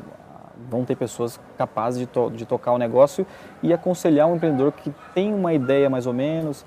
vão 0.68 0.84
ter 0.84 0.96
pessoas 0.96 1.40
capazes 1.56 2.00
de, 2.00 2.06
to 2.06 2.30
de 2.30 2.44
tocar 2.44 2.72
o 2.72 2.78
negócio 2.78 3.26
e 3.62 3.72
aconselhar 3.72 4.26
um 4.26 4.36
empreendedor 4.36 4.72
que 4.72 4.92
tem 5.14 5.32
uma 5.32 5.54
ideia 5.54 5.88
mais 5.88 6.06
ou 6.06 6.12
menos. 6.12 6.64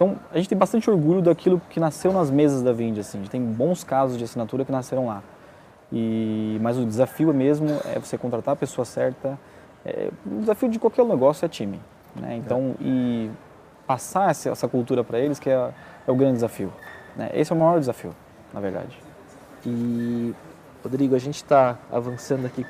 Então, 0.00 0.16
a 0.32 0.38
gente 0.38 0.48
tem 0.48 0.56
bastante 0.56 0.88
orgulho 0.88 1.20
daquilo 1.20 1.60
que 1.68 1.78
nasceu 1.78 2.10
nas 2.10 2.30
mesas 2.30 2.62
da 2.62 2.72
Vind. 2.72 2.96
Assim. 2.96 3.18
A 3.18 3.20
gente 3.20 3.30
tem 3.30 3.44
bons 3.44 3.84
casos 3.84 4.16
de 4.16 4.24
assinatura 4.24 4.64
que 4.64 4.72
nasceram 4.72 5.06
lá. 5.06 5.22
E, 5.92 6.56
mas 6.62 6.78
o 6.78 6.86
desafio 6.86 7.34
mesmo 7.34 7.68
é 7.84 7.98
você 7.98 8.16
contratar 8.16 8.54
a 8.54 8.56
pessoa 8.56 8.86
certa. 8.86 9.38
É, 9.84 10.08
o 10.24 10.40
desafio 10.40 10.70
de 10.70 10.78
qualquer 10.78 11.04
negócio 11.04 11.44
é 11.44 11.48
time. 11.50 11.78
Né? 12.16 12.36
Então, 12.36 12.74
é. 12.80 12.82
e 12.82 13.30
passar 13.86 14.30
essa, 14.30 14.48
essa 14.48 14.66
cultura 14.66 15.04
para 15.04 15.18
eles 15.18 15.38
que 15.38 15.50
é, 15.50 15.70
é, 16.08 16.10
o 16.10 16.14
grande 16.14 16.34
desafio. 16.34 16.72
Né? 17.14 17.28
Esse 17.34 17.52
é 17.52 17.54
o 17.54 17.58
maior 17.58 17.78
desafio, 17.78 18.14
na 18.54 18.60
verdade. 18.60 18.98
E, 19.66 20.34
Rodrigo, 20.82 21.14
a 21.14 21.18
gente 21.18 21.36
está 21.36 21.76
avançando 21.92 22.46
aqui 22.46 22.64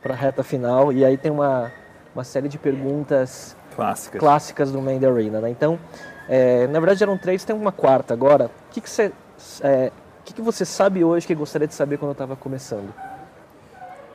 para 0.00 0.14
a 0.14 0.16
reta 0.16 0.42
final 0.42 0.90
e 0.90 1.04
aí 1.04 1.18
tem 1.18 1.30
uma, 1.30 1.70
uma 2.14 2.24
série 2.24 2.48
de 2.48 2.56
perguntas 2.56 3.54
clássicas, 3.76 4.20
clássicas 4.20 4.72
do 4.72 4.80
Main 4.80 5.04
Arena. 5.04 5.38
Né? 5.42 5.50
Então, 5.50 5.78
é, 6.28 6.66
na 6.68 6.80
verdade 6.80 7.02
eram 7.02 7.18
três, 7.18 7.44
tem 7.44 7.54
uma 7.54 7.72
quarta 7.72 8.14
agora. 8.14 8.46
O 8.46 8.72
que, 8.72 8.80
que 8.80 8.90
você 8.90 9.12
é, 9.62 9.90
que, 10.24 10.34
que 10.34 10.42
você 10.42 10.64
sabe 10.64 11.04
hoje 11.04 11.26
que 11.26 11.34
gostaria 11.34 11.66
de 11.66 11.74
saber 11.74 11.98
quando 11.98 12.12
estava 12.12 12.36
começando? 12.36 12.92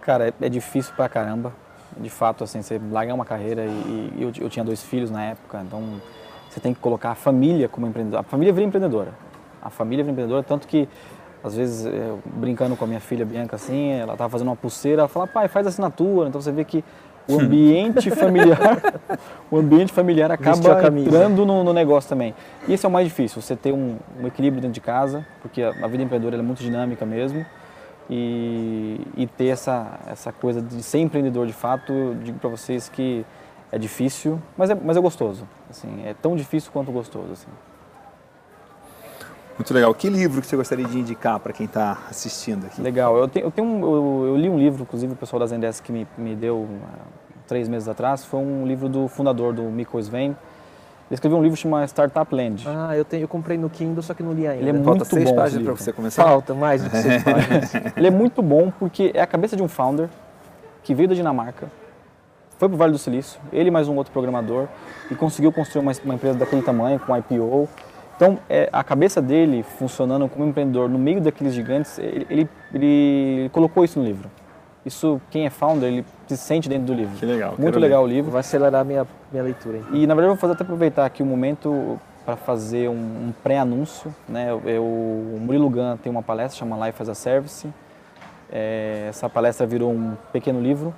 Cara, 0.02 0.30
é, 0.30 0.34
é, 0.42 0.50
difícil 0.50 0.94
pra 0.96 1.10
caramba. 1.10 1.54
De 1.98 2.10
fato, 2.10 2.44
assim, 2.44 2.62
você 2.62 2.80
larga 2.92 3.14
uma 3.14 3.26
carreira 3.26 3.66
e, 3.66 4.14
e 4.18 4.24
eu, 4.24 4.32
eu, 4.40 4.50
tinha 4.50 4.64
dois 4.64 4.84
filhos 4.84 5.10
na 5.10 5.24
época, 5.24 5.62
então 5.66 6.00
você 6.50 6.60
tem 6.60 6.74
que 6.74 6.80
colocar 6.80 7.12
a 7.12 7.16
família 7.16 7.68
como 7.68 7.88
empreendedora. 7.88 8.22
A 8.22 8.24
família 8.24 8.54
vira 8.54 8.66
empreendedora. 8.66 9.14
A 9.62 9.70
família 9.70 10.04
vira 10.04 10.12
empreendedora, 10.12 10.44
tanto 10.44 10.68
que 10.68 10.88
às 11.44 11.56
vezes 11.56 11.86
eu, 11.86 12.20
brincando 12.26 12.76
com 12.76 12.84
a 12.84 12.88
minha 12.88 13.00
filha 13.00 13.26
Bianca 13.26 13.56
assim, 13.56 13.92
ela 13.92 14.14
estava 14.14 14.30
fazendo 14.30 14.48
uma 14.48 14.56
pulseira, 14.56 15.02
ela 15.02 15.08
fala, 15.08 15.28
pai, 15.28 15.48
faz 15.48 15.66
assinatura. 15.68 16.30
Então 16.30 16.42
você 16.42 16.52
vê 16.52 16.64
que 16.64 16.84
o 17.28 17.40
ambiente 17.40 18.10
familiar, 18.12 18.82
o 19.52 19.58
ambiente 19.58 19.92
familiar 19.92 20.32
acaba 20.32 20.88
entrando 21.00 21.46
no, 21.46 21.64
no, 21.64 21.74
negócio 21.74 22.10
também. 22.10 22.34
E 22.68 22.74
esse 22.74 22.86
é 22.86 22.90
o 22.90 22.92
mais 22.92 23.08
difícil, 23.08 23.42
você 23.42 23.56
ter 23.56 23.74
um, 23.74 23.98
um 24.22 24.28
equilíbrio 24.28 24.62
dentro 24.62 24.74
de 24.74 24.82
casa, 24.82 25.26
porque 25.42 25.62
a, 25.62 25.70
a 25.70 25.88
vida 25.88 26.04
empreendedora 26.04 26.38
é 26.38 26.42
muito 26.42 26.60
dinâmica 26.60 27.06
mesmo. 27.06 27.46
E, 28.10 29.02
e, 29.18 29.28
ter 29.28 29.48
essa, 29.48 30.00
essa 30.08 30.32
coisa 30.32 30.62
de 30.62 30.82
ser 30.82 31.00
empreendedor 31.00 31.46
de 31.46 31.52
fato, 31.52 31.92
eu 31.92 32.16
digo 32.16 32.40
para 32.40 32.50
vocês 32.50 32.88
que 32.88 33.26
é 33.70 33.78
difícil, 33.78 34.42
mas 34.58 34.70
é, 34.70 34.76
mas 34.76 34.96
é 34.96 35.02
gostoso. 35.02 35.46
Assim, 35.70 36.04
é 36.06 36.14
tão 36.14 36.36
difícil 36.36 36.72
quanto 36.72 36.90
gostoso. 36.90 37.34
Assim. 37.34 37.48
Muito 39.58 39.74
legal. 39.74 39.94
Que 39.94 40.10
livro 40.10 40.40
que 40.40 40.48
você 40.48 40.56
gostaria 40.56 40.86
de 40.86 41.00
indicar 41.00 41.40
para 41.40 41.52
quem 41.52 41.66
está 41.66 41.98
assistindo 42.10 42.66
aqui? 42.66 42.82
Legal. 42.82 43.18
Eu, 43.18 43.28
tenho, 43.28 43.46
eu, 43.48 43.52
tenho 43.52 43.68
um, 43.68 43.82
eu, 43.82 44.28
eu, 44.28 44.38
li 44.38 44.50
um 44.50 44.58
livro, 44.58 44.84
inclusive 44.84 45.14
o 45.14 45.16
pessoal 45.16 45.40
da 45.40 45.48
Zendesk 45.48 45.84
que 45.84 45.92
me, 45.92 46.08
me 46.18 46.36
deu 46.36 46.58
uh, 46.58 46.70
três 47.48 47.68
meses 47.68 47.88
atrás. 47.88 48.24
Foi 48.24 48.40
um 48.40 48.68
livro 48.68 48.88
do 48.88 49.08
fundador, 49.08 49.54
do 49.54 49.64
Mikko 49.64 50.00
Sven. 50.00 50.28
Ele 51.10 51.16
escreveu 51.16 51.40
um 51.40 51.42
livro 51.42 51.58
chamado 51.58 51.88
Startup 51.88 52.36
Land. 52.36 52.66
Ah, 52.68 52.96
eu, 52.96 53.04
tenho, 53.04 53.24
eu 53.24 53.28
comprei 53.28 53.58
no 53.58 53.70
Kindle, 53.70 54.04
só 54.04 54.14
que 54.14 54.22
não 54.22 54.34
li 54.34 54.46
ainda. 54.46 54.62
Ele 54.62 54.70
é 54.70 54.74
Falta 54.74 54.90
muito 54.90 55.06
seis 55.06 55.30
bom. 55.30 55.36
páginas 55.36 55.64
para 55.64 55.74
você 55.74 55.94
começar? 55.94 56.24
Falta 56.24 56.54
mais 56.54 56.84
do 56.84 56.90
que 56.90 56.98
seis 56.98 57.24
páginas. 57.24 57.74
Ele 57.96 58.08
é 58.08 58.12
muito 58.12 58.42
bom 58.42 58.72
porque 58.78 59.12
é 59.14 59.22
a 59.22 59.28
cabeça 59.28 59.56
de 59.56 59.64
um 59.64 59.68
founder 59.68 60.10
que 60.84 60.94
veio 60.94 61.10
da 61.10 61.16
Dinamarca, 61.16 61.68
foi 62.58 62.68
para 62.68 62.76
o 62.76 62.78
Vale 62.78 62.92
do 62.94 62.98
Silício, 62.98 63.40
ele 63.52 63.70
mais 63.70 63.88
um 63.88 63.96
outro 63.96 64.12
programador, 64.12 64.68
e 65.12 65.16
conseguiu 65.16 65.52
construir 65.52 65.82
uma, 65.82 65.92
uma 66.06 66.16
empresa 66.16 66.40
daquele 66.40 66.62
tamanho, 66.62 66.98
com 66.98 67.16
IPO, 67.16 67.68
então, 68.18 68.40
é, 68.50 68.68
a 68.74 68.84
cabeça 68.84 69.22
dele, 69.22 69.62
funcionando 69.62 70.28
como 70.28 70.44
empreendedor 70.44 70.90
no 70.90 70.98
meio 70.98 71.22
daqueles 71.22 71.54
gigantes, 71.54 72.00
ele, 72.00 72.26
ele, 72.32 72.50
ele, 72.74 73.50
colocou 73.54 73.86
isso 73.86 74.00
no 74.00 74.06
livro. 74.06 74.28
Isso, 74.84 75.22
quem 75.30 75.46
é 75.46 75.52
founder, 75.52 75.88
ele 75.88 76.06
se 76.26 76.36
sente 76.36 76.68
dentro 76.68 76.88
do 76.88 76.94
livro. 76.96 77.16
Que 77.16 77.28
legal. 77.28 77.54
Muito 77.60 77.78
legal 77.78 78.04
ler. 78.04 78.10
o 78.10 78.16
livro. 78.16 78.32
Vai 78.32 78.40
acelerar 78.40 78.82
a 78.82 78.84
minha, 78.84 79.06
minha 79.32 79.44
leitura. 79.44 79.78
Hein? 79.78 79.84
E, 79.94 80.08
na 80.08 80.16
verdade, 80.16 80.32
eu 80.32 80.36
vou 80.36 80.38
fazer 80.38 80.54
até 80.54 80.64
aproveitar 80.64 81.06
aqui 81.06 81.22
o 81.22 81.26
momento 81.28 82.00
para 82.26 82.36
fazer 82.36 82.90
um, 82.90 82.94
um 82.94 83.34
pré-anúncio. 83.44 84.14
Né? 84.28 84.50
Eu, 84.50 84.62
eu, 84.66 84.84
o 84.84 85.38
Murilo 85.40 85.70
Gun 85.70 85.96
tem 85.98 86.12
uma 86.12 86.24
palestra 86.24 86.58
chamada 86.58 86.88
Life 86.88 87.00
as 87.00 87.10
a 87.10 87.14
Service. 87.14 87.70
É, 88.52 89.08
essa 89.10 89.30
palestra 89.30 89.68
virou 89.68 89.92
um 89.92 90.16
pequeno 90.34 90.60
livro 90.60 90.92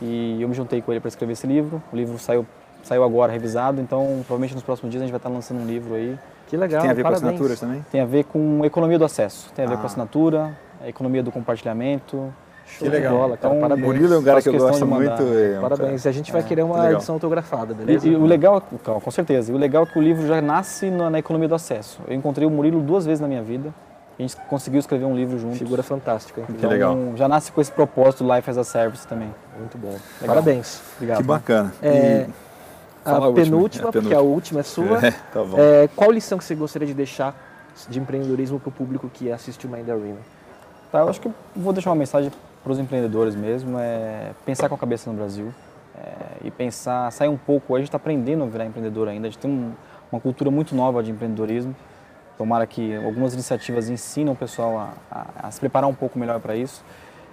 e 0.00 0.40
eu 0.40 0.48
me 0.48 0.54
juntei 0.54 0.80
com 0.80 0.90
ele 0.90 1.00
para 1.00 1.08
escrever 1.08 1.34
esse 1.34 1.46
livro. 1.46 1.82
O 1.92 1.96
livro 1.96 2.18
saiu, 2.18 2.46
saiu 2.82 3.04
agora 3.04 3.30
revisado, 3.30 3.78
então 3.78 4.06
provavelmente 4.26 4.54
nos 4.54 4.62
próximos 4.62 4.90
dias 4.90 5.02
a 5.02 5.04
gente 5.04 5.12
vai 5.12 5.18
estar 5.18 5.28
lançando 5.28 5.60
um 5.60 5.66
livro 5.66 5.94
aí 5.94 6.18
que 6.46 6.56
legal, 6.56 6.82
Tem 6.82 6.90
a 6.90 6.94
ver 6.94 7.02
parabéns. 7.02 7.22
com 7.22 7.26
assinaturas 7.28 7.60
também? 7.60 7.84
Tem 7.90 8.00
a 8.00 8.06
ver 8.06 8.24
com 8.24 8.64
economia 8.64 8.98
do 8.98 9.04
acesso, 9.04 9.50
tem 9.54 9.64
a 9.64 9.68
ver 9.68 9.74
ah. 9.74 9.78
com 9.78 9.86
assinatura, 9.86 10.56
a 10.80 10.88
economia 10.88 11.22
do 11.22 11.32
compartilhamento. 11.32 12.32
Que 12.78 12.88
legal. 12.88 13.16
Bola, 13.16 13.36
então, 13.38 13.60
parabéns. 13.60 13.86
Murilo 13.86 14.14
é 14.14 14.18
um 14.18 14.22
cara 14.22 14.42
que 14.42 14.48
eu 14.48 14.58
gosto 14.58 14.84
muito. 14.86 15.22
É 15.22 15.58
parabéns. 15.60 16.02
Cara... 16.02 16.10
A 16.10 16.12
gente 16.12 16.32
vai 16.32 16.40
é, 16.40 16.44
querer 16.44 16.62
uma 16.62 16.92
edição 16.92 17.14
autografada, 17.14 17.72
beleza? 17.72 18.08
E, 18.08 18.12
e, 18.12 18.16
o 18.16 18.24
legal, 18.24 18.60
com 18.60 19.10
certeza, 19.10 19.52
e 19.52 19.54
o 19.54 19.58
legal 19.58 19.84
é 19.84 19.86
que 19.86 19.98
o 19.98 20.02
livro 20.02 20.26
já 20.26 20.40
nasce 20.40 20.90
na, 20.90 21.08
na, 21.08 21.18
economia 21.18 21.48
do 21.48 21.54
acesso. 21.54 22.00
Eu 22.08 22.14
encontrei 22.14 22.46
o 22.46 22.50
Murilo 22.50 22.80
duas 22.80 23.06
vezes 23.06 23.20
na 23.20 23.28
minha 23.28 23.42
vida. 23.42 23.72
A 24.18 24.22
gente 24.22 24.36
conseguiu 24.48 24.80
escrever 24.80 25.04
um 25.04 25.14
livro 25.14 25.38
juntos. 25.38 25.58
Figura 25.58 25.82
fantástica. 25.82 26.42
Então, 26.42 26.56
que 26.56 26.66
legal. 26.66 26.96
Já 27.16 27.28
nasce 27.28 27.52
com 27.52 27.60
esse 27.60 27.70
propósito 27.70 28.24
Life 28.24 28.50
as 28.50 28.58
a 28.58 28.64
Service 28.64 29.06
também. 29.06 29.32
Muito 29.58 29.76
bom. 29.78 29.88
Legal. 29.88 30.26
Parabéns. 30.26 30.80
Obrigado. 30.96 31.18
Que 31.18 31.22
bacana. 31.22 31.72
É... 31.82 32.26
E 32.28 32.45
a, 33.06 33.28
a 33.28 33.32
penúltima, 33.32 33.92
porque 33.92 34.14
a 34.14 34.20
última 34.20 34.60
é 34.60 34.62
sua. 34.62 35.06
É, 35.06 35.10
tá 35.10 35.40
é, 35.56 35.88
qual 35.94 36.10
lição 36.10 36.38
que 36.38 36.44
você 36.44 36.54
gostaria 36.54 36.86
de 36.86 36.94
deixar 36.94 37.34
de 37.88 37.98
empreendedorismo 37.98 38.58
para 38.58 38.68
o 38.68 38.72
público 38.72 39.10
que 39.12 39.30
assiste 39.30 39.66
o 39.66 39.70
Mind 39.70 39.88
Arena? 39.88 40.18
Tá, 40.90 41.00
eu 41.00 41.08
acho 41.08 41.20
que 41.20 41.30
vou 41.54 41.72
deixar 41.72 41.90
uma 41.90 41.96
mensagem 41.96 42.30
para 42.62 42.72
os 42.72 42.78
empreendedores 42.78 43.34
mesmo, 43.34 43.78
é 43.78 44.32
pensar 44.44 44.68
com 44.68 44.74
a 44.74 44.78
cabeça 44.78 45.10
no 45.10 45.16
Brasil 45.16 45.52
é, 45.96 46.46
e 46.46 46.50
pensar, 46.50 47.10
sair 47.12 47.28
um 47.28 47.36
pouco, 47.36 47.74
a 47.74 47.78
gente 47.78 47.88
está 47.88 47.96
aprendendo 47.96 48.42
a 48.42 48.46
virar 48.46 48.66
empreendedor 48.66 49.08
ainda, 49.08 49.28
a 49.28 49.30
gente 49.30 49.40
tem 49.40 49.50
um, 49.50 49.72
uma 50.10 50.20
cultura 50.20 50.50
muito 50.50 50.74
nova 50.74 51.02
de 51.02 51.10
empreendedorismo, 51.10 51.74
tomara 52.36 52.66
que 52.66 52.96
algumas 52.96 53.34
iniciativas 53.34 53.88
ensinam 53.88 54.32
o 54.32 54.36
pessoal 54.36 54.78
a, 54.78 54.92
a, 55.10 55.46
a 55.48 55.50
se 55.50 55.60
preparar 55.60 55.88
um 55.88 55.94
pouco 55.94 56.18
melhor 56.18 56.40
para 56.40 56.56
isso. 56.56 56.84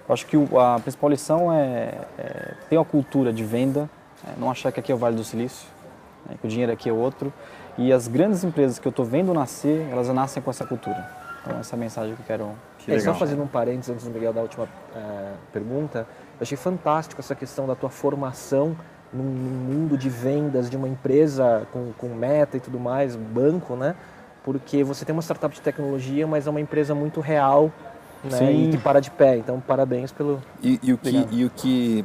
Eu 0.08 0.12
acho 0.12 0.26
que 0.26 0.36
o, 0.36 0.58
a 0.58 0.78
principal 0.80 1.10
lição 1.10 1.52
é, 1.52 1.94
é 2.18 2.54
ter 2.68 2.76
uma 2.76 2.84
cultura 2.84 3.32
de 3.32 3.42
venda, 3.42 3.88
é, 4.26 4.38
não 4.38 4.50
achar 4.50 4.72
que 4.72 4.80
aqui 4.80 4.90
é 4.90 4.94
o 4.94 4.98
Vale 4.98 5.16
do 5.16 5.24
Silício, 5.24 5.66
né, 6.28 6.36
que 6.40 6.46
o 6.46 6.50
dinheiro 6.50 6.72
aqui 6.72 6.88
é 6.88 6.92
outro. 6.92 7.32
E 7.76 7.92
as 7.92 8.06
grandes 8.06 8.44
empresas 8.44 8.78
que 8.78 8.86
eu 8.86 8.90
estou 8.90 9.04
vendo 9.04 9.34
nascer, 9.34 9.88
elas 9.90 10.08
nascem 10.08 10.42
com 10.42 10.50
essa 10.50 10.64
cultura. 10.64 11.08
Então 11.42 11.58
essa 11.58 11.74
é 11.74 11.76
a 11.76 11.80
mensagem 11.80 12.14
que 12.14 12.22
eu 12.22 12.26
quero... 12.26 12.50
Que 12.78 12.92
é, 12.92 13.00
só 13.00 13.14
fazendo 13.14 13.42
um 13.42 13.46
parênteses 13.46 13.90
antes 13.90 14.04
do 14.04 14.10
Miguel 14.10 14.32
da 14.32 14.42
última 14.42 14.68
é, 14.94 15.32
pergunta, 15.52 16.06
eu 16.38 16.42
achei 16.42 16.56
fantástico 16.56 17.20
essa 17.20 17.34
questão 17.34 17.66
da 17.66 17.74
tua 17.74 17.90
formação 17.90 18.76
num, 19.12 19.22
mundo 19.22 19.96
de 19.96 20.08
vendas 20.08 20.68
de 20.68 20.76
uma 20.76 20.88
empresa 20.88 21.66
com, 21.72 21.92
com 21.96 22.08
meta 22.08 22.56
e 22.56 22.60
tudo 22.60 22.78
mais, 22.78 23.16
banco, 23.16 23.74
né? 23.76 23.94
Porque 24.42 24.84
você 24.84 25.04
tem 25.04 25.14
uma 25.14 25.22
startup 25.22 25.54
de 25.54 25.60
tecnologia, 25.60 26.26
mas 26.26 26.46
é 26.46 26.50
uma 26.50 26.60
empresa 26.60 26.94
muito 26.94 27.20
real 27.20 27.72
né? 28.24 28.38
Sim. 28.38 28.68
e 28.68 28.70
que 28.72 28.78
para 28.78 29.00
de 29.00 29.10
pé. 29.10 29.36
Então, 29.36 29.60
parabéns 29.60 30.12
pelo. 30.12 30.42
E, 30.62 30.80
e 30.82 30.92
o, 30.92 30.98
que, 30.98 31.28
e 31.30 31.44
o 31.44 31.50
que 31.50 32.04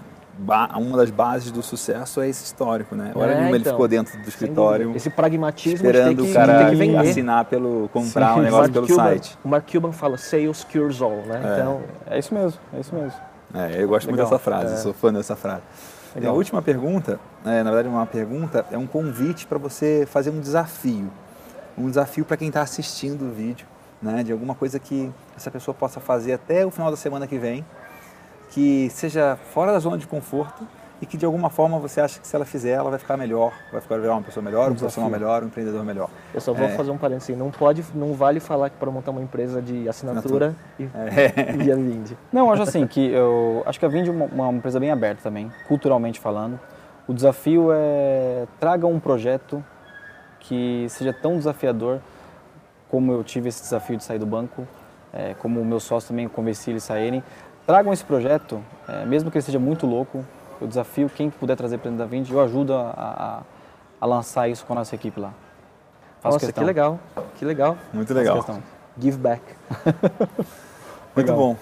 uma 0.78 0.98
das 0.98 1.12
bases 1.12 1.52
do 1.52 1.62
sucesso 1.62 2.22
é 2.22 2.30
esse 2.30 2.46
histórico, 2.46 2.96
né? 2.96 3.12
Hora 3.14 3.32
é, 3.32 3.36
nenhuma 3.36 3.58
então, 3.58 3.72
ele 3.72 3.72
ficou 3.72 3.88
dentro 3.88 4.22
do 4.22 4.30
escritório. 4.30 4.96
Esse 4.96 5.10
pragmatismo 5.10 5.76
esperando 5.76 6.24
que, 6.24 6.32
o 6.32 6.34
cara 6.34 6.70
assinar 7.02 7.46
pelo 7.46 7.90
comprar 7.90 8.34
Sim, 8.34 8.40
um 8.40 8.44
negócio 8.44 8.72
pelo 8.72 8.88
Cuban, 8.88 9.04
site. 9.04 9.38
O 9.44 9.48
Mark 9.50 9.70
Cuban 9.70 9.92
fala 9.92 10.18
sales 10.18 10.64
cures 10.64 11.02
all, 11.02 11.18
né? 11.26 11.42
É. 11.44 11.54
Então 11.54 11.82
é 12.10 12.20
isso 12.20 12.34
mesmo, 12.34 12.60
é 12.74 12.80
isso 12.80 12.96
mesmo. 12.96 13.20
É, 13.54 13.82
eu 13.82 13.88
gosto 13.88 14.08
Legal. 14.08 14.28
muito 14.28 14.32
dessa 14.32 14.40
frase, 14.40 14.74
é. 14.74 14.78
sou 14.78 14.94
fã 14.94 15.12
dessa 15.12 15.36
frase. 15.36 15.64
E 16.20 16.26
a 16.26 16.32
última 16.32 16.62
pergunta, 16.62 17.20
é, 17.46 17.62
na 17.62 17.72
verdade 17.72 17.88
uma 17.88 18.06
pergunta, 18.06 18.66
é 18.72 18.78
um 18.78 18.88
convite 18.88 19.46
para 19.46 19.58
você 19.58 20.08
fazer 20.10 20.30
um 20.30 20.40
desafio. 20.40 21.10
Um 21.78 21.88
desafio 21.88 22.26
para 22.26 22.36
quem 22.38 22.48
está 22.48 22.62
assistindo 22.62 23.26
o 23.26 23.32
vídeo, 23.32 23.68
né? 24.02 24.24
De 24.24 24.32
alguma 24.32 24.56
coisa 24.56 24.80
que 24.80 25.12
essa 25.36 25.52
pessoa 25.52 25.76
possa 25.76 26.00
fazer 26.00 26.34
até 26.34 26.66
o 26.66 26.72
final 26.72 26.90
da 26.90 26.98
semana 26.98 27.28
que 27.28 27.38
vem 27.38 27.66
que 28.50 28.90
seja 28.90 29.38
fora 29.54 29.72
da 29.72 29.80
zona 29.80 29.98
de 29.98 30.08
conforto 30.08 30.68
e 31.02 31.06
que 31.06 31.16
de 31.16 31.26
alguma 31.26 31.50
forma 31.50 31.80
você 31.80 32.02
acha 32.02 32.20
que 32.20 32.28
se 32.28 32.36
ela 32.36 32.44
fizer, 32.44 32.72
ela 32.72 32.90
vai 32.90 33.00
ficar 33.00 33.16
melhor, 33.16 33.54
vai 33.72 33.80
ficar 33.80 33.98
virar 34.00 34.14
uma 34.16 34.22
pessoa 34.22 34.44
melhor, 34.44 34.70
um 34.72 34.76
profissional 34.76 35.10
melhor, 35.10 35.44
um 35.44 35.48
empreendedor 35.48 35.84
melhor. 35.86 36.10
Eu 36.34 36.42
só 36.42 36.52
vou 36.52 36.66
É. 36.66 36.70
fazer 36.76 36.92
um 36.92 36.98
parênteses, 36.98 37.38
não 37.38 37.52
pode, 37.52 37.86
não 37.96 38.14
vale 38.14 38.40
falar 38.42 38.70
que 38.70 38.76
para 38.76 38.92
montar 38.92 39.12
uma 39.12 39.22
empresa 39.22 39.62
de 39.62 39.88
assinatura 39.88 40.54
e, 40.78 40.84
É. 40.84 41.64
e 41.64 41.72
a 41.72 41.76
Vind. 41.76 42.12
Não, 42.34 42.52
acho 42.52 42.64
assim 42.64 42.86
que 42.86 43.12
eu 43.12 43.64
acho 43.66 43.80
que 43.80 43.86
a 43.86 43.90
Vind 43.90 44.08
é 44.08 44.12
uma, 44.12 44.26
uma 44.26 44.52
empresa 44.52 44.78
bem 44.80 44.92
aberta 44.92 45.24
também, 45.24 45.50
culturalmente 45.70 46.20
falando. 46.20 46.60
O 47.08 47.14
desafio 47.14 47.70
é 47.72 48.46
traga 48.60 48.86
um 48.86 49.00
projeto 49.00 49.64
que 50.40 50.86
seja 50.90 51.14
tão 51.14 51.38
desafiador 51.38 52.00
como 52.90 53.12
eu 53.14 53.24
tive 53.24 53.48
esse 53.50 53.62
desafio 53.62 53.96
de 53.98 54.04
sair 54.04 54.20
do 54.20 54.26
banco, 54.26 54.68
é, 55.14 55.34
como 55.36 55.62
o 55.62 55.66
meu 55.66 55.80
sócio 55.80 56.10
também 56.10 56.28
convenci 56.28 56.72
eles 56.72 56.84
a 56.84 56.88
saírem. 56.88 57.24
Tragam 57.70 57.94
esse 57.94 58.04
projeto, 58.04 58.64
é, 58.88 59.06
mesmo 59.06 59.30
que 59.30 59.38
ele 59.38 59.46
seja 59.46 59.60
muito 59.60 59.86
louco. 59.86 60.26
Eu 60.60 60.66
desafio 60.68 61.08
quem 61.08 61.30
puder 61.30 61.56
trazer 61.56 61.78
para 61.78 61.92
dentro 61.92 62.04
da 62.04 62.10
Vind, 62.10 62.28
eu 62.28 62.42
ajudo 62.42 62.74
a, 62.74 62.90
a, 62.98 63.42
a 64.02 64.06
lançar 64.08 64.50
isso 64.50 64.66
com 64.66 64.74
a 64.74 64.78
nossa 64.78 64.96
equipe 64.96 65.20
lá. 65.20 65.32
Faço 66.20 66.34
Nossa, 66.34 66.48
questão. 66.48 66.64
que 66.64 66.68
legal, 66.68 67.00
que 67.38 67.46
legal. 67.46 67.78
Muito 67.94 68.12
legal. 68.12 68.44
Give 69.00 69.20
back. 69.20 69.44
Muito 71.16 71.32
bom. 71.32 71.56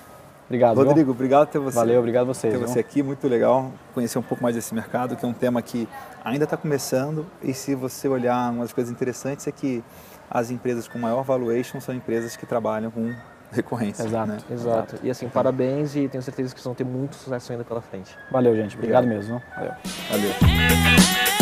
Obrigado. 0.46 0.76
viu? 0.78 0.86
Rodrigo, 0.86 1.12
obrigado 1.12 1.48
por 1.48 1.52
ter 1.52 1.60
você. 1.60 1.76
Valeu, 1.76 2.00
obrigado 2.00 2.22
a 2.22 2.34
vocês. 2.34 2.54
ter 2.54 2.58
viu? 2.58 2.70
você 2.70 2.80
aqui, 2.80 3.04
muito 3.04 3.28
legal 3.28 3.70
conhecer 3.94 4.18
um 4.18 4.24
pouco 4.24 4.42
mais 4.42 4.56
desse 4.56 4.74
mercado, 4.74 5.14
que 5.18 5.26
é 5.26 5.28
um 5.28 5.34
tema 5.34 5.62
que 5.62 5.90
ainda 6.24 6.46
está 6.46 6.56
começando 6.56 7.26
e 7.44 7.54
se 7.54 7.76
você 7.76 8.08
olhar, 8.08 8.50
uma 8.54 8.62
das 8.62 8.72
coisas 8.72 8.94
interessantes 8.94 9.46
é 9.46 9.52
que 9.52 9.84
as 10.32 10.52
empresas 10.52 10.88
com 10.88 10.98
maior 10.98 11.22
valuation 11.24 11.82
são 11.82 11.94
empresas 11.94 12.38
que 12.38 12.46
trabalham 12.46 12.90
com 12.92 13.14
recorrência. 13.52 14.04
Exato. 14.04 14.28
né? 14.32 14.38
Exato. 14.50 14.96
E 15.04 15.10
assim, 15.10 15.28
parabéns 15.30 15.96
e 15.96 16.08
tenho 16.08 16.22
certeza 16.22 16.54
que 16.54 16.60
vocês 16.60 16.66
vão 16.66 16.76
ter 16.76 16.84
muito 16.86 17.16
sucesso 17.16 17.52
ainda 17.52 17.64
pela 17.64 17.82
frente. 17.82 18.16
Valeu, 18.32 18.56
gente. 18.56 18.76
Obrigado 18.76 19.08
mesmo. 19.08 19.40
viu? 19.40 19.42
Valeu. 19.56 19.74
Valeu. 20.10 21.37